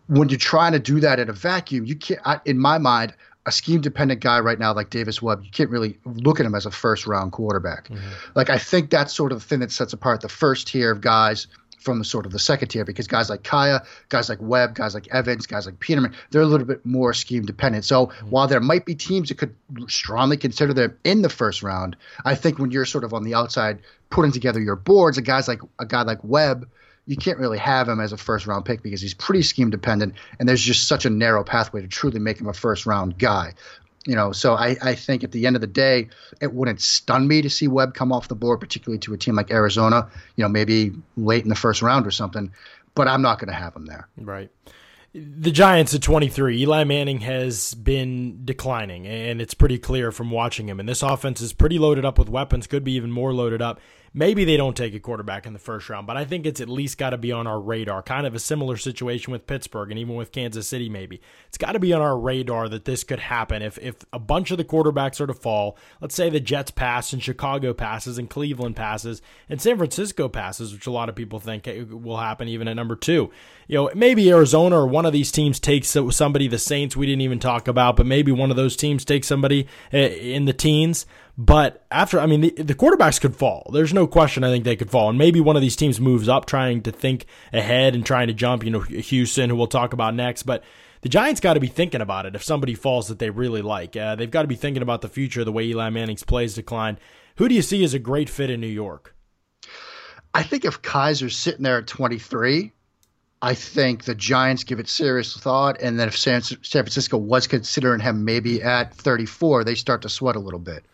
When 0.07 0.29
you're 0.29 0.39
trying 0.39 0.73
to 0.73 0.79
do 0.79 1.01
that 1.01 1.19
in 1.19 1.29
a 1.29 1.33
vacuum, 1.33 1.85
you 1.85 1.97
can't. 1.97 2.21
I, 2.25 2.41
in 2.45 2.59
my 2.59 2.79
mind, 2.79 3.13
a 3.47 3.53
scheme 3.53 3.81
dependent 3.81 4.21
guy 4.21 4.39
right 4.39 4.59
now 4.59 4.73
like 4.73 4.91
Davis 4.91 5.21
Webb, 5.21 5.43
you 5.45 5.51
can't 5.51 5.71
really 5.71 5.99
look 6.05 6.39
at 6.39 6.47
him 6.47 6.55
as 6.55 6.67
a 6.67 6.71
first 6.71 7.07
round 7.07 7.33
quarterback. 7.33 7.89
Mm-hmm. 7.89 8.09
Like 8.37 8.51
I 8.51 8.59
think 8.59 8.91
that's 8.91 9.13
sort 9.13 9.33
of 9.33 9.41
the 9.41 9.45
thing 9.47 9.61
that 9.61 9.73
sets 9.73 9.93
apart 9.93 10.21
the 10.21 10.29
first 10.29 10.69
tier 10.69 10.93
of 10.93 11.01
guys 11.01 11.49
from 11.87 11.99
the 12.01 12.05
sort 12.05 12.27
of 12.27 12.33
the 12.33 12.39
second 12.39 12.69
tier 12.69 12.85
because 12.85 13.07
guys 13.07 13.31
like 13.31 13.45
Kaaya, 13.45 13.87
guys 14.09 14.29
like 14.29 14.39
Webb, 14.43 14.75
guys 14.75 14.93
like 14.93 15.07
Evans, 15.09 15.47
guys 15.47 15.65
like 15.65 15.79
Peterman, 15.79 16.15
they're 16.31 16.43
a 16.43 16.47
little 16.47 16.67
bit 16.67 16.85
more 16.85 17.15
scheme 17.15 17.47
dependent. 17.47 17.85
So 17.85 18.09
mm-hmm. 18.09 18.31
while 18.31 18.49
there 18.49 18.61
might 18.61 18.85
be 18.85 18.97
teams 18.97 19.29
that 19.29 19.39
could 19.39 19.55
strongly 19.87 20.37
consider 20.37 20.75
them 20.75 20.99
in 21.05 21.23
the 21.23 21.29
first 21.31 21.63
round, 21.63 21.97
I 22.25 22.35
think 22.35 22.59
when 22.59 22.73
you're 22.73 22.85
sort 22.85 23.05
of 23.05 23.15
on 23.15 23.23
the 23.23 23.35
outside 23.35 23.79
putting 24.11 24.33
together 24.33 24.61
your 24.61 24.77
boards, 24.77 25.17
a 25.17 25.23
guys 25.23 25.47
like 25.47 25.61
a 25.79 25.87
guy 25.87 26.03
like 26.03 26.23
Webb, 26.25 26.69
you 27.07 27.17
can't 27.17 27.39
really 27.39 27.59
have 27.59 27.89
him 27.89 28.01
as 28.01 28.13
a 28.13 28.17
first 28.17 28.49
round 28.49 28.65
pick 28.65 28.83
because 28.83 29.01
he's 29.01 29.15
pretty 29.15 29.43
scheme 29.43 29.71
dependent 29.71 30.15
and 30.41 30.49
there's 30.49 30.61
just 30.61 30.89
such 30.89 31.07
a 31.07 31.11
narrow 31.11 31.45
pathway 31.45 31.81
to 31.81 31.89
truly 31.89 32.19
make 32.19 32.41
him 32.41 32.49
a 32.49 32.53
first 32.53 32.85
round 32.85 33.17
guy. 33.17 33.55
You 34.07 34.15
know, 34.15 34.31
so 34.33 34.55
I, 34.55 34.77
I 34.81 34.95
think 34.95 35.25
at 35.25 35.33
the 35.33 35.47
end 35.47 35.57
of 35.57 35.61
the 35.61 35.67
day, 35.67 36.09
it 36.41 36.55
wouldn't 36.55 36.81
stun 36.81 37.27
me 37.27 37.43
to 37.43 37.51
see 37.51 37.67
Webb 37.67 37.95
come 37.95 38.13
off 38.13 38.29
the 38.29 38.37
board, 38.37 38.61
particularly 38.61 39.01
to 39.01 39.15
a 39.15 39.19
team 39.19 39.35
like 39.35 39.51
Arizona, 39.51 40.09
you 40.37 40.45
know, 40.45 40.49
maybe 40.49 40.93
late 41.17 41.43
in 41.43 41.49
the 41.49 41.57
first 41.57 41.83
round 41.83 42.07
or 42.07 42.13
something. 42.13 42.53
But 42.95 43.09
I'm 43.09 43.21
not 43.21 43.41
going 43.41 43.49
to 43.49 43.55
have 43.55 43.75
him 43.75 43.87
there. 43.87 44.09
Right. 44.17 44.51
The 45.13 45.51
Giants 45.51 45.95
at 45.95 46.03
23, 46.03 46.61
Eli 46.61 46.85
Manning 46.85 47.21
has 47.21 47.75
been 47.75 48.45
declining, 48.45 49.07
and 49.07 49.41
it's 49.41 49.55
pretty 49.55 49.79
clear 49.79 50.13
from 50.13 50.31
watching 50.31 50.69
him. 50.69 50.79
And 50.79 50.89
this 50.89 51.03
offense 51.03 51.41
is 51.41 51.55
pretty 51.55 51.79
loaded 51.79 52.05
up 52.05 52.19
with 52.19 52.29
weapons, 52.29 52.67
could 52.67 52.85
be 52.85 52.93
even 52.93 53.11
more 53.11 53.33
loaded 53.33 53.63
up. 53.63 53.81
Maybe 54.19 54.47
they 54.47 54.57
don't 54.57 54.75
take 54.75 54.95
a 54.95 54.99
quarterback 54.99 55.45
in 55.45 55.53
the 55.53 55.59
first 55.59 55.91
round, 55.91 56.07
but 56.07 56.17
I 56.17 56.25
think 56.25 56.47
it's 56.47 56.63
at 56.63 56.71
least 56.71 56.97
got 56.97 57.11
to 57.11 57.19
be 57.19 57.33
on 57.33 57.47
our 57.47 57.61
radar. 57.61 58.03
Kind 58.03 58.27
of 58.27 58.35
a 58.35 58.39
similar 58.39 58.79
situation 58.79 59.31
with 59.31 59.47
Pittsburgh 59.47 59.91
and 59.91 60.01
even 60.01 60.15
with 60.15 60.33
Kansas 60.33 60.67
City, 60.67 60.89
maybe. 60.89 61.21
It's 61.49 61.59
got 61.59 61.73
to 61.73 61.79
be 61.79 61.93
on 61.93 62.01
our 62.01 62.19
radar 62.19 62.67
that 62.71 62.87
this 62.87 63.05
could 63.05 63.19
happen 63.19 63.61
if, 63.61 63.77
if 63.77 63.97
a 64.15 64.19
bunch 64.19 64.51
of 64.51 64.57
the 64.57 64.65
quarterbacks 64.65 65.21
are 65.21 65.27
to 65.27 65.35
fall. 65.35 65.77
Let's 66.01 66.15
say 66.15 66.31
the 66.31 66.41
Jets 66.41 66.71
pass 66.71 67.13
and 67.13 67.23
Chicago 67.23 67.75
passes 67.75 68.17
and 68.17 68.31
Cleveland 68.31 68.75
passes 68.75 69.21
and 69.51 69.61
San 69.61 69.77
Francisco 69.77 70.31
passes, 70.31 70.73
which 70.73 70.87
a 70.87 70.91
lot 70.91 71.11
of 71.11 71.15
people 71.15 71.39
think 71.39 71.69
will 71.91 72.17
happen 72.17 72.49
even 72.49 72.69
at 72.69 72.77
number 72.77 72.97
two. 72.97 73.31
You 73.69 73.75
know, 73.75 73.91
maybe 73.95 74.31
Arizona 74.31 74.81
or 74.81 74.87
one 74.87 75.05
of 75.05 75.13
these 75.13 75.31
teams 75.31 75.61
takes 75.61 75.95
somebody, 76.11 76.49
the 76.49 76.59
Saints 76.59 76.97
we 76.97 77.05
didn't 77.05 77.21
even 77.21 77.39
talk 77.39 77.69
about, 77.69 77.97
but 77.97 78.07
maybe 78.07 78.33
one 78.33 78.51
of 78.51 78.57
those 78.57 78.77
teams 78.77 79.05
takes 79.05 79.27
somebody 79.27 79.67
eh, 79.93 80.07
in 80.07 80.47
the 80.47 80.55
teens. 80.55 81.05
But 81.39 81.85
after, 81.91 82.19
I 82.19 82.27
mean, 82.27 82.41
the, 82.41 82.51
the, 82.51 82.75
quarterbacks 82.75 83.21
could 83.21 83.37
fall. 83.37 83.69
There's 83.73 83.93
no 83.93 84.07
question. 84.07 84.43
I 84.43 84.51
think 84.51 84.65
they 84.65 84.77
could 84.77 84.91
fall, 84.91 85.11
and 85.11 85.19
maybe 85.19 85.39
one 85.39 85.55
of 85.55 85.61
these 85.61 85.77
teams 85.77 86.01
moves 86.01 86.29
up, 86.29 86.47
trying 86.47 86.81
to 86.83 86.93
think 86.93 87.27
ahead 87.53 87.95
and 87.95 88.07
trying 88.07 88.29
to 88.29 88.35
jump. 88.35 88.65
You 88.65 88.71
know, 88.71 88.81
Houston, 88.81 89.51
who 89.51 89.57
we'll 89.57 89.67
talk 89.67 89.93
about 89.93 90.15
next, 90.15 90.45
but. 90.45 90.63
The 91.03 91.11
Giants 91.11 91.41
got 91.41 91.55
to 91.55 91.61
be 91.61 91.69
thinking 91.69 92.01
about 92.01 92.27
it 92.27 92.35
if 92.35 92.43
somebody 92.43 92.75
falls 92.75 93.07
that 93.09 93.21
they 93.21 93.31
really 93.31 93.63
like. 93.63 93.95
Uh, 93.95 94.17
they've 94.17 94.31
got 94.31 94.43
to 94.43 94.49
be 94.49 94.57
thinking 94.57 94.83
about 94.83 95.03
the 95.03 95.09
future, 95.09 95.45
the 95.45 95.53
way 95.53 95.65
Eli 95.67 95.89
Manning's 95.91 96.25
plays 96.25 96.55
decline. 96.55 96.99
Who 97.37 97.49
do 97.49 97.55
you 97.55 97.63
see 97.63 97.85
as 97.85 97.95
a 97.95 98.01
great 98.01 98.29
fit 98.29 98.51
in 98.51 98.61
New 98.61 98.67
York? 98.67 99.15
I 100.35 100.43
think 100.43 100.65
if 100.65 100.83
Kizer's 100.83 101.37
sitting 101.37 101.63
there 101.63 101.79
at 101.79 101.87
23, 101.87 102.73
I 103.41 103.55
think 103.55 104.05
the 104.05 104.17
Giants 104.17 104.65
give 104.65 104.81
it 104.81 104.89
serious 104.89 105.37
thought, 105.37 105.81
and 105.81 106.01
then 106.01 106.09
if 106.09 106.17
San, 106.17 106.43
San 106.43 106.57
Francisco 106.59 107.19
was 107.19 107.47
considering 107.47 108.01
him 108.01 108.25
maybe 108.25 108.61
at 108.63 108.93
34, 108.95 109.63
they 109.63 109.77
start 109.77 110.03
to 110.03 110.09
sweat 110.09 110.35
a 110.35 110.41
little 110.41 110.59
bit 110.59 110.85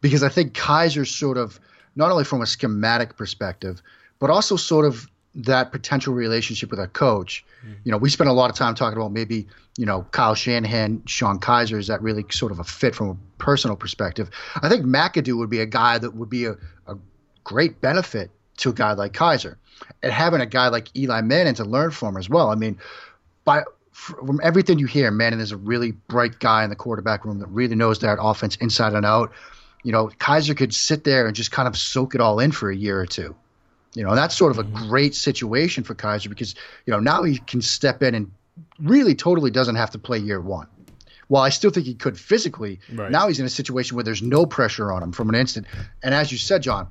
because 0.00 0.22
I 0.22 0.28
think 0.28 0.54
Kizer's 0.54 1.10
sort 1.10 1.38
of 1.38 1.60
not 1.96 2.10
only 2.10 2.24
from 2.24 2.42
a 2.42 2.46
schematic 2.46 3.16
perspective, 3.16 3.82
but 4.18 4.30
also 4.30 4.56
sort 4.56 4.84
of 4.84 5.08
that 5.34 5.72
potential 5.72 6.14
relationship 6.14 6.70
with 6.70 6.78
a 6.78 6.86
coach. 6.88 7.44
Mm-hmm. 7.64 7.74
You 7.84 7.92
know, 7.92 7.98
we 7.98 8.08
spent 8.08 8.30
a 8.30 8.32
lot 8.32 8.50
of 8.50 8.56
time 8.56 8.74
talking 8.74 8.96
about 8.96 9.12
maybe, 9.12 9.46
you 9.76 9.86
know, 9.86 10.06
Kyle 10.12 10.34
Shanahan, 10.34 11.02
Sean 11.06 11.40
Kizer, 11.40 11.78
is 11.78 11.88
that 11.88 12.00
really 12.02 12.24
sort 12.30 12.52
of 12.52 12.60
a 12.60 12.64
fit 12.64 12.94
from 12.94 13.10
a 13.10 13.16
personal 13.38 13.76
perspective? 13.76 14.30
I 14.62 14.68
think 14.68 14.84
McAdoo 14.84 15.36
would 15.38 15.50
be 15.50 15.60
a 15.60 15.66
guy 15.66 15.98
that 15.98 16.14
would 16.14 16.30
be 16.30 16.44
a, 16.44 16.52
a 16.86 16.96
great 17.42 17.80
benefit 17.80 18.30
to 18.58 18.70
a 18.70 18.72
guy 18.72 18.92
like 18.92 19.12
Kizer. 19.12 19.56
And 20.02 20.12
having 20.12 20.40
a 20.40 20.46
guy 20.46 20.68
like 20.68 20.96
Eli 20.96 21.20
Manning 21.20 21.54
to 21.54 21.64
learn 21.64 21.90
from 21.90 22.16
as 22.16 22.28
well. 22.28 22.50
I 22.50 22.54
mean, 22.54 22.78
by 23.44 23.64
from 23.90 24.40
everything 24.42 24.78
you 24.78 24.86
hear, 24.86 25.10
Manning 25.10 25.40
is 25.40 25.52
a 25.52 25.56
really 25.56 25.92
bright 25.92 26.38
guy 26.38 26.64
in 26.64 26.70
the 26.70 26.76
quarterback 26.76 27.24
room 27.24 27.38
that 27.40 27.48
really 27.48 27.74
knows 27.74 28.00
that 28.00 28.18
offense 28.20 28.56
inside 28.56 28.92
and 28.92 29.06
out 29.06 29.32
you 29.84 29.92
know, 29.92 30.08
Kizer 30.08 30.56
could 30.56 30.74
sit 30.74 31.04
there 31.04 31.26
and 31.26 31.36
just 31.36 31.52
kind 31.52 31.68
of 31.68 31.76
soak 31.76 32.14
it 32.16 32.20
all 32.20 32.40
in 32.40 32.50
for 32.50 32.70
a 32.70 32.74
year 32.74 32.98
or 32.98 33.06
two. 33.06 33.36
You 33.94 34.02
know, 34.02 34.16
that's 34.16 34.36
sort 34.36 34.50
of 34.50 34.58
a 34.58 34.64
mm-hmm. 34.64 34.88
great 34.88 35.14
situation 35.14 35.84
for 35.84 35.94
Kizer 35.94 36.28
because, 36.28 36.56
you 36.86 36.90
know, 36.90 36.98
now 36.98 37.22
he 37.22 37.38
can 37.38 37.62
step 37.62 38.02
in 38.02 38.14
and 38.14 38.32
really 38.80 39.14
totally 39.14 39.52
doesn't 39.52 39.76
have 39.76 39.90
to 39.90 39.98
play 39.98 40.18
year 40.18 40.40
one. 40.40 40.66
While 41.28 41.42
I 41.42 41.50
still 41.50 41.70
think 41.70 41.86
he 41.86 41.94
could 41.94 42.18
physically, 42.18 42.80
right. 42.92 43.10
now 43.10 43.28
he's 43.28 43.40
in 43.40 43.46
a 43.46 43.50
situation 43.50 43.94
where 43.94 44.04
there's 44.04 44.22
no 44.22 44.46
pressure 44.46 44.92
on 44.92 45.02
him 45.02 45.12
from 45.12 45.28
an 45.28 45.34
instant. 45.34 45.66
And 46.02 46.14
as 46.14 46.32
you 46.32 46.38
said, 46.38 46.62
John, 46.62 46.88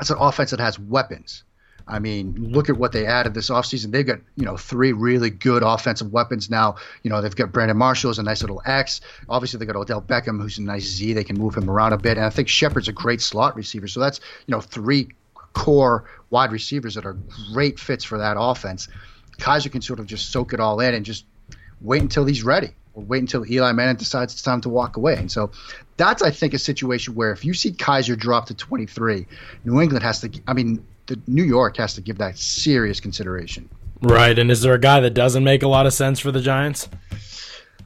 it's 0.00 0.10
an 0.10 0.18
offense 0.20 0.50
that 0.50 0.60
has 0.60 0.78
weapons. 0.78 1.44
I 1.88 1.98
mean, 1.98 2.34
look 2.52 2.68
at 2.68 2.76
what 2.76 2.92
they 2.92 3.06
added 3.06 3.32
this 3.34 3.48
offseason. 3.48 3.90
They've 3.90 4.06
got, 4.06 4.18
you 4.36 4.44
know, 4.44 4.56
three 4.56 4.92
really 4.92 5.30
good 5.30 5.62
offensive 5.62 6.12
weapons 6.12 6.50
now. 6.50 6.76
You 7.02 7.10
know, 7.10 7.22
they've 7.22 7.34
got 7.34 7.50
Brandon 7.50 7.76
Marshall 7.76 8.10
as 8.10 8.18
a 8.18 8.22
nice 8.22 8.42
little 8.42 8.60
X. 8.64 9.00
Obviously, 9.28 9.58
they've 9.58 9.66
got 9.66 9.76
Odell 9.76 10.02
Beckham, 10.02 10.40
who's 10.40 10.58
a 10.58 10.62
nice 10.62 10.84
Z. 10.84 11.14
They 11.14 11.24
can 11.24 11.38
move 11.38 11.56
him 11.56 11.70
around 11.70 11.94
a 11.94 11.98
bit. 11.98 12.18
And 12.18 12.26
I 12.26 12.30
think 12.30 12.48
Shepard's 12.48 12.88
a 12.88 12.92
great 12.92 13.22
slot 13.22 13.56
receiver. 13.56 13.88
So 13.88 14.00
that's, 14.00 14.20
you 14.46 14.52
know, 14.52 14.60
three 14.60 15.08
core 15.54 16.04
wide 16.30 16.52
receivers 16.52 16.94
that 16.94 17.06
are 17.06 17.16
great 17.52 17.80
fits 17.80 18.04
for 18.04 18.18
that 18.18 18.36
offense. 18.38 18.88
Kizer 19.38 19.72
can 19.72 19.80
sort 19.80 19.98
of 19.98 20.06
just 20.06 20.30
soak 20.30 20.52
it 20.52 20.60
all 20.60 20.80
in 20.80 20.94
and 20.94 21.04
just 21.04 21.24
wait 21.80 22.02
until 22.02 22.26
he's 22.26 22.42
ready 22.42 22.74
or 22.98 23.04
wait 23.04 23.20
until 23.20 23.50
Eli 23.50 23.72
Manning 23.72 23.96
decides 23.96 24.32
it's 24.32 24.42
time 24.42 24.60
to 24.62 24.68
walk 24.68 24.96
away. 24.96 25.14
And 25.14 25.30
so 25.30 25.50
that's, 25.96 26.20
I 26.22 26.30
think, 26.30 26.52
a 26.52 26.58
situation 26.58 27.14
where 27.14 27.30
if 27.30 27.44
you 27.44 27.54
see 27.54 27.70
Kizer 27.70 28.18
drop 28.18 28.46
to 28.46 28.54
23, 28.54 29.26
New 29.64 29.80
England 29.80 30.02
has 30.02 30.20
to, 30.22 30.30
I 30.46 30.52
mean, 30.52 30.84
the 31.06 31.18
New 31.26 31.44
York 31.44 31.76
has 31.76 31.94
to 31.94 32.00
give 32.00 32.18
that 32.18 32.36
serious 32.36 33.00
consideration. 33.00 33.68
Right, 34.02 34.38
and 34.38 34.50
is 34.50 34.62
there 34.62 34.74
a 34.74 34.80
guy 34.80 35.00
that 35.00 35.14
doesn't 35.14 35.44
make 35.44 35.62
a 35.62 35.68
lot 35.68 35.86
of 35.86 35.92
sense 35.92 36.18
for 36.18 36.30
the 36.30 36.40
Giants? 36.40 36.88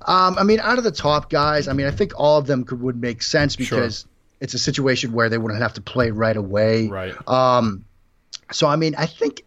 Um, 0.07 0.37
I 0.39 0.43
mean, 0.45 0.61
out 0.61 0.79
of 0.79 0.85
the 0.85 0.91
top 0.91 1.31
guys, 1.31 1.69
I 1.69 1.75
mean, 1.75 1.87
I 1.87 1.91
think 1.91 2.13
all 2.17 2.39
of 2.39 2.47
them 2.47 2.65
could, 2.65 2.81
would 2.81 3.01
make 3.01 3.23
sense 3.23 3.55
because 3.55 4.01
sure. 4.01 4.11
it's 4.41 4.55
a 4.55 4.59
situation 4.59 5.13
where 5.13 5.29
they 5.29 5.39
wouldn't 5.39 5.61
have 5.61 5.75
to 5.75 5.81
play 5.81 6.11
right 6.11 6.37
away. 6.37 6.89
Right. 6.89 7.15
Um, 7.29 7.85
so 8.51 8.67
I 8.67 8.77
mean, 8.77 8.95
I 8.97 9.07
think 9.07 9.45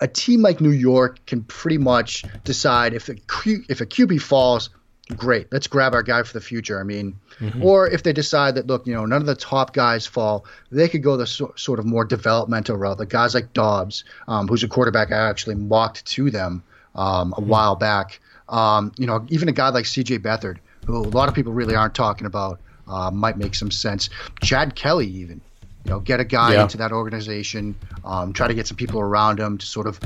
a 0.00 0.08
team 0.08 0.40
like 0.42 0.60
New 0.60 0.70
York 0.70 1.24
can 1.26 1.42
pretty 1.44 1.78
much 1.78 2.24
decide 2.44 2.94
if 2.94 3.08
a 3.08 3.14
Q, 3.14 3.64
if 3.68 3.80
a 3.80 3.86
QB 3.86 4.20
falls, 4.22 4.70
great. 5.16 5.48
Let's 5.52 5.66
grab 5.66 5.94
our 5.94 6.02
guy 6.02 6.22
for 6.22 6.32
the 6.32 6.40
future. 6.40 6.80
I 6.80 6.84
mean, 6.84 7.18
mm-hmm. 7.38 7.62
or 7.62 7.88
if 7.88 8.02
they 8.02 8.12
decide 8.12 8.54
that 8.54 8.66
look, 8.66 8.86
you 8.86 8.94
know, 8.94 9.04
none 9.04 9.20
of 9.20 9.26
the 9.26 9.34
top 9.34 9.74
guys 9.74 10.06
fall, 10.06 10.46
they 10.70 10.88
could 10.88 11.02
go 11.02 11.16
the 11.16 11.26
so, 11.26 11.52
sort 11.56 11.78
of 11.78 11.84
more 11.84 12.04
developmental 12.04 12.76
route. 12.76 12.98
The 12.98 13.06
guys 13.06 13.34
like 13.34 13.52
Dobbs, 13.52 14.04
um, 14.26 14.48
who's 14.48 14.62
a 14.62 14.68
quarterback 14.68 15.12
I 15.12 15.28
actually 15.28 15.56
mocked 15.56 16.06
to 16.06 16.30
them 16.30 16.62
um, 16.94 17.32
a 17.32 17.36
mm-hmm. 17.36 17.48
while 17.48 17.76
back. 17.76 18.20
Um, 18.48 18.92
you 18.98 19.06
know, 19.06 19.26
even 19.28 19.48
a 19.48 19.52
guy 19.52 19.68
like 19.68 19.86
C.J. 19.86 20.18
Beathard, 20.18 20.58
who 20.86 20.96
a 20.96 20.98
lot 20.98 21.28
of 21.28 21.34
people 21.34 21.52
really 21.52 21.76
aren't 21.76 21.94
talking 21.94 22.26
about, 22.26 22.60
uh, 22.88 23.10
might 23.10 23.36
make 23.36 23.54
some 23.54 23.70
sense. 23.70 24.10
Chad 24.42 24.74
Kelly, 24.74 25.06
even. 25.06 25.40
You 25.84 25.92
know, 25.92 26.00
get 26.00 26.20
a 26.20 26.24
guy 26.24 26.54
yeah. 26.54 26.62
into 26.62 26.76
that 26.78 26.92
organization, 26.92 27.74
um, 28.04 28.32
try 28.32 28.48
to 28.48 28.54
get 28.54 28.66
some 28.66 28.76
people 28.76 29.00
around 29.00 29.40
him 29.40 29.58
to 29.58 29.66
sort 29.66 29.86
of, 29.86 29.98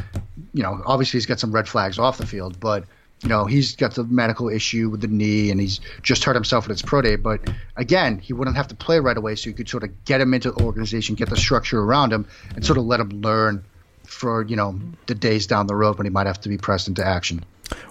you 0.52 0.62
know, 0.62 0.80
obviously 0.86 1.18
he's 1.18 1.26
got 1.26 1.40
some 1.40 1.52
red 1.52 1.68
flags 1.68 1.98
off 1.98 2.18
the 2.18 2.26
field, 2.26 2.60
but 2.60 2.84
you 3.22 3.28
know, 3.28 3.46
he's 3.46 3.74
got 3.74 3.94
the 3.94 4.04
medical 4.04 4.48
issue 4.48 4.90
with 4.90 5.00
the 5.00 5.06
knee 5.06 5.50
and 5.50 5.60
he's 5.60 5.80
just 6.02 6.24
hurt 6.24 6.34
himself 6.34 6.64
at 6.64 6.70
his 6.70 6.82
pro 6.82 7.00
day. 7.00 7.16
But 7.16 7.40
again, 7.76 8.18
he 8.18 8.32
wouldn't 8.32 8.56
have 8.56 8.68
to 8.68 8.74
play 8.74 9.00
right 9.00 9.16
away, 9.16 9.34
so 9.34 9.48
you 9.48 9.54
could 9.54 9.68
sort 9.68 9.82
of 9.82 10.04
get 10.04 10.20
him 10.20 10.34
into 10.34 10.50
the 10.50 10.62
organization, 10.62 11.14
get 11.14 11.30
the 11.30 11.36
structure 11.36 11.80
around 11.80 12.12
him, 12.12 12.26
and 12.54 12.64
sort 12.64 12.78
of 12.78 12.84
let 12.84 13.00
him 13.00 13.22
learn 13.22 13.64
for, 14.04 14.44
you 14.44 14.56
know, 14.56 14.78
the 15.06 15.14
days 15.14 15.46
down 15.46 15.66
the 15.66 15.74
road 15.74 15.96
when 15.96 16.04
he 16.04 16.10
might 16.10 16.26
have 16.26 16.40
to 16.42 16.48
be 16.48 16.58
pressed 16.58 16.86
into 16.86 17.04
action. 17.04 17.42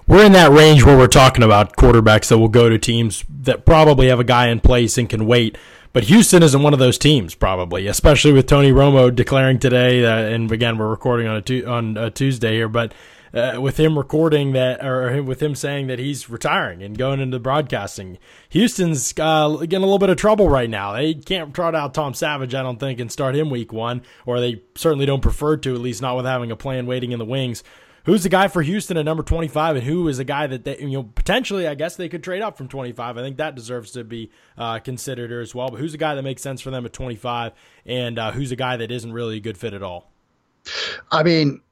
We're 0.06 0.24
in 0.24 0.32
that 0.32 0.52
range 0.52 0.84
where 0.84 0.96
we're 0.96 1.08
talking 1.08 1.42
about 1.42 1.76
quarterbacks 1.76 2.28
that 2.28 2.38
will 2.38 2.48
go 2.48 2.68
to 2.68 2.78
teams 2.78 3.24
that 3.42 3.66
probably 3.66 4.08
have 4.08 4.20
a 4.20 4.24
guy 4.24 4.48
in 4.48 4.60
place 4.60 4.96
and 4.98 5.08
can 5.08 5.26
wait. 5.26 5.58
But 5.94 6.04
Houston 6.04 6.42
isn't 6.42 6.60
one 6.60 6.72
of 6.72 6.80
those 6.80 6.98
teams, 6.98 7.36
probably, 7.36 7.86
especially 7.86 8.32
with 8.32 8.48
Tony 8.48 8.72
Romo 8.72 9.14
declaring 9.14 9.60
today. 9.60 10.04
And 10.34 10.50
again, 10.50 10.76
we're 10.76 10.88
recording 10.88 11.28
on 11.28 11.36
a, 11.36 11.40
tu- 11.40 11.64
on 11.68 11.96
a 11.96 12.10
Tuesday 12.10 12.54
here, 12.54 12.68
but 12.68 12.92
uh, 13.32 13.60
with 13.60 13.78
him 13.78 13.96
recording 13.96 14.54
that, 14.54 14.84
or 14.84 15.22
with 15.22 15.40
him 15.40 15.54
saying 15.54 15.86
that 15.86 16.00
he's 16.00 16.28
retiring 16.28 16.82
and 16.82 16.98
going 16.98 17.20
into 17.20 17.38
broadcasting. 17.38 18.18
Houston's 18.48 19.14
uh, 19.20 19.50
getting 19.60 19.78
a 19.78 19.86
little 19.86 20.00
bit 20.00 20.10
of 20.10 20.16
trouble 20.16 20.48
right 20.48 20.68
now. 20.68 20.94
They 20.94 21.14
can't 21.14 21.54
trot 21.54 21.76
out 21.76 21.94
Tom 21.94 22.12
Savage, 22.12 22.56
I 22.56 22.62
don't 22.64 22.80
think, 22.80 22.98
and 22.98 23.10
start 23.10 23.36
him 23.36 23.48
week 23.48 23.72
one, 23.72 24.02
or 24.26 24.40
they 24.40 24.62
certainly 24.74 25.06
don't 25.06 25.22
prefer 25.22 25.56
to, 25.58 25.74
at 25.76 25.80
least 25.80 26.02
not 26.02 26.16
with 26.16 26.26
having 26.26 26.50
a 26.50 26.56
plan 26.56 26.86
waiting 26.86 27.12
in 27.12 27.20
the 27.20 27.24
wings. 27.24 27.62
Who's 28.04 28.22
the 28.22 28.28
guy 28.28 28.48
for 28.48 28.60
Houston 28.60 28.98
at 28.98 29.04
number 29.06 29.22
25, 29.22 29.76
and 29.76 29.84
who 29.84 30.08
is 30.08 30.18
a 30.18 30.24
guy 30.24 30.46
that 30.46 30.64
they, 30.64 30.78
you 30.78 30.90
know, 30.90 31.04
potentially, 31.04 31.66
I 31.66 31.74
guess 31.74 31.96
they 31.96 32.10
could 32.10 32.22
trade 32.22 32.42
up 32.42 32.58
from 32.58 32.68
25. 32.68 33.16
I 33.16 33.22
think 33.22 33.38
that 33.38 33.54
deserves 33.54 33.92
to 33.92 34.04
be 34.04 34.30
uh, 34.58 34.78
considered 34.78 35.32
as 35.32 35.54
well. 35.54 35.70
But 35.70 35.80
who's 35.80 35.92
the 35.92 35.98
guy 35.98 36.14
that 36.14 36.22
makes 36.22 36.42
sense 36.42 36.60
for 36.60 36.70
them 36.70 36.84
at 36.84 36.92
25, 36.92 37.52
and 37.86 38.18
uh, 38.18 38.32
who's 38.32 38.52
a 38.52 38.56
guy 38.56 38.76
that 38.76 38.90
isn't 38.90 39.12
really 39.12 39.38
a 39.38 39.40
good 39.40 39.56
fit 39.56 39.72
at 39.72 39.82
all? 39.82 40.12
I 41.10 41.22
mean, 41.22 41.62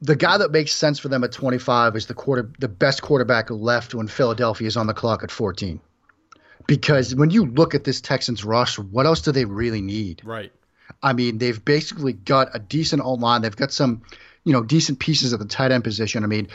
the 0.00 0.16
guy 0.16 0.38
that 0.38 0.50
makes 0.50 0.72
sense 0.72 0.98
for 0.98 1.08
them 1.08 1.22
at 1.22 1.32
25 1.32 1.96
is 1.96 2.06
the 2.06 2.14
quarter, 2.14 2.50
the 2.58 2.68
best 2.68 3.02
quarterback 3.02 3.50
left 3.50 3.94
when 3.94 4.08
Philadelphia 4.08 4.66
is 4.66 4.76
on 4.76 4.86
the 4.86 4.94
clock 4.94 5.22
at 5.22 5.30
14. 5.30 5.80
Because 6.66 7.14
when 7.14 7.30
you 7.30 7.46
look 7.46 7.74
at 7.74 7.84
this 7.84 8.00
Texans 8.00 8.44
roster, 8.44 8.82
what 8.82 9.06
else 9.06 9.22
do 9.22 9.32
they 9.32 9.44
really 9.44 9.80
need? 9.80 10.22
Right. 10.24 10.52
I 11.02 11.12
mean, 11.12 11.38
they've 11.38 11.62
basically 11.64 12.12
got 12.12 12.48
a 12.54 12.58
decent 12.58 13.02
O 13.02 13.14
line. 13.14 13.42
They've 13.42 13.54
got 13.54 13.72
some, 13.72 14.02
you 14.44 14.52
know, 14.52 14.62
decent 14.62 14.98
pieces 14.98 15.32
at 15.32 15.38
the 15.38 15.44
tight 15.44 15.70
end 15.70 15.84
position. 15.84 16.24
I 16.24 16.26
mean, 16.26 16.48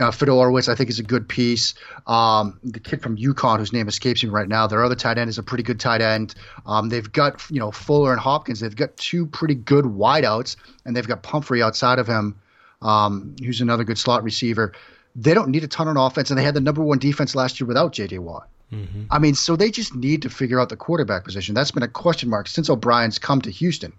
uh, 0.00 0.10
Fiedorowicz, 0.10 0.68
I 0.68 0.74
think, 0.74 0.90
is 0.90 0.98
a 0.98 1.04
good 1.04 1.28
piece. 1.28 1.74
Um, 2.06 2.58
the 2.64 2.80
kid 2.80 3.02
from 3.02 3.16
UConn, 3.16 3.58
whose 3.58 3.72
name 3.72 3.86
escapes 3.88 4.22
me 4.24 4.30
right 4.30 4.48
now, 4.48 4.66
their 4.66 4.82
other 4.82 4.96
tight 4.96 5.18
end 5.18 5.30
is 5.30 5.38
a 5.38 5.42
pretty 5.42 5.62
good 5.62 5.78
tight 5.78 6.00
end. 6.00 6.34
Um, 6.66 6.88
they've 6.88 7.10
got, 7.10 7.48
you 7.50 7.60
know, 7.60 7.70
Fuller 7.70 8.12
and 8.12 8.20
Hopkins. 8.20 8.60
They've 8.60 8.74
got 8.74 8.96
two 8.96 9.26
pretty 9.26 9.54
good 9.54 9.84
wideouts, 9.84 10.56
and 10.84 10.96
they've 10.96 11.06
got 11.06 11.22
Pumphrey 11.22 11.62
outside 11.62 11.98
of 11.98 12.06
him, 12.06 12.40
um, 12.82 13.36
who's 13.44 13.60
another 13.60 13.84
good 13.84 13.98
slot 13.98 14.24
receiver. 14.24 14.72
They 15.16 15.32
don't 15.32 15.50
need 15.50 15.62
a 15.62 15.68
ton 15.68 15.86
on 15.86 15.96
offense, 15.96 16.30
and 16.30 16.38
they 16.38 16.42
had 16.42 16.54
the 16.54 16.60
number 16.60 16.82
one 16.82 16.98
defense 16.98 17.36
last 17.36 17.60
year 17.60 17.68
without 17.68 17.92
J.J. 17.92 18.18
Watt. 18.18 18.48
Mm-hmm. 18.74 19.02
I 19.10 19.18
mean, 19.18 19.34
so 19.34 19.56
they 19.56 19.70
just 19.70 19.94
need 19.94 20.22
to 20.22 20.30
figure 20.30 20.60
out 20.60 20.68
the 20.68 20.76
quarterback 20.76 21.24
position. 21.24 21.54
That's 21.54 21.70
been 21.70 21.82
a 21.82 21.88
question 21.88 22.28
mark 22.28 22.48
since 22.48 22.68
O'Brien's 22.68 23.18
come 23.18 23.40
to 23.42 23.50
Houston. 23.50 23.92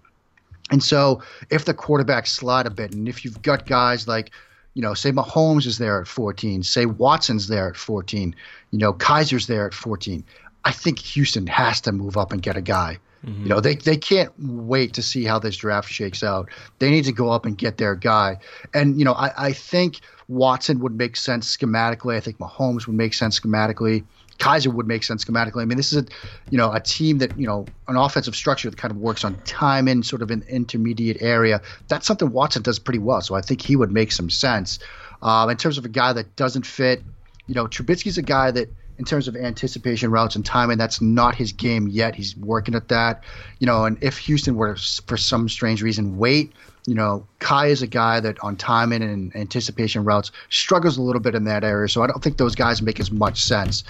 And 0.70 0.82
so 0.82 1.22
if 1.50 1.64
the 1.64 1.74
quarterback 1.74 2.26
slide 2.26 2.66
a 2.66 2.70
bit, 2.70 2.92
and 2.92 3.08
if 3.08 3.24
you've 3.24 3.40
got 3.42 3.66
guys 3.66 4.08
like, 4.08 4.30
you 4.74 4.82
know, 4.82 4.94
say 4.94 5.10
Mahomes 5.10 5.66
is 5.66 5.78
there 5.78 6.00
at 6.00 6.08
14, 6.08 6.62
say 6.62 6.86
Watson's 6.86 7.48
there 7.48 7.68
at 7.68 7.76
14, 7.76 8.34
you 8.72 8.78
know, 8.78 8.92
Kizer's 8.92 9.46
there 9.46 9.66
at 9.66 9.74
14, 9.74 10.22
I 10.64 10.72
think 10.72 10.98
Houston 10.98 11.46
has 11.46 11.80
to 11.82 11.92
move 11.92 12.16
up 12.16 12.32
and 12.32 12.42
get 12.42 12.56
a 12.56 12.60
guy. 12.60 12.98
Mm-hmm. 13.24 13.42
You 13.42 13.48
know, 13.48 13.60
they, 13.60 13.76
they 13.76 13.96
can't 13.96 14.32
wait 14.38 14.92
to 14.94 15.02
see 15.02 15.24
how 15.24 15.38
this 15.38 15.56
draft 15.56 15.90
shakes 15.90 16.22
out. 16.22 16.48
They 16.78 16.90
need 16.90 17.04
to 17.04 17.12
go 17.12 17.30
up 17.30 17.46
and 17.46 17.56
get 17.56 17.78
their 17.78 17.94
guy. 17.94 18.38
And, 18.74 18.98
you 18.98 19.04
know, 19.04 19.14
I, 19.14 19.32
I 19.46 19.52
think 19.52 20.00
Watson 20.28 20.80
would 20.80 20.96
make 20.96 21.16
sense 21.16 21.56
schematically. 21.56 22.16
I 22.16 22.20
think 22.20 22.38
Mahomes 22.38 22.86
would 22.86 22.96
make 22.96 23.14
sense 23.14 23.40
schematically. 23.40 24.04
Kizer 24.38 24.72
would 24.72 24.86
make 24.86 25.02
sense 25.02 25.24
schematically. 25.24 25.62
I 25.62 25.64
mean, 25.64 25.76
this 25.76 25.92
is 25.92 26.02
a, 26.02 26.06
you 26.50 26.58
know, 26.58 26.72
a 26.72 26.80
team 26.80 27.18
that 27.18 27.38
you 27.38 27.46
know 27.46 27.66
an 27.88 27.96
offensive 27.96 28.36
structure 28.36 28.70
that 28.70 28.76
kind 28.76 28.92
of 28.92 28.98
works 28.98 29.24
on 29.24 29.36
time 29.44 29.88
in 29.88 30.02
sort 30.02 30.22
of 30.22 30.30
an 30.30 30.44
intermediate 30.48 31.22
area. 31.22 31.60
That's 31.88 32.06
something 32.06 32.30
Watson 32.30 32.62
does 32.62 32.78
pretty 32.78 32.98
well. 32.98 33.20
So 33.20 33.34
I 33.34 33.40
think 33.40 33.62
he 33.62 33.76
would 33.76 33.90
make 33.90 34.12
some 34.12 34.30
sense. 34.30 34.78
Um, 35.22 35.48
in 35.50 35.56
terms 35.56 35.78
of 35.78 35.84
a 35.84 35.88
guy 35.88 36.12
that 36.12 36.36
doesn't 36.36 36.66
fit, 36.66 37.02
you 37.46 37.54
know, 37.54 37.66
Trubisky's 37.66 38.18
a 38.18 38.22
guy 38.22 38.50
that 38.50 38.68
in 38.98 39.04
terms 39.04 39.28
of 39.28 39.36
anticipation 39.36 40.10
routes 40.10 40.36
and 40.36 40.44
timing, 40.44 40.78
that's 40.78 41.00
not 41.00 41.34
his 41.34 41.52
game 41.52 41.86
yet. 41.88 42.14
He's 42.14 42.36
working 42.36 42.74
at 42.74 42.88
that. 42.88 43.24
You 43.58 43.66
know, 43.66 43.84
and 43.84 43.98
if 44.02 44.18
Houston 44.18 44.56
were 44.56 44.76
for 45.06 45.16
some 45.16 45.48
strange 45.48 45.82
reason 45.82 46.18
wait, 46.18 46.52
you 46.86 46.94
know, 46.94 47.26
Kai 47.40 47.66
is 47.66 47.82
a 47.82 47.86
guy 47.86 48.20
that 48.20 48.38
on 48.40 48.56
timing 48.56 49.02
and 49.02 49.34
anticipation 49.34 50.04
routes 50.04 50.30
struggles 50.50 50.96
a 50.96 51.02
little 51.02 51.20
bit 51.20 51.34
in 51.34 51.44
that 51.44 51.64
area. 51.64 51.88
So 51.88 52.02
I 52.02 52.06
don't 52.06 52.22
think 52.22 52.36
those 52.36 52.54
guys 52.54 52.80
make 52.80 53.00
as 53.00 53.10
much 53.10 53.42
sense. 53.42 53.84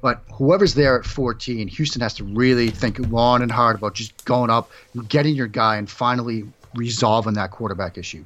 But 0.00 0.22
whoever's 0.32 0.74
there 0.74 0.98
at 0.98 1.04
14, 1.04 1.68
Houston 1.68 2.00
has 2.02 2.14
to 2.14 2.24
really 2.24 2.70
think 2.70 2.98
long 3.10 3.42
and 3.42 3.50
hard 3.50 3.76
about 3.76 3.94
just 3.94 4.24
going 4.24 4.50
up, 4.50 4.70
getting 5.08 5.34
your 5.34 5.48
guy, 5.48 5.76
and 5.76 5.90
finally 5.90 6.44
resolving 6.74 7.34
that 7.34 7.50
quarterback 7.50 7.98
issue. 7.98 8.24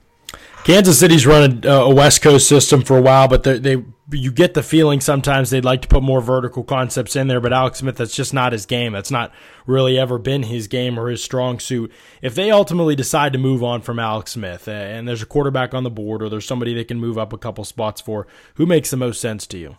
Kansas 0.64 0.98
City's 0.98 1.26
run 1.26 1.62
a, 1.64 1.68
a 1.68 1.94
West 1.94 2.22
Coast 2.22 2.48
system 2.48 2.82
for 2.82 2.96
a 2.96 3.02
while, 3.02 3.28
but 3.28 3.42
they, 3.42 3.58
they 3.58 3.84
you 4.10 4.30
get 4.30 4.54
the 4.54 4.62
feeling 4.62 5.00
sometimes 5.00 5.50
they'd 5.50 5.64
like 5.64 5.82
to 5.82 5.88
put 5.88 6.02
more 6.02 6.20
vertical 6.20 6.62
concepts 6.62 7.16
in 7.16 7.26
there. 7.26 7.40
But 7.40 7.52
Alex 7.52 7.80
Smith, 7.80 7.96
that's 7.96 8.14
just 8.14 8.32
not 8.32 8.52
his 8.52 8.66
game. 8.66 8.92
That's 8.92 9.10
not 9.10 9.32
really 9.66 9.98
ever 9.98 10.18
been 10.18 10.44
his 10.44 10.68
game 10.68 10.98
or 10.98 11.08
his 11.08 11.22
strong 11.22 11.58
suit. 11.58 11.92
If 12.20 12.34
they 12.34 12.50
ultimately 12.50 12.94
decide 12.94 13.32
to 13.32 13.38
move 13.38 13.64
on 13.64 13.82
from 13.82 13.98
Alex 13.98 14.32
Smith, 14.32 14.68
and 14.68 15.08
there's 15.08 15.22
a 15.22 15.26
quarterback 15.26 15.74
on 15.74 15.82
the 15.82 15.90
board, 15.90 16.22
or 16.22 16.28
there's 16.28 16.46
somebody 16.46 16.74
they 16.74 16.84
can 16.84 17.00
move 17.00 17.18
up 17.18 17.32
a 17.32 17.38
couple 17.38 17.64
spots 17.64 18.00
for, 18.00 18.26
who 18.54 18.66
makes 18.66 18.90
the 18.90 18.96
most 18.96 19.20
sense 19.20 19.46
to 19.48 19.58
you? 19.58 19.76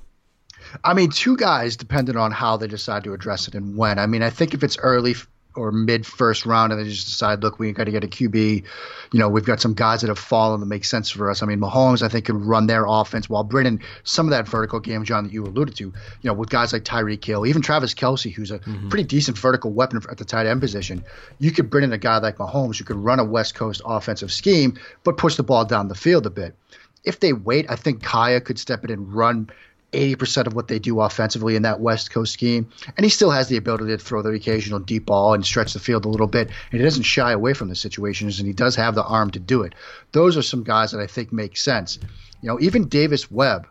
I 0.83 0.93
mean, 0.93 1.09
two 1.09 1.38
guys, 1.38 1.75
depending 1.75 2.17
on 2.17 2.31
how 2.31 2.57
they 2.57 2.67
decide 2.67 3.03
to 3.05 3.13
address 3.13 3.47
it 3.47 3.55
and 3.55 3.77
when. 3.77 3.99
I 3.99 4.07
mean, 4.07 4.23
I 4.23 4.29
think 4.29 4.53
if 4.53 4.63
it's 4.63 4.77
early 4.77 5.15
or 5.55 5.71
mid 5.71 6.05
first 6.05 6.45
round 6.45 6.71
and 6.71 6.81
they 6.81 6.89
just 6.89 7.07
decide, 7.07 7.43
look, 7.43 7.59
we 7.59 7.71
got 7.71 7.83
to 7.83 7.91
get 7.91 8.03
a 8.03 8.07
QB, 8.07 8.63
you 9.12 9.19
know, 9.19 9.29
we've 9.29 9.45
got 9.45 9.62
some 9.62 9.73
guys 9.73 10.01
that 10.01 10.07
have 10.07 10.19
fallen 10.19 10.59
that 10.59 10.65
make 10.65 10.86
sense 10.86 11.09
for 11.09 11.29
us. 11.29 11.43
I 11.43 11.45
mean, 11.45 11.59
Mahomes, 11.59 12.01
I 12.01 12.07
think, 12.07 12.25
can 12.25 12.43
run 12.43 12.67
their 12.67 12.86
offense 12.88 13.29
while 13.29 13.43
Brennan, 13.43 13.79
some 14.03 14.25
of 14.25 14.31
that 14.31 14.47
vertical 14.47 14.79
game, 14.79 15.03
John, 15.03 15.23
that 15.25 15.33
you 15.33 15.43
alluded 15.43 15.75
to, 15.77 15.83
you 15.83 15.93
know, 16.23 16.33
with 16.33 16.49
guys 16.49 16.73
like 16.73 16.83
Tyreek 16.83 17.23
Hill, 17.23 17.45
even 17.45 17.62
Travis 17.62 17.93
Kelce, 17.93 18.33
who's 18.33 18.51
a 18.51 18.59
mm-hmm. 18.59 18.89
pretty 18.89 19.03
decent 19.03 19.38
vertical 19.38 19.71
weapon 19.71 20.01
at 20.09 20.17
the 20.17 20.25
tight 20.25 20.47
end 20.47 20.62
position. 20.62 21.03
You 21.39 21.51
could 21.51 21.69
bring 21.69 21.83
in 21.83 21.93
a 21.93 21.97
guy 21.97 22.17
like 22.17 22.38
Mahomes 22.38 22.77
who 22.77 22.86
could 22.86 22.97
run 22.97 23.19
a 23.19 23.25
West 23.25 23.55
Coast 23.55 23.81
offensive 23.86 24.31
scheme, 24.31 24.79
but 25.03 25.17
push 25.17 25.36
the 25.36 25.43
ball 25.43 25.65
down 25.65 25.88
the 25.88 25.95
field 25.95 26.25
a 26.25 26.31
bit. 26.31 26.55
If 27.03 27.19
they 27.19 27.33
wait, 27.33 27.65
I 27.69 27.75
think 27.75 28.01
Kaaya 28.01 28.43
could 28.43 28.57
step 28.57 28.86
in 28.86 28.91
and 28.91 29.13
run 29.13 29.49
80% 29.93 30.47
of 30.47 30.53
what 30.53 30.67
they 30.67 30.79
do 30.79 30.99
offensively 30.99 31.56
in 31.56 31.62
that 31.62 31.79
West 31.79 32.12
Coast 32.12 32.34
scheme. 32.34 32.69
And 32.97 33.06
he 33.06 33.10
still 33.10 33.32
has 33.32 33.47
the 33.47 33.58
ability 33.58 33.88
to 33.88 33.97
throw 33.97 34.21
the 34.21 34.29
occasional 34.29 34.79
deep 34.79 35.06
ball 35.06 35.34
and 35.34 35.45
stretch 35.45 35.73
the 35.73 35.79
field 35.79 36.06
a 36.06 36.10
little 36.10 36.27
bit. 36.27 36.49
And 36.71 36.79
he 36.79 36.84
doesn't 36.84 37.03
shy 37.03 37.32
away 37.32 37.53
from 37.53 37.69
the 37.69 37.75
situations, 37.75 38.39
and 38.39 38.47
he 38.47 38.53
does 38.53 38.75
have 38.75 38.95
the 38.95 39.03
arm 39.03 39.32
to 39.32 39.39
do 39.39 39.62
it. 39.62 39.73
Those 40.12 40.36
are 40.36 40.41
some 40.41 40.63
guys 40.63 40.91
that 40.91 40.99
I 40.99 41.08
think 41.08 41.32
make 41.32 41.56
sense. 41.56 41.99
You 42.41 42.49
know, 42.49 42.60
even 42.60 42.88
Davis 42.88 43.32
Webb, 43.32 43.67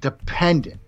dependent. 0.00 0.80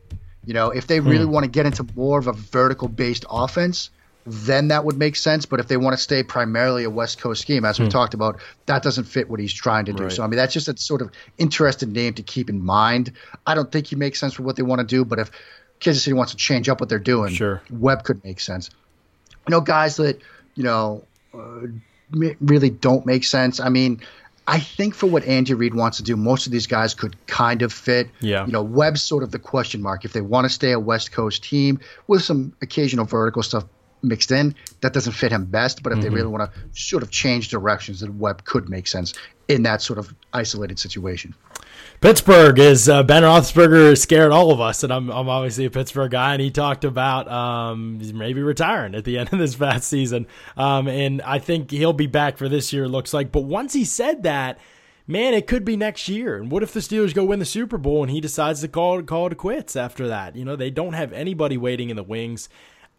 You 0.44 0.54
know, 0.54 0.70
if 0.70 0.86
they 0.86 1.00
really 1.00 1.24
hmm. 1.24 1.32
want 1.32 1.44
to 1.44 1.50
get 1.50 1.66
into 1.66 1.86
more 1.94 2.18
of 2.18 2.28
a 2.28 2.32
vertical 2.32 2.88
based 2.88 3.24
offense, 3.28 3.90
then 4.26 4.68
that 4.68 4.84
would 4.84 4.98
make 4.98 5.16
sense. 5.16 5.46
But 5.46 5.60
if 5.60 5.68
they 5.68 5.76
want 5.76 5.96
to 5.96 6.02
stay 6.02 6.22
primarily 6.22 6.84
a 6.84 6.90
West 6.90 7.20
Coast 7.20 7.40
scheme, 7.40 7.64
as 7.64 7.78
we 7.78 7.86
hmm. 7.86 7.90
talked 7.90 8.14
about, 8.14 8.40
that 8.66 8.82
doesn't 8.82 9.04
fit 9.04 9.30
what 9.30 9.40
he's 9.40 9.52
trying 9.52 9.84
to 9.86 9.92
do. 9.92 10.04
Right. 10.04 10.12
So, 10.12 10.24
I 10.24 10.26
mean, 10.26 10.36
that's 10.36 10.52
just 10.52 10.68
a 10.68 10.76
sort 10.76 11.00
of 11.00 11.10
interesting 11.38 11.92
name 11.92 12.14
to 12.14 12.22
keep 12.22 12.50
in 12.50 12.64
mind. 12.64 13.12
I 13.46 13.54
don't 13.54 13.70
think 13.70 13.86
he 13.86 13.96
makes 13.96 14.18
sense 14.18 14.34
for 14.34 14.42
what 14.42 14.56
they 14.56 14.62
want 14.62 14.80
to 14.80 14.86
do, 14.86 15.04
but 15.04 15.18
if 15.18 15.30
Kansas 15.80 16.02
City 16.02 16.14
wants 16.14 16.32
to 16.32 16.38
change 16.38 16.68
up 16.68 16.80
what 16.80 16.88
they're 16.88 16.98
doing, 16.98 17.32
sure. 17.32 17.62
Webb 17.70 18.02
could 18.02 18.22
make 18.24 18.40
sense. 18.40 18.70
You 19.46 19.52
know, 19.52 19.60
guys 19.60 19.96
that, 19.96 20.20
you 20.56 20.64
know, 20.64 21.04
uh, 21.32 21.66
really 22.10 22.70
don't 22.70 23.06
make 23.06 23.24
sense. 23.24 23.60
I 23.60 23.68
mean, 23.68 24.00
I 24.48 24.60
think 24.60 24.94
for 24.94 25.06
what 25.06 25.24
Andy 25.24 25.54
Reid 25.54 25.74
wants 25.74 25.96
to 25.96 26.02
do, 26.02 26.16
most 26.16 26.46
of 26.46 26.52
these 26.52 26.66
guys 26.66 26.94
could 26.94 27.16
kind 27.26 27.62
of 27.62 27.72
fit. 27.72 28.08
Yeah. 28.20 28.46
You 28.46 28.52
know, 28.52 28.62
Webb's 28.62 29.02
sort 29.02 29.22
of 29.22 29.32
the 29.32 29.38
question 29.38 29.82
mark. 29.82 30.04
If 30.04 30.12
they 30.12 30.20
want 30.20 30.44
to 30.44 30.48
stay 30.48 30.72
a 30.72 30.78
West 30.78 31.10
Coast 31.10 31.42
team 31.42 31.80
with 32.06 32.22
some 32.22 32.52
occasional 32.62 33.06
vertical 33.06 33.42
stuff 33.42 33.64
mixed 34.06 34.30
in. 34.30 34.54
That 34.80 34.92
doesn't 34.92 35.12
fit 35.12 35.32
him 35.32 35.44
best. 35.44 35.82
But 35.82 35.92
if 35.92 35.98
mm-hmm. 35.98 36.08
they 36.08 36.14
really 36.14 36.28
want 36.28 36.52
to 36.52 36.80
sort 36.80 37.02
of 37.02 37.10
change 37.10 37.48
directions, 37.48 38.00
then 38.00 38.18
Webb 38.18 38.44
could 38.44 38.68
make 38.68 38.86
sense 38.86 39.14
in 39.48 39.62
that 39.62 39.82
sort 39.82 39.98
of 39.98 40.14
isolated 40.32 40.78
situation. 40.78 41.34
Pittsburgh 42.00 42.58
is 42.58 42.88
uh, 42.88 43.02
Ben 43.02 43.22
Roethlisberger 43.22 43.96
scared 43.96 44.30
all 44.30 44.50
of 44.50 44.60
us, 44.60 44.82
and 44.82 44.92
I'm, 44.92 45.10
I'm 45.10 45.28
obviously 45.28 45.64
a 45.64 45.70
Pittsburgh 45.70 46.10
guy, 46.10 46.34
and 46.34 46.42
he 46.42 46.50
talked 46.50 46.84
about 46.84 47.30
um, 47.30 48.00
maybe 48.14 48.42
retiring 48.42 48.94
at 48.94 49.04
the 49.04 49.18
end 49.18 49.32
of 49.32 49.38
this 49.38 49.54
past 49.56 49.88
season, 49.88 50.26
um, 50.56 50.88
and 50.88 51.22
I 51.22 51.38
think 51.38 51.70
he'll 51.70 51.94
be 51.94 52.06
back 52.06 52.36
for 52.36 52.48
this 52.48 52.72
year. 52.72 52.86
Looks 52.86 53.14
like, 53.14 53.32
but 53.32 53.42
once 53.42 53.72
he 53.72 53.84
said 53.84 54.24
that, 54.24 54.58
man, 55.06 55.32
it 55.32 55.46
could 55.46 55.64
be 55.64 55.76
next 55.76 56.08
year. 56.08 56.36
And 56.36 56.50
what 56.50 56.62
if 56.62 56.72
the 56.72 56.80
Steelers 56.80 57.14
go 57.14 57.24
win 57.24 57.38
the 57.38 57.44
Super 57.44 57.78
Bowl 57.78 58.02
and 58.02 58.10
he 58.10 58.20
decides 58.20 58.60
to 58.60 58.68
call 58.68 59.02
call 59.02 59.28
it 59.28 59.36
quits 59.36 59.76
after 59.76 60.08
that? 60.08 60.36
You 60.36 60.44
know, 60.44 60.56
they 60.56 60.70
don't 60.70 60.94
have 60.94 61.12
anybody 61.12 61.56
waiting 61.56 61.90
in 61.90 61.96
the 61.96 62.02
wings 62.02 62.48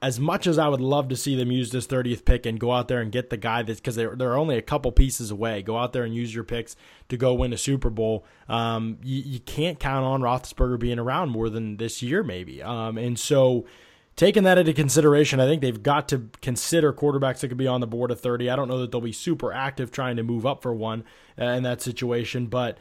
as 0.02 0.20
much 0.20 0.46
as 0.46 0.60
I 0.60 0.68
would 0.68 0.82
love 0.82 1.10
to 1.10 1.16
see 1.16 1.36
them 1.36 1.52
use 1.52 1.72
this 1.72 1.88
30th 1.88 2.24
pick 2.24 2.46
and 2.46 2.60
go 2.60 2.72
out 2.72 2.88
there 2.88 3.02
and 3.02 3.12
get 3.12 3.32
the 3.32 3.38
guy 3.38 3.64
that's 3.64 3.80
because 3.80 3.96
they're, 3.96 4.16
they're 4.16 4.38
only 4.38 4.56
a 4.56 4.62
couple 4.62 4.92
pieces 4.92 5.32
away, 5.32 5.64
go 5.64 5.78
out 5.78 5.92
there 5.92 6.04
and 6.04 6.14
use 6.14 6.36
your 6.36 6.44
picks 6.44 6.76
to 7.10 7.18
go 7.18 7.34
win 7.34 7.52
a 7.52 7.58
Super 7.58 7.90
Bowl. 7.90 8.24
Um, 8.48 9.00
you, 9.04 9.24
you, 9.24 9.40
can't 9.40 9.80
count 9.80 10.06
on 10.06 10.22
Roethlisberger 10.22 10.78
being 10.78 11.00
around 11.00 11.30
more 11.30 11.50
than 11.50 11.78
this 11.78 12.04
year, 12.04 12.22
maybe. 12.22 12.62
Um, 12.62 13.00
and 13.00 13.18
so, 13.18 13.66
taking 14.16 14.44
that 14.44 14.60
into 14.60 14.74
consideration, 14.74 15.40
I 15.40 15.48
think 15.48 15.64
they've 15.64 15.82
got 15.82 16.08
to 16.10 16.30
consider 16.42 16.94
quarterbacks 16.94 17.40
that 17.40 17.48
could 17.48 17.58
be 17.58 17.68
on 17.68 17.82
the 17.82 17.88
board 17.88 18.12
at 18.12 18.20
30. 18.20 18.52
I 18.52 18.56
don't 18.56 18.68
know 18.68 18.80
that 18.80 18.92
they'll 18.92 19.02
be 19.02 19.12
super 19.12 19.52
active 19.52 19.92
trying 19.92 20.18
to 20.18 20.24
move 20.24 20.46
up 20.46 20.62
for 20.62 20.74
one 20.74 21.06
uh, 21.40 21.46
in 21.46 21.64
that 21.64 21.82
situation, 21.82 22.46
but 22.46 22.78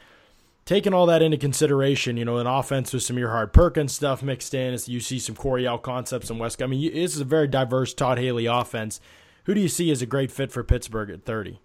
taking 0.67 0.93
all 0.93 1.05
that 1.05 1.23
into 1.23 1.37
consideration, 1.37 2.17
you 2.17 2.25
know, 2.25 2.37
an 2.37 2.45
offense 2.45 2.93
with 2.93 3.01
some 3.01 3.15
Erhardt 3.15 3.53
Perkins 3.53 3.93
stuff 3.93 4.21
mixed 4.21 4.53
in, 4.53 4.73
as 4.73 4.87
you 4.87 4.99
see 4.99 5.17
some 5.17 5.33
Corey 5.33 5.63
Coryell 5.63 5.81
concepts 5.81 6.29
in 6.29 6.37
West. 6.37 6.61
I 6.61 6.67
mean, 6.67 6.93
this 6.93 7.15
is 7.15 7.21
a 7.21 7.25
very 7.25 7.47
diverse 7.47 7.93
Todd 7.93 8.19
Haley 8.19 8.45
offense. 8.45 8.99
Who 9.45 9.55
do 9.55 9.61
you 9.61 9.69
see 9.69 9.89
as 9.91 10.01
a 10.01 10.05
great 10.05 10.29
fit 10.29 10.51
for 10.51 10.63
Pittsburgh 10.63 11.09
at 11.09 11.23
30? 11.23 11.59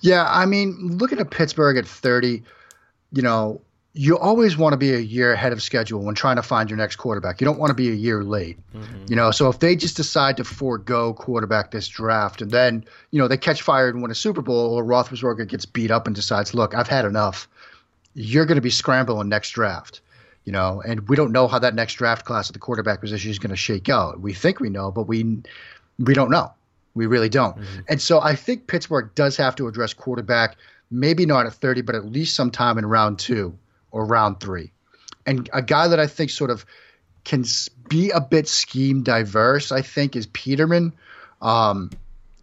Yeah, 0.00 0.26
I 0.28 0.46
mean, 0.46 0.96
looking 0.96 1.20
at 1.20 1.30
Pittsburgh 1.30 1.76
at 1.76 1.86
30, 1.86 2.42
you 3.12 3.22
know, 3.22 3.60
you 3.92 4.18
always 4.18 4.56
want 4.56 4.72
to 4.72 4.76
be 4.78 4.94
a 4.94 4.98
year 4.98 5.32
ahead 5.32 5.52
of 5.52 5.62
schedule 5.62 6.02
when 6.02 6.14
trying 6.14 6.36
to 6.36 6.42
find 6.42 6.70
your 6.70 6.78
next 6.78 6.96
quarterback. 6.96 7.40
You 7.40 7.44
don't 7.44 7.58
want 7.58 7.70
to 7.70 7.74
be 7.74 7.90
a 7.90 7.94
year 7.94 8.24
late. 8.24 8.58
Mm-hmm. 8.74 9.04
You 9.08 9.16
know, 9.16 9.30
so 9.30 9.48
if 9.48 9.58
they 9.58 9.76
just 9.76 9.96
decide 9.96 10.38
to 10.38 10.44
forego 10.44 11.12
quarterback 11.12 11.70
this 11.70 11.88
draft 11.88 12.40
and 12.40 12.50
then, 12.50 12.84
you 13.10 13.18
know, 13.18 13.28
they 13.28 13.36
catch 13.36 13.60
fire 13.60 13.88
and 13.88 14.00
win 14.00 14.10
a 14.10 14.14
Super 14.14 14.42
Bowl 14.42 14.74
or 14.74 14.84
Roethlisberger 14.84 15.48
gets 15.48 15.66
beat 15.66 15.90
up 15.90 16.06
and 16.06 16.16
decides, 16.16 16.54
look, 16.54 16.74
I've 16.74 16.88
had 16.88 17.04
enough 17.04 17.48
you're 18.16 18.46
going 18.46 18.56
to 18.56 18.62
be 18.62 18.70
scrambling 18.70 19.28
next 19.28 19.50
draft. 19.50 20.00
You 20.44 20.52
know, 20.52 20.80
and 20.86 21.08
we 21.08 21.16
don't 21.16 21.32
know 21.32 21.48
how 21.48 21.58
that 21.58 21.74
next 21.74 21.94
draft 21.94 22.24
class 22.24 22.48
at 22.48 22.54
the 22.54 22.60
quarterback 22.60 23.00
position 23.00 23.32
is 23.32 23.38
going 23.38 23.50
to 23.50 23.56
shake 23.56 23.88
out. 23.88 24.20
We 24.20 24.32
think 24.32 24.60
we 24.60 24.70
know, 24.70 24.92
but 24.92 25.02
we 25.08 25.42
we 25.98 26.14
don't 26.14 26.30
know. 26.30 26.52
We 26.94 27.06
really 27.06 27.28
don't. 27.28 27.56
Mm-hmm. 27.56 27.80
And 27.88 28.00
so 28.00 28.20
I 28.20 28.36
think 28.36 28.68
Pittsburgh 28.68 29.10
does 29.14 29.36
have 29.36 29.56
to 29.56 29.66
address 29.66 29.92
quarterback, 29.92 30.56
maybe 30.90 31.26
not 31.26 31.46
at 31.46 31.52
30, 31.52 31.82
but 31.82 31.94
at 31.94 32.06
least 32.06 32.36
sometime 32.36 32.78
in 32.78 32.86
round 32.86 33.18
two 33.18 33.58
or 33.90 34.06
round 34.06 34.40
three. 34.40 34.72
And 35.26 35.50
a 35.52 35.62
guy 35.62 35.88
that 35.88 35.98
I 35.98 36.06
think 36.06 36.30
sort 36.30 36.50
of 36.50 36.64
can 37.24 37.44
be 37.88 38.10
a 38.10 38.20
bit 38.20 38.46
scheme 38.46 39.02
diverse, 39.02 39.72
I 39.72 39.82
think, 39.82 40.14
is 40.14 40.26
Peterman. 40.26 40.92
Um, 41.42 41.90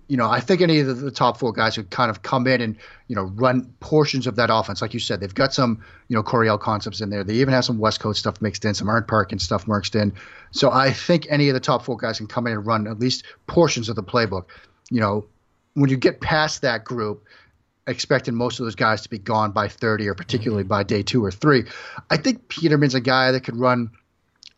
you 0.08 0.18
know, 0.18 0.30
I 0.30 0.40
think 0.40 0.62
any 0.62 0.80
of 0.80 1.00
the, 1.00 1.12
top 1.12 1.38
four 1.38 1.54
guys 1.54 1.76
could 1.76 1.90
kind 1.90 2.10
of 2.10 2.22
come 2.22 2.46
in 2.48 2.62
and, 2.62 2.76
you 3.08 3.16
know, 3.16 3.24
run 3.24 3.74
portions 3.80 4.28
of 4.28 4.36
that 4.36 4.50
offense. 4.52 4.82
Like 4.82 4.94
you 4.94 5.00
said, 5.00 5.20
they've 5.20 5.34
got 5.34 5.54
some, 5.54 5.84
you 6.08 6.16
know, 6.16 6.24
Coryell 6.24 6.58
concepts 6.58 7.02
in 7.02 7.10
there. 7.10 7.24
They 7.24 7.36
even 7.36 7.54
have 7.54 7.66
some 7.66 7.80
West 7.80 8.00
Coast 8.00 8.20
stuff 8.20 8.42
mixed 8.42 8.66
in, 8.66 8.74
some 8.74 8.90
Aaron 8.90 9.06
and 9.32 9.42
stuff 9.42 9.68
mixed 9.68 9.96
in. 9.96 10.14
So 10.52 10.72
I 10.72 10.92
think 10.92 11.28
any 11.30 11.50
of 11.50 11.54
the 11.54 11.60
top 11.60 11.84
four 11.84 11.98
guys 11.98 12.18
can 12.18 12.28
come 12.28 12.48
in 12.48 12.54
and 12.54 12.66
run 12.66 12.88
at 12.88 13.00
least 13.00 13.24
portions 13.48 13.90
of 13.90 13.96
the 13.96 14.04
playbook. 14.04 14.46
You 14.90 15.00
know, 15.00 15.26
when 15.74 15.90
you 15.90 15.98
get 15.98 16.22
past 16.22 16.62
that 16.62 16.84
group, 16.84 17.26
expecting 17.88 18.36
most 18.36 18.60
of 18.60 18.66
those 18.66 18.76
guys 18.76 19.02
to 19.02 19.10
be 19.10 19.20
gone 19.20 19.52
by 19.52 19.68
30 19.68 20.08
or 20.08 20.16
particularly 20.16 20.64
by 20.64 20.84
day 20.84 21.04
two 21.04 21.24
or 21.24 21.32
three, 21.32 21.64
I 22.10 22.18
think 22.18 22.50
Peterman's 22.50 22.96
a 22.96 23.02
guy 23.02 23.32
that 23.32 23.42
could 23.42 23.58
run 23.58 23.92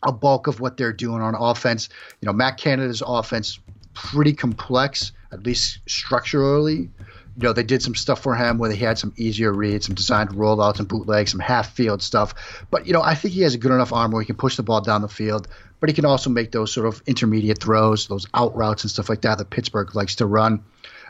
a 0.03 0.11
bulk 0.11 0.47
of 0.47 0.59
what 0.59 0.77
they're 0.77 0.93
doing 0.93 1.21
on 1.21 1.35
offense. 1.35 1.89
You 2.21 2.27
know, 2.27 2.33
Matt 2.33 2.57
Canada's 2.57 3.01
offense 3.05 3.59
pretty 3.93 4.33
complex 4.33 5.11
at 5.35 5.45
least 5.45 5.79
structurally. 5.87 6.89
You 7.37 7.43
know, 7.43 7.53
they 7.53 7.63
did 7.63 7.83
some 7.83 7.95
stuff 7.95 8.23
for 8.23 8.33
him 8.33 8.57
where 8.57 8.71
he 8.71 8.83
had 8.83 8.97
some 8.97 9.13
easier 9.17 9.51
reads, 9.51 9.85
some 9.85 9.95
designed 9.95 10.29
rollouts 10.29 10.79
and 10.79 10.87
bootlegs, 10.87 11.31
some 11.31 11.41
half 11.41 11.73
field 11.73 12.01
stuff. 12.01 12.33
But, 12.71 12.87
you 12.87 12.93
know, 12.93 13.01
I 13.01 13.13
think 13.13 13.33
he 13.33 13.41
has 13.41 13.53
a 13.53 13.57
good 13.57 13.73
enough 13.73 13.91
arm 13.91 14.11
where 14.11 14.21
he 14.21 14.25
can 14.25 14.37
push 14.37 14.55
the 14.55 14.63
ball 14.63 14.79
down 14.79 15.01
the 15.01 15.09
field, 15.09 15.49
but 15.81 15.89
he 15.89 15.93
can 15.93 16.05
also 16.05 16.29
make 16.29 16.53
those 16.53 16.71
sort 16.71 16.87
of 16.87 17.03
intermediate 17.05 17.61
throws, 17.61 18.07
those 18.07 18.25
out 18.33 18.55
routes 18.55 18.83
and 18.83 18.91
stuff 18.91 19.09
like 19.09 19.21
that 19.21 19.37
that 19.37 19.49
Pittsburgh 19.49 19.93
likes 19.93 20.15
to 20.15 20.25
run, 20.25 20.63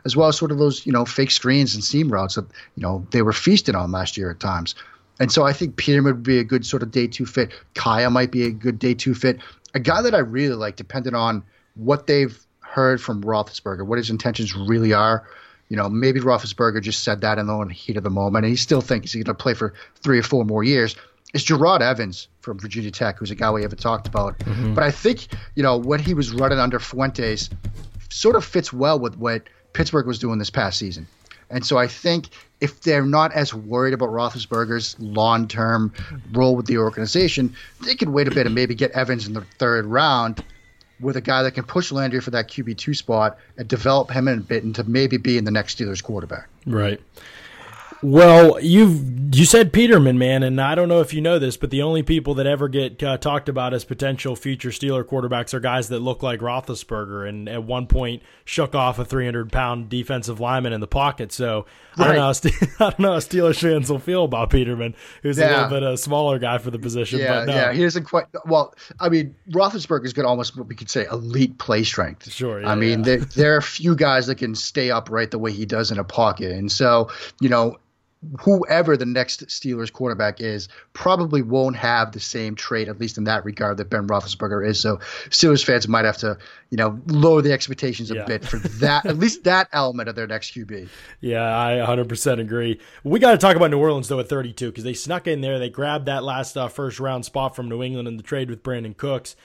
as 0.04 0.16
well 0.16 0.28
as 0.28 0.36
sort 0.36 0.52
of 0.52 0.58
those, 0.58 0.84
you 0.84 0.92
know, 0.92 1.06
fake 1.06 1.30
screens 1.30 1.76
and 1.76 1.84
seam 1.84 2.12
routes 2.12 2.34
that, 2.36 2.46
you 2.76 2.82
know, 2.82 3.06
they 3.12 3.22
were 3.22 3.32
feasted 3.32 3.76
on 3.76 3.92
last 3.92 4.18
year 4.18 4.32
at 4.32 4.40
times. 4.40 4.74
And 5.20 5.32
so 5.32 5.46
I 5.46 5.54
think 5.54 5.78
Peterman 5.78 6.16
would 6.16 6.24
be 6.24 6.40
a 6.40 6.44
good 6.44 6.66
sort 6.66 6.82
of 6.82 6.90
day 6.92 7.06
two 7.08 7.28
fit. 7.28 7.52
Kaya 7.76 8.10
might 8.10 8.32
be 8.32 8.46
a 8.46 8.52
good 8.52 8.80
day 8.80 8.96
two 8.96 9.14
fit. 9.14 9.40
A 9.76 9.80
guy 9.80 10.02
that 10.02 10.16
I 10.16 10.20
really 10.20 10.56
like, 10.56 10.76
depending 10.76 11.14
on 11.14 11.44
what 11.76 12.08
they've 12.08 12.45
heard 12.76 13.02
from 13.02 13.24
Roethlisberger, 13.24 13.86
what 13.86 13.98
his 13.98 14.10
intentions 14.10 14.54
really 14.54 14.92
are. 14.92 15.26
You 15.70 15.78
know, 15.78 15.88
maybe 15.90 16.20
Roethlisberger 16.20 16.82
just 16.82 17.04
said 17.06 17.22
that 17.22 17.40
in 17.40 17.48
the 17.48 17.66
heat 17.72 17.96
of 17.96 18.04
the 18.04 18.10
moment, 18.10 18.44
and 18.44 18.52
he 18.52 18.58
still 18.58 18.82
thinks 18.82 19.14
he's 19.14 19.24
going 19.24 19.36
to 19.36 19.42
play 19.42 19.54
for 19.54 19.74
three 19.96 20.20
or 20.20 20.24
four 20.24 20.44
more 20.44 20.62
years. 20.62 20.96
It's 21.34 21.46
Jerod 21.46 21.80
Evans 21.80 22.28
from 22.42 22.60
Virginia 22.60 22.92
Tech, 22.92 23.18
who's 23.18 23.32
a 23.32 23.36
guy 23.36 23.50
we 23.50 23.62
haven't 23.62 23.80
talked 23.80 24.08
about. 24.08 24.38
Mm-hmm. 24.40 24.74
But 24.74 24.84
I 24.84 24.92
think, 24.92 25.28
you 25.56 25.64
know, 25.64 25.78
what 25.78 26.02
he 26.02 26.14
was 26.14 26.34
running 26.34 26.60
under 26.60 26.78
Fuentes 26.80 27.50
sort 28.10 28.36
of 28.36 28.44
fits 28.44 28.74
well 28.74 29.00
with 29.00 29.18
what 29.18 29.44
Pittsburgh 29.72 30.06
was 30.06 30.20
doing 30.20 30.38
this 30.38 30.50
past 30.50 30.78
season. 30.78 31.08
And 31.50 31.66
so 31.66 31.78
I 31.78 31.88
think 31.88 32.30
if 32.60 32.82
they're 32.82 33.06
not 33.06 33.32
as 33.32 33.54
worried 33.54 33.94
about 33.94 34.10
Roethlisberger's 34.10 35.00
long 35.00 35.48
term 35.48 35.94
role 36.34 36.56
with 36.58 36.66
the 36.66 36.78
organization, 36.78 37.56
they 37.86 37.96
could 37.96 38.10
wait 38.10 38.28
a 38.28 38.32
bit 38.32 38.46
and 38.46 38.54
maybe 38.54 38.76
get 38.76 38.92
Evans 38.92 39.28
in 39.28 39.34
the 39.34 39.46
third 39.60 39.86
round 39.86 40.44
with 41.00 41.18
a 41.18 41.22
guy 41.22 41.44
that 41.44 41.52
can 41.52 41.64
push 41.64 41.92
Landry 41.92 42.22
for 42.22 42.32
that 42.32 42.48
QB 42.48 42.78
two 42.78 42.94
spot 42.94 43.38
and 43.58 43.68
develop 43.68 44.12
him 44.12 44.28
in 44.28 44.40
a 44.40 44.42
bit 44.42 44.64
into 44.64 44.84
maybe 44.84 45.18
being 45.18 45.44
the 45.44 45.52
next 45.52 45.78
Steelers 45.78 46.04
quarterback. 46.04 46.48
Right. 46.66 47.02
Well, 48.02 48.60
you've 48.62 49.16
you 49.36 49.46
said 49.46 49.74
Peterman, 49.74 50.18
man, 50.18 50.44
and 50.44 50.62
I 50.62 50.76
don't 50.76 50.88
know 50.88 51.02
if 51.02 51.14
you 51.14 51.22
know 51.22 51.40
this, 51.40 51.58
but 51.58 51.70
the 51.70 51.82
only 51.82 52.04
people 52.04 52.36
that 52.36 52.46
ever 52.46 52.68
get 52.68 53.02
uh, 53.02 53.18
talked 53.18 53.50
about 53.50 53.74
as 53.74 53.84
potential 53.84 54.36
future 54.36 54.70
Steeler 54.70 55.04
quarterbacks 55.04 55.54
are 55.54 55.60
guys 55.60 55.90
that 55.90 56.00
look 56.00 56.24
like 56.24 56.40
Roethlisberger, 56.40 57.28
and 57.28 57.50
at 57.50 57.64
one 57.64 57.88
point 57.88 58.22
shook 58.44 58.76
off 58.76 59.00
a 59.00 59.06
300 59.06 59.52
pound 59.52 59.90
defensive 59.90 60.40
lineman 60.40 60.74
in 60.74 60.80
the 60.80 60.88
pocket. 60.88 61.32
So 61.32 61.66
right. 61.98 62.12
I 62.12 62.14
don't 62.14 62.16
know, 62.16 62.22
how, 62.80 62.86
I 62.88 62.90
don't 62.92 63.00
know 63.00 63.12
how 63.14 63.20
Steelers 63.20 63.60
fans 63.60 63.90
will 63.90 64.00
feel 64.00 64.26
about 64.26 64.50
Peterman, 64.50 64.96
who's 65.24 65.38
yeah. 65.38 65.46
a 65.46 65.50
little 65.50 65.70
bit 65.70 65.84
a 65.84 65.98
smaller 65.98 66.40
guy 66.40 66.58
for 66.58 66.72
the 66.72 66.80
position. 66.80 67.20
Yeah, 67.20 67.40
but 67.40 67.46
no. 67.46 67.54
yeah, 67.56 67.74
he 67.74 67.82
doesn't 67.82 68.06
quite. 68.06 68.26
Well, 68.46 68.74
I 69.00 69.10
mean, 69.10 69.36
Roethlisberger's 69.50 70.14
got 70.14 70.26
almost 70.26 70.58
what 70.58 70.68
we 70.68 70.76
could 70.76 70.90
say 70.90 71.06
elite 71.12 71.58
play 71.58 71.84
strength. 71.84 72.32
Sure. 72.32 72.62
Yeah, 72.62 72.72
I 72.72 72.76
mean, 72.76 73.00
yeah. 73.00 73.06
there, 73.06 73.18
there 73.18 73.54
are 73.56 73.58
a 73.58 73.64
few 73.64 73.96
guys 73.96 74.28
that 74.28 74.36
can 74.36 74.56
stay 74.56 74.92
upright 74.92 75.32
the 75.32 75.40
way 75.40 75.52
he 75.52 75.66
does 75.66 75.92
in 75.92 76.00
a 76.00 76.04
pocket, 76.04 76.52
and 76.52 76.72
so 76.72 77.10
you 77.42 77.50
know 77.50 77.78
whoever 78.40 78.98
the 78.98 79.06
next 79.06 79.46
Steelers 79.48 79.92
quarterback 79.92 80.42
is 80.42 80.68
probably 80.94 81.42
won't 81.42 81.76
have 81.76 82.12
the 82.12 82.20
same 82.20 82.56
trait, 82.56 82.88
at 82.88 83.00
least 83.00 83.18
in 83.18 83.24
that 83.26 83.46
regard, 83.46 83.78
that 83.78 83.90
Ben 83.90 84.08
Roethlisberger 84.08 84.66
is. 84.66 84.80
So 84.80 84.98
Steelers 85.30 85.64
fans 85.64 85.88
might 85.88 86.06
have 86.06 86.18
to, 86.18 86.38
you 86.70 86.78
know, 86.78 87.00
lower 87.08 87.42
the 87.42 87.52
expectations 87.52 88.12
a 88.12 88.16
yeah. 88.16 88.26
bit 88.26 88.46
for 88.46 88.58
that, 88.58 89.06
at 89.06 89.18
least 89.18 89.44
that 89.44 89.68
element 89.74 90.10
of 90.10 90.16
their 90.16 90.28
next 90.28 90.54
QB. 90.54 90.90
Yeah, 91.22 91.58
I 91.58 91.78
100% 91.78 92.40
agree. 92.40 92.80
We 93.04 93.20
got 93.20 93.32
to 93.32 93.38
talk 93.38 93.56
about 93.56 93.72
New 93.72 93.80
Orleans 93.80 94.08
though 94.08 94.20
at 94.20 94.30
32 94.30 94.70
because 94.70 94.84
they 94.84 94.94
snuck 94.94 95.28
in 95.28 95.42
there, 95.42 95.58
they 95.58 95.70
grabbed 95.70 96.06
that 96.06 96.24
last 96.24 96.56
uh, 96.56 96.68
first 96.68 97.00
round 97.00 97.26
spot 97.26 97.56
from 97.56 97.68
New 97.68 97.82
England 97.82 98.08
in 98.08 98.18
the 98.18 98.24
trade 98.24 98.50
with 98.50 98.62
Brandin 98.62 98.96
Cooks. 98.96 99.36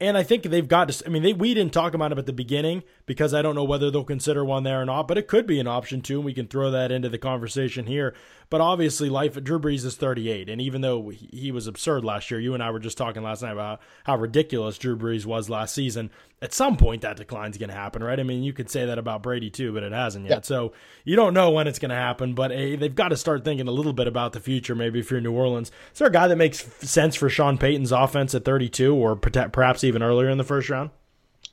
And 0.00 0.16
I 0.16 0.22
think 0.22 0.44
they've 0.44 0.66
got 0.66 0.88
to. 0.88 1.06
I 1.06 1.10
mean, 1.10 1.22
they, 1.22 1.34
we 1.34 1.52
didn't 1.52 1.74
talk 1.74 1.92
about 1.92 2.10
it 2.10 2.18
at 2.18 2.24
the 2.24 2.32
beginning 2.32 2.82
because 3.04 3.34
I 3.34 3.42
don't 3.42 3.54
know 3.54 3.64
whether 3.64 3.90
they'll 3.90 4.02
consider 4.02 4.44
one 4.44 4.62
there 4.62 4.80
or 4.80 4.86
not, 4.86 5.06
but 5.06 5.18
it 5.18 5.28
could 5.28 5.46
be 5.46 5.60
an 5.60 5.66
option 5.66 6.00
too, 6.00 6.16
and 6.16 6.24
we 6.24 6.32
can 6.32 6.46
throw 6.46 6.70
that 6.70 6.90
into 6.90 7.10
the 7.10 7.18
conversation 7.18 7.86
here. 7.86 8.14
But 8.50 8.60
obviously, 8.60 9.08
life 9.08 9.36
at 9.36 9.44
Drew 9.44 9.60
Brees 9.60 9.84
is 9.84 9.94
38, 9.94 10.50
and 10.50 10.60
even 10.60 10.80
though 10.80 11.10
he 11.10 11.52
was 11.52 11.68
absurd 11.68 12.04
last 12.04 12.32
year, 12.32 12.40
you 12.40 12.52
and 12.52 12.60
I 12.60 12.72
were 12.72 12.80
just 12.80 12.98
talking 12.98 13.22
last 13.22 13.42
night 13.42 13.52
about 13.52 13.80
how 14.02 14.16
ridiculous 14.16 14.76
Drew 14.76 14.96
Brees 14.96 15.24
was 15.24 15.48
last 15.48 15.72
season. 15.72 16.10
At 16.42 16.52
some 16.52 16.76
point, 16.76 17.02
that 17.02 17.16
decline's 17.16 17.58
going 17.58 17.68
to 17.68 17.76
happen, 17.76 18.02
right? 18.02 18.18
I 18.18 18.24
mean, 18.24 18.42
you 18.42 18.52
could 18.52 18.68
say 18.68 18.86
that 18.86 18.98
about 18.98 19.22
Brady 19.22 19.50
too, 19.50 19.72
but 19.72 19.84
it 19.84 19.92
hasn't 19.92 20.24
yet. 20.24 20.38
Yeah. 20.38 20.40
So 20.42 20.72
you 21.04 21.14
don't 21.14 21.32
know 21.32 21.50
when 21.50 21.68
it's 21.68 21.78
going 21.78 21.90
to 21.90 21.94
happen, 21.94 22.34
but 22.34 22.50
hey, 22.50 22.74
they've 22.74 22.94
got 22.94 23.08
to 23.08 23.16
start 23.16 23.44
thinking 23.44 23.68
a 23.68 23.72
little 23.72 23.92
bit 23.92 24.08
about 24.08 24.32
the 24.32 24.40
future. 24.40 24.74
Maybe 24.74 24.98
if 24.98 25.12
you're 25.12 25.20
New 25.20 25.32
Orleans, 25.32 25.70
is 25.92 26.00
there 26.00 26.08
a 26.08 26.12
guy 26.12 26.26
that 26.26 26.36
makes 26.36 26.64
sense 26.84 27.14
for 27.14 27.28
Sean 27.28 27.56
Payton's 27.56 27.92
offense 27.92 28.34
at 28.34 28.44
32, 28.44 28.92
or 28.92 29.14
perhaps 29.14 29.84
even 29.84 30.02
earlier 30.02 30.28
in 30.28 30.38
the 30.38 30.44
first 30.44 30.68
round? 30.68 30.90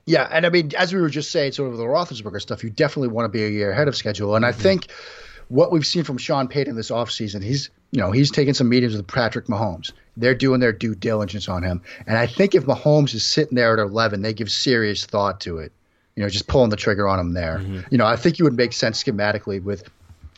Yeah, 0.07 0.27
and 0.31 0.47
I 0.47 0.49
mean, 0.49 0.71
as 0.75 0.93
we 0.93 1.01
were 1.01 1.09
just 1.09 1.31
saying, 1.31 1.51
sort 1.51 1.71
of 1.71 1.77
the 1.77 1.83
Roethlisberger 1.83 2.41
stuff, 2.41 2.63
you 2.63 2.71
definitely 2.71 3.09
want 3.09 3.25
to 3.25 3.29
be 3.29 3.43
a 3.43 3.49
year 3.49 3.71
ahead 3.71 3.87
of 3.87 3.95
schedule, 3.95 4.35
and 4.35 4.45
I 4.45 4.51
mm-hmm. 4.51 4.61
think 4.61 4.87
what 5.49 5.71
we've 5.71 5.85
seen 5.85 6.03
from 6.03 6.17
Sean 6.17 6.47
Payton 6.47 6.75
this 6.75 6.91
offseason, 6.91 7.43
he's 7.43 7.69
you 7.91 8.01
know 8.01 8.11
he's 8.11 8.31
taking 8.31 8.53
some 8.53 8.69
meetings 8.69 8.95
with 8.95 9.07
Patrick 9.07 9.45
Mahomes. 9.45 9.91
They're 10.17 10.35
doing 10.35 10.59
their 10.59 10.73
due 10.73 10.95
diligence 10.95 11.47
on 11.47 11.63
him, 11.63 11.81
and 12.05 12.17
I 12.17 12.27
think 12.27 12.55
if 12.55 12.65
Mahomes 12.65 13.13
is 13.13 13.23
sitting 13.23 13.55
there 13.55 13.73
at 13.73 13.79
11, 13.79 14.21
they 14.21 14.33
give 14.33 14.51
serious 14.51 15.05
thought 15.05 15.39
to 15.41 15.59
it. 15.59 15.71
You 16.15 16.23
know, 16.23 16.29
just 16.29 16.47
pulling 16.47 16.71
the 16.71 16.75
trigger 16.75 17.07
on 17.07 17.19
him 17.19 17.33
there. 17.33 17.59
Mm-hmm. 17.59 17.79
You 17.91 17.97
know, 17.99 18.05
I 18.05 18.15
think 18.15 18.39
it 18.39 18.43
would 18.43 18.57
make 18.57 18.73
sense 18.73 19.03
schematically 19.03 19.61
with, 19.61 19.87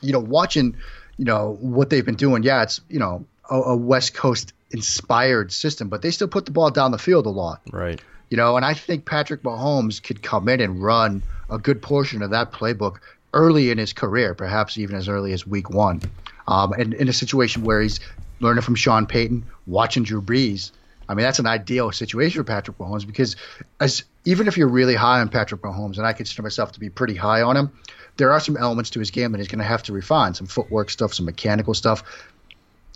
you 0.02 0.12
know, 0.12 0.19
watching, 0.19 0.76
you 1.15 1.24
know, 1.24 1.58
what 1.62 1.89
they've 1.89 2.06
been 2.06 2.15
doing. 2.15 2.43
Yeah, 2.43 2.63
it's 2.63 2.82
you 2.89 3.00
know 3.00 3.26
a, 3.50 3.56
a 3.56 3.76
West 3.76 4.13
Coast 4.13 4.54
inspired 4.72 5.52
system, 5.52 5.89
but 5.89 6.02
they 6.02 6.12
still 6.12 6.28
put 6.28 6.45
the 6.45 6.52
ball 6.52 6.69
down 6.69 6.91
the 6.91 6.98
field 6.98 7.26
a 7.26 7.30
lot. 7.30 7.62
Right. 7.72 8.00
You 8.30 8.38
know, 8.38 8.56
and 8.56 8.65
I 8.65 8.76
think 8.76 9.06
Patrick 9.06 9.41
Mahomes 9.41 10.04
could 10.04 10.22
come 10.22 10.50
in 10.50 10.62
and 10.62 10.84
run 10.84 11.24
a 11.50 11.58
good 11.58 11.82
portion 11.82 12.22
of 12.22 12.30
that 12.30 12.52
playbook 12.52 12.98
early 13.34 13.72
in 13.72 13.78
his 13.78 13.94
career, 13.94 14.34
perhaps 14.34 14.78
even 14.78 14.96
as 14.96 15.08
early 15.08 15.34
as 15.34 15.46
week 15.46 15.70
one. 15.70 16.02
Um, 16.48 16.74
and 16.74 16.94
in 16.94 17.08
a 17.08 17.13
situation 17.13 17.63
where 17.63 17.82
he's 17.82 18.00
learning 18.39 18.63
from 18.63 18.76
Sean 18.76 19.06
Payton, 19.06 19.46
watching 19.68 20.04
Drew 20.04 20.22
Brees. 20.22 20.72
I 21.08 21.15
mean, 21.15 21.24
that's 21.24 21.39
an 21.39 21.48
ideal 21.48 21.92
situation 21.92 22.39
for 22.39 22.44
Patrick 22.44 22.78
Mahomes 22.78 23.06
because 23.06 23.36
as 23.80 24.04
even 24.26 24.48
if 24.48 24.58
you're 24.58 24.68
really 24.68 24.96
high 24.96 25.20
on 25.20 25.30
Patrick 25.30 25.62
Mahomes, 25.62 25.98
and 25.98 26.06
I 26.06 26.13
consider 26.13 26.44
myself 26.44 26.72
to 26.74 26.80
be 26.80 26.89
pretty 26.89 27.15
high 27.15 27.42
on 27.42 27.58
him, 27.58 27.72
there 28.18 28.32
are 28.32 28.39
some 28.39 28.58
elements 28.58 28.89
to 28.92 29.00
his 29.00 29.10
game 29.12 29.32
that 29.32 29.39
he's 29.39 29.48
going 29.48 29.60
to 29.60 29.65
have 29.65 29.82
to 29.84 29.94
refine, 29.94 30.34
some 30.34 30.46
footwork 30.46 30.89
stuff, 30.89 31.13
some 31.13 31.26
mechanical 31.26 31.74
stuff. 31.74 32.04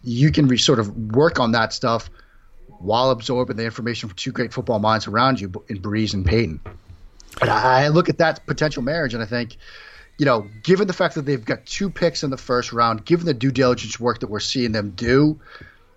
You 0.04 0.32
can 0.32 0.48
re- 0.48 0.58
sort 0.58 0.80
of 0.80 1.16
work 1.16 1.40
on 1.40 1.54
that 1.54 1.74
stuff 1.74 2.10
while 2.68 3.10
absorbing 3.10 3.56
the 3.56 3.66
information 3.66 4.10
from 4.10 4.16
two 4.16 4.32
great 4.32 4.54
football 4.54 4.80
minds 4.80 5.08
around 5.08 5.40
you 5.40 5.52
in 5.70 5.82
Brees 5.82 6.14
and 6.14 6.26
Payton. 6.26 6.60
And 7.42 7.50
I 7.50 7.88
look 7.88 8.10
at 8.10 8.20
that 8.20 8.46
potential 8.46 8.84
marriage 8.84 9.14
and 9.14 9.24
I 9.24 9.26
think– 9.26 9.58
you 10.18 10.26
know, 10.26 10.48
given 10.64 10.88
the 10.88 10.94
fact 10.94 11.16
that 11.16 11.24
they've 11.24 11.44
got 11.44 11.66
two 11.66 11.90
picks 11.90 12.24
in 12.24 12.30
the 12.30 12.38
first 12.38 12.72
round, 12.72 13.06
given 13.06 13.26
the 13.26 13.34
due 13.34 13.52
diligence 13.52 14.00
work 14.00 14.20
that 14.20 14.30
we're 14.30 14.40
seeing 14.40 14.72
them 14.72 14.92
do, 14.92 15.40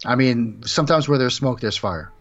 I 0.05 0.15
mean, 0.15 0.63
sometimes 0.65 1.09
where 1.09 1.19
there's 1.19 1.35
smoke, 1.35 1.61
there's 1.61 1.77
fire. 1.77 2.13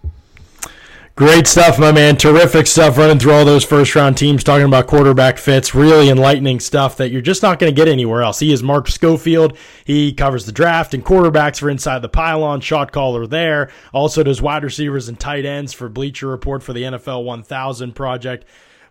Great 1.17 1.47
stuff, 1.47 1.79
my 1.79 1.93
man. 1.93 2.17
Terrific 2.17 2.67
stuff 2.67 2.97
running 2.97 3.19
through 3.19 3.31
all 3.31 3.45
those 3.45 3.63
first 3.63 3.95
round 3.95 4.17
teams, 4.17 4.43
talking 4.43 4.65
about 4.65 4.86
quarterback 4.86 5.38
fits. 5.38 5.73
Really 5.73 6.10
enlightening 6.10 6.60
stuff 6.60 6.97
that 6.97 7.10
you're 7.10 7.21
just 7.21 7.41
not 7.41 7.58
going 7.58 7.73
to 7.73 7.75
get 7.75 7.88
anywhere 7.88 8.21
else. 8.21 8.39
He 8.39 8.51
is 8.51 8.62
Mark 8.62 8.89
Schofield. 8.89 9.58
He 9.86 10.12
covers 10.12 10.45
the 10.45 10.51
draft 10.51 10.93
and 10.93 11.05
quarterbacks 11.05 11.62
for 11.62 11.69
Inside 11.69 12.01
the 12.01 12.10
Pylon, 12.10 12.60
shot 12.60 12.91
caller 12.91 13.27
there. 13.27 13.71
Also 13.93 14.23
does 14.23 14.41
wide 14.41 14.65
receivers 14.65 15.08
and 15.08 15.17
tight 15.17 15.45
ends 15.45 15.71
for 15.71 15.88
Bleacher 15.88 16.27
Report 16.27 16.62
for 16.62 16.73
the 16.73 16.84
NFL 16.84 17.23
1000 17.23 17.95
project. 17.95 18.43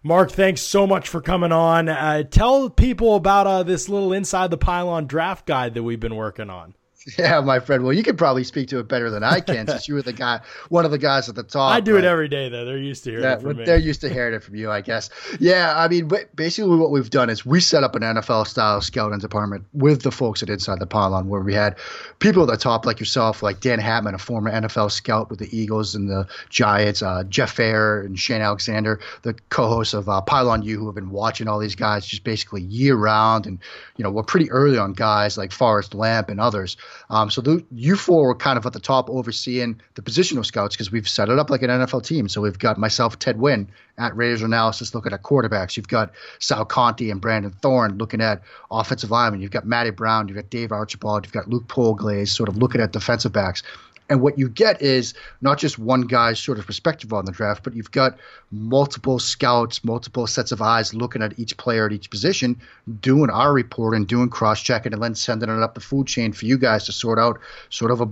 Mark, 0.06 0.30
thanks 0.30 0.60
so 0.60 0.86
much 0.86 1.08
for 1.08 1.22
coming 1.22 1.50
on. 1.50 1.88
Uh, 1.88 2.22
tell 2.24 2.68
people 2.68 3.14
about 3.14 3.46
uh, 3.46 3.62
this 3.62 3.88
little 3.88 4.12
Inside 4.12 4.50
the 4.50 4.58
Pylon 4.58 5.06
draft 5.06 5.46
guide 5.46 5.72
that 5.72 5.82
we've 5.82 5.98
been 5.98 6.14
working 6.14 6.50
on. 6.50 6.74
Yeah, 7.18 7.40
my 7.40 7.60
friend. 7.60 7.84
Well, 7.84 7.92
you 7.92 8.02
could 8.02 8.16
probably 8.16 8.44
speak 8.44 8.68
to 8.68 8.78
it 8.78 8.88
better 8.88 9.10
than 9.10 9.22
I 9.22 9.40
can, 9.40 9.66
since 9.66 9.88
you 9.88 9.94
were 9.94 10.02
the 10.02 10.12
guy, 10.12 10.40
one 10.70 10.84
of 10.84 10.90
the 10.90 10.98
guys 10.98 11.28
at 11.28 11.34
the 11.34 11.42
top. 11.42 11.72
I 11.72 11.80
do 11.80 11.98
it 11.98 12.04
every 12.04 12.28
day, 12.28 12.48
though. 12.48 12.64
They're 12.64 12.78
used 12.78 13.04
to 13.04 13.10
hearing 13.10 13.24
yeah, 13.24 13.34
it 13.34 13.42
from 13.42 13.56
me. 13.58 13.64
They're 13.64 13.76
used 13.76 14.00
to 14.02 14.08
hearing 14.08 14.34
it 14.34 14.42
from 14.42 14.54
you, 14.54 14.70
I 14.70 14.80
guess. 14.80 15.10
Yeah, 15.38 15.74
I 15.76 15.86
mean, 15.88 16.10
basically, 16.34 16.76
what 16.76 16.90
we've 16.90 17.10
done 17.10 17.28
is 17.28 17.44
we 17.44 17.60
set 17.60 17.84
up 17.84 17.94
an 17.94 18.02
NFL 18.02 18.46
style 18.46 18.80
scouting 18.80 19.18
department 19.18 19.64
with 19.74 20.02
the 20.02 20.10
folks 20.10 20.42
at 20.42 20.48
Inside 20.48 20.80
the 20.80 20.86
Pylon, 20.86 21.28
where 21.28 21.42
we 21.42 21.52
had 21.52 21.76
people 22.20 22.42
at 22.42 22.48
the 22.48 22.56
top 22.56 22.86
like 22.86 23.00
yourself, 23.00 23.42
like 23.42 23.60
Dan 23.60 23.80
Hatman, 23.80 24.14
a 24.14 24.18
former 24.18 24.50
NFL 24.50 24.90
scout 24.90 25.28
with 25.28 25.40
the 25.40 25.56
Eagles 25.56 25.94
and 25.94 26.08
the 26.08 26.26
Giants, 26.48 27.02
uh, 27.02 27.24
Jeff 27.24 27.52
Fair 27.52 28.00
and 28.00 28.18
Shane 28.18 28.40
Alexander, 28.40 28.98
the 29.22 29.34
co-hosts 29.50 29.92
of 29.92 30.08
uh, 30.08 30.22
Pylon 30.22 30.62
U, 30.62 30.78
who 30.78 30.86
have 30.86 30.94
been 30.94 31.10
watching 31.10 31.48
all 31.48 31.58
these 31.58 31.74
guys 31.74 32.06
just 32.06 32.24
basically 32.24 32.62
year 32.62 32.96
round, 32.96 33.46
and 33.46 33.58
you 33.96 34.02
know, 34.02 34.10
we're 34.10 34.22
pretty 34.22 34.50
early 34.50 34.78
on 34.78 34.94
guys 34.94 35.36
like 35.36 35.52
Forrest 35.52 35.94
Lamp 35.94 36.30
and 36.30 36.40
others. 36.40 36.76
Um, 37.10 37.30
so 37.30 37.40
the, 37.40 37.64
you 37.70 37.96
four 37.96 38.26
were 38.26 38.34
kind 38.34 38.58
of 38.58 38.66
at 38.66 38.72
the 38.72 38.80
top 38.80 39.10
overseeing 39.10 39.80
the 39.94 40.02
positional 40.02 40.44
scouts 40.44 40.74
because 40.74 40.90
we've 40.90 41.08
set 41.08 41.28
it 41.28 41.38
up 41.38 41.50
like 41.50 41.62
an 41.62 41.70
NFL 41.70 42.04
team. 42.04 42.28
So 42.28 42.40
we've 42.40 42.58
got 42.58 42.78
myself, 42.78 43.18
Ted 43.18 43.38
Nguyen, 43.38 43.68
at 43.96 44.16
Raiders 44.16 44.42
Analysis 44.42 44.94
looking 44.94 45.12
at 45.12 45.22
quarterbacks. 45.22 45.76
You've 45.76 45.88
got 45.88 46.12
Sal 46.38 46.64
Conti 46.64 47.10
and 47.10 47.20
Brandon 47.20 47.52
Thorn 47.52 47.98
looking 47.98 48.20
at 48.20 48.42
offensive 48.70 49.10
linemen. 49.10 49.40
You've 49.40 49.50
got 49.50 49.66
Matty 49.66 49.90
Brown. 49.90 50.28
You've 50.28 50.36
got 50.36 50.50
Dave 50.50 50.72
Archibald. 50.72 51.24
You've 51.24 51.32
got 51.32 51.48
Luke 51.48 51.68
Polglaze 51.68 52.28
sort 52.28 52.48
of 52.48 52.56
looking 52.56 52.80
at 52.80 52.92
defensive 52.92 53.32
backs. 53.32 53.62
And 54.10 54.20
what 54.20 54.38
you 54.38 54.48
get 54.48 54.82
is 54.82 55.14
not 55.40 55.58
just 55.58 55.78
one 55.78 56.02
guy's 56.02 56.38
sort 56.38 56.58
of 56.58 56.66
perspective 56.66 57.12
on 57.12 57.24
the 57.24 57.32
draft, 57.32 57.64
but 57.64 57.74
you've 57.74 57.90
got 57.90 58.18
multiple 58.50 59.18
scouts, 59.18 59.82
multiple 59.82 60.26
sets 60.26 60.52
of 60.52 60.60
eyes 60.60 60.92
looking 60.92 61.22
at 61.22 61.38
each 61.38 61.56
player 61.56 61.86
at 61.86 61.92
each 61.92 62.10
position, 62.10 62.60
doing 63.00 63.30
our 63.30 63.52
report 63.52 63.94
and 63.94 64.06
doing 64.06 64.28
cross 64.28 64.62
checking 64.62 64.92
and 64.92 65.02
then 65.02 65.14
sending 65.14 65.48
it 65.48 65.62
up 65.62 65.74
the 65.74 65.80
food 65.80 66.06
chain 66.06 66.32
for 66.32 66.44
you 66.44 66.58
guys 66.58 66.84
to 66.84 66.92
sort 66.92 67.18
out 67.18 67.40
sort 67.70 67.90
of 67.90 68.02
a 68.02 68.10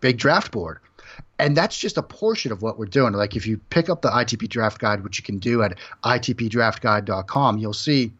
big 0.00 0.18
draft 0.18 0.52
board. 0.52 0.78
And 1.38 1.56
that's 1.56 1.76
just 1.76 1.98
a 1.98 2.02
portion 2.02 2.52
of 2.52 2.62
what 2.62 2.78
we're 2.78 2.86
doing. 2.86 3.12
Like 3.12 3.34
if 3.34 3.46
you 3.46 3.58
pick 3.70 3.90
up 3.90 4.02
the 4.02 4.10
ITP 4.10 4.48
draft 4.48 4.80
guide, 4.80 5.02
which 5.02 5.18
you 5.18 5.24
can 5.24 5.38
do 5.38 5.62
at 5.62 5.78
itpdraftguide.com, 6.04 7.58
you'll 7.58 7.72
see, 7.72 8.12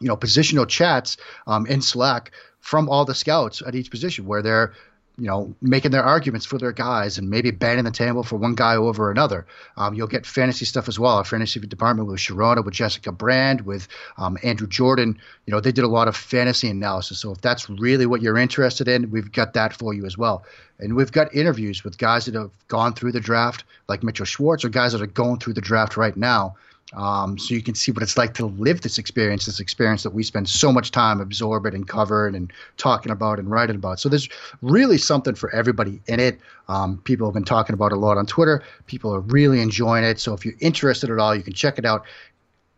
you 0.00 0.08
know, 0.08 0.16
positional 0.16 0.66
chats 0.66 1.18
um, 1.46 1.66
in 1.66 1.82
Slack 1.82 2.32
from 2.60 2.88
all 2.88 3.04
the 3.04 3.14
scouts 3.14 3.62
at 3.66 3.74
each 3.74 3.90
position 3.90 4.26
where 4.26 4.42
they're 4.42 4.72
you 5.18 5.26
know, 5.26 5.54
making 5.60 5.90
their 5.90 6.02
arguments 6.02 6.46
for 6.46 6.58
their 6.58 6.72
guys 6.72 7.18
and 7.18 7.28
maybe 7.28 7.50
banging 7.50 7.84
the 7.84 7.90
table 7.90 8.22
for 8.22 8.36
one 8.36 8.54
guy 8.54 8.76
over 8.76 9.10
another. 9.10 9.46
Um, 9.76 9.94
you'll 9.94 10.06
get 10.06 10.24
fantasy 10.24 10.64
stuff 10.64 10.88
as 10.88 10.98
well. 10.98 11.16
Our 11.16 11.24
fantasy 11.24 11.60
department 11.60 12.08
with 12.08 12.18
Sharona, 12.18 12.64
with 12.64 12.74
Jessica 12.74 13.12
Brand, 13.12 13.60
with 13.62 13.86
um, 14.16 14.38
Andrew 14.42 14.66
Jordan. 14.66 15.18
You 15.46 15.52
know, 15.52 15.60
they 15.60 15.72
did 15.72 15.84
a 15.84 15.88
lot 15.88 16.08
of 16.08 16.16
fantasy 16.16 16.70
analysis. 16.70 17.18
So 17.18 17.32
if 17.32 17.40
that's 17.40 17.68
really 17.68 18.06
what 18.06 18.22
you're 18.22 18.38
interested 18.38 18.88
in, 18.88 19.10
we've 19.10 19.30
got 19.30 19.54
that 19.54 19.74
for 19.74 19.92
you 19.92 20.06
as 20.06 20.16
well. 20.16 20.44
And 20.78 20.96
we've 20.96 21.12
got 21.12 21.34
interviews 21.34 21.84
with 21.84 21.98
guys 21.98 22.24
that 22.24 22.34
have 22.34 22.50
gone 22.68 22.94
through 22.94 23.12
the 23.12 23.20
draft, 23.20 23.64
like 23.88 24.02
Mitchell 24.02 24.24
Schwartz, 24.24 24.64
or 24.64 24.70
guys 24.70 24.92
that 24.92 25.02
are 25.02 25.06
going 25.06 25.38
through 25.38 25.52
the 25.52 25.60
draft 25.60 25.96
right 25.96 26.16
now 26.16 26.56
um, 26.92 27.38
so 27.38 27.54
you 27.54 27.62
can 27.62 27.74
see 27.74 27.92
what 27.92 28.02
it's 28.02 28.16
like 28.16 28.34
to 28.34 28.46
live 28.46 28.80
this 28.80 28.98
experience, 28.98 29.46
this 29.46 29.60
experience 29.60 30.02
that 30.02 30.10
we 30.10 30.22
spend 30.22 30.48
so 30.48 30.72
much 30.72 30.90
time 30.90 31.20
absorbing 31.20 31.74
and 31.74 31.86
covering 31.86 32.34
and 32.34 32.52
talking 32.76 33.12
about 33.12 33.38
and 33.38 33.50
writing 33.50 33.76
about. 33.76 34.00
So 34.00 34.08
there's 34.08 34.28
really 34.62 34.98
something 34.98 35.34
for 35.34 35.54
everybody 35.54 36.00
in 36.06 36.20
it. 36.20 36.40
Um, 36.68 36.98
people 36.98 37.26
have 37.26 37.34
been 37.34 37.44
talking 37.44 37.74
about 37.74 37.92
it 37.92 37.96
a 37.96 38.00
lot 38.00 38.18
on 38.18 38.26
Twitter. 38.26 38.62
People 38.86 39.14
are 39.14 39.20
really 39.20 39.60
enjoying 39.60 40.04
it. 40.04 40.18
So 40.18 40.34
if 40.34 40.44
you're 40.44 40.54
interested 40.60 41.10
at 41.10 41.18
all, 41.18 41.34
you 41.34 41.42
can 41.42 41.52
check 41.52 41.78
it 41.78 41.84
out. 41.84 42.04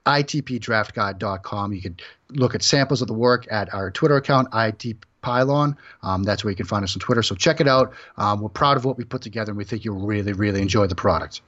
ITPDraftGuide.com. 0.06 1.72
You 1.72 1.80
can 1.80 1.96
look 2.30 2.54
at 2.54 2.62
samples 2.62 3.02
of 3.02 3.08
the 3.08 3.14
work 3.14 3.46
at 3.50 3.72
our 3.72 3.90
Twitter 3.90 4.16
account, 4.16 4.50
ITP 4.50 4.96
Pylon. 5.22 5.76
Um, 6.02 6.24
that's 6.24 6.44
where 6.44 6.50
you 6.50 6.56
can 6.56 6.66
find 6.66 6.82
us 6.82 6.96
on 6.96 7.00
Twitter. 7.00 7.22
So 7.22 7.34
check 7.34 7.60
it 7.60 7.68
out. 7.68 7.94
Um, 8.18 8.40
we're 8.40 8.48
proud 8.48 8.76
of 8.76 8.84
what 8.84 8.98
we 8.98 9.04
put 9.04 9.22
together, 9.22 9.52
and 9.52 9.56
we 9.56 9.64
think 9.64 9.84
you'll 9.84 10.04
really, 10.04 10.32
really 10.32 10.60
enjoy 10.60 10.88
the 10.88 10.96
product. 10.96 11.40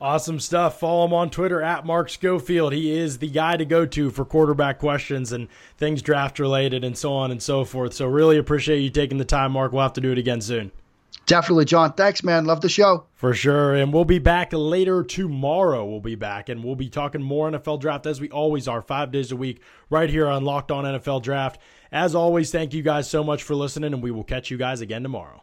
Awesome 0.00 0.38
stuff. 0.38 0.78
Follow 0.78 1.06
him 1.06 1.12
on 1.12 1.28
Twitter 1.28 1.60
at 1.60 1.84
Mark 1.84 2.08
Schofield. 2.08 2.72
He 2.72 2.96
is 2.96 3.18
the 3.18 3.28
guy 3.28 3.56
to 3.56 3.64
go 3.64 3.84
to 3.84 4.10
for 4.10 4.24
quarterback 4.24 4.78
questions 4.78 5.32
and 5.32 5.48
things 5.76 6.02
draft 6.02 6.38
related 6.38 6.84
and 6.84 6.96
so 6.96 7.12
on 7.12 7.32
and 7.32 7.42
so 7.42 7.64
forth. 7.64 7.94
So, 7.94 8.06
really 8.06 8.38
appreciate 8.38 8.78
you 8.78 8.90
taking 8.90 9.18
the 9.18 9.24
time, 9.24 9.52
Mark. 9.52 9.72
We'll 9.72 9.82
have 9.82 9.94
to 9.94 10.00
do 10.00 10.12
it 10.12 10.18
again 10.18 10.40
soon. 10.40 10.70
Definitely, 11.26 11.66
John. 11.66 11.92
Thanks, 11.92 12.22
man. 12.22 12.46
Love 12.46 12.62
the 12.62 12.68
show. 12.68 13.04
For 13.14 13.34
sure. 13.34 13.74
And 13.74 13.92
we'll 13.92 14.06
be 14.06 14.18
back 14.18 14.52
later 14.52 15.02
tomorrow. 15.02 15.84
We'll 15.84 16.00
be 16.00 16.14
back 16.14 16.48
and 16.48 16.64
we'll 16.64 16.76
be 16.76 16.88
talking 16.88 17.22
more 17.22 17.50
NFL 17.50 17.80
draft 17.80 18.06
as 18.06 18.20
we 18.20 18.30
always 18.30 18.66
are, 18.66 18.80
five 18.80 19.10
days 19.10 19.30
a 19.30 19.36
week, 19.36 19.60
right 19.90 20.08
here 20.08 20.26
on 20.26 20.44
Locked 20.44 20.70
On 20.70 20.84
NFL 20.84 21.22
Draft. 21.22 21.60
As 21.92 22.14
always, 22.14 22.50
thank 22.50 22.72
you 22.72 22.82
guys 22.82 23.10
so 23.10 23.22
much 23.24 23.42
for 23.42 23.54
listening, 23.54 23.92
and 23.92 24.02
we 24.02 24.10
will 24.10 24.24
catch 24.24 24.50
you 24.50 24.56
guys 24.56 24.80
again 24.80 25.02
tomorrow. 25.02 25.42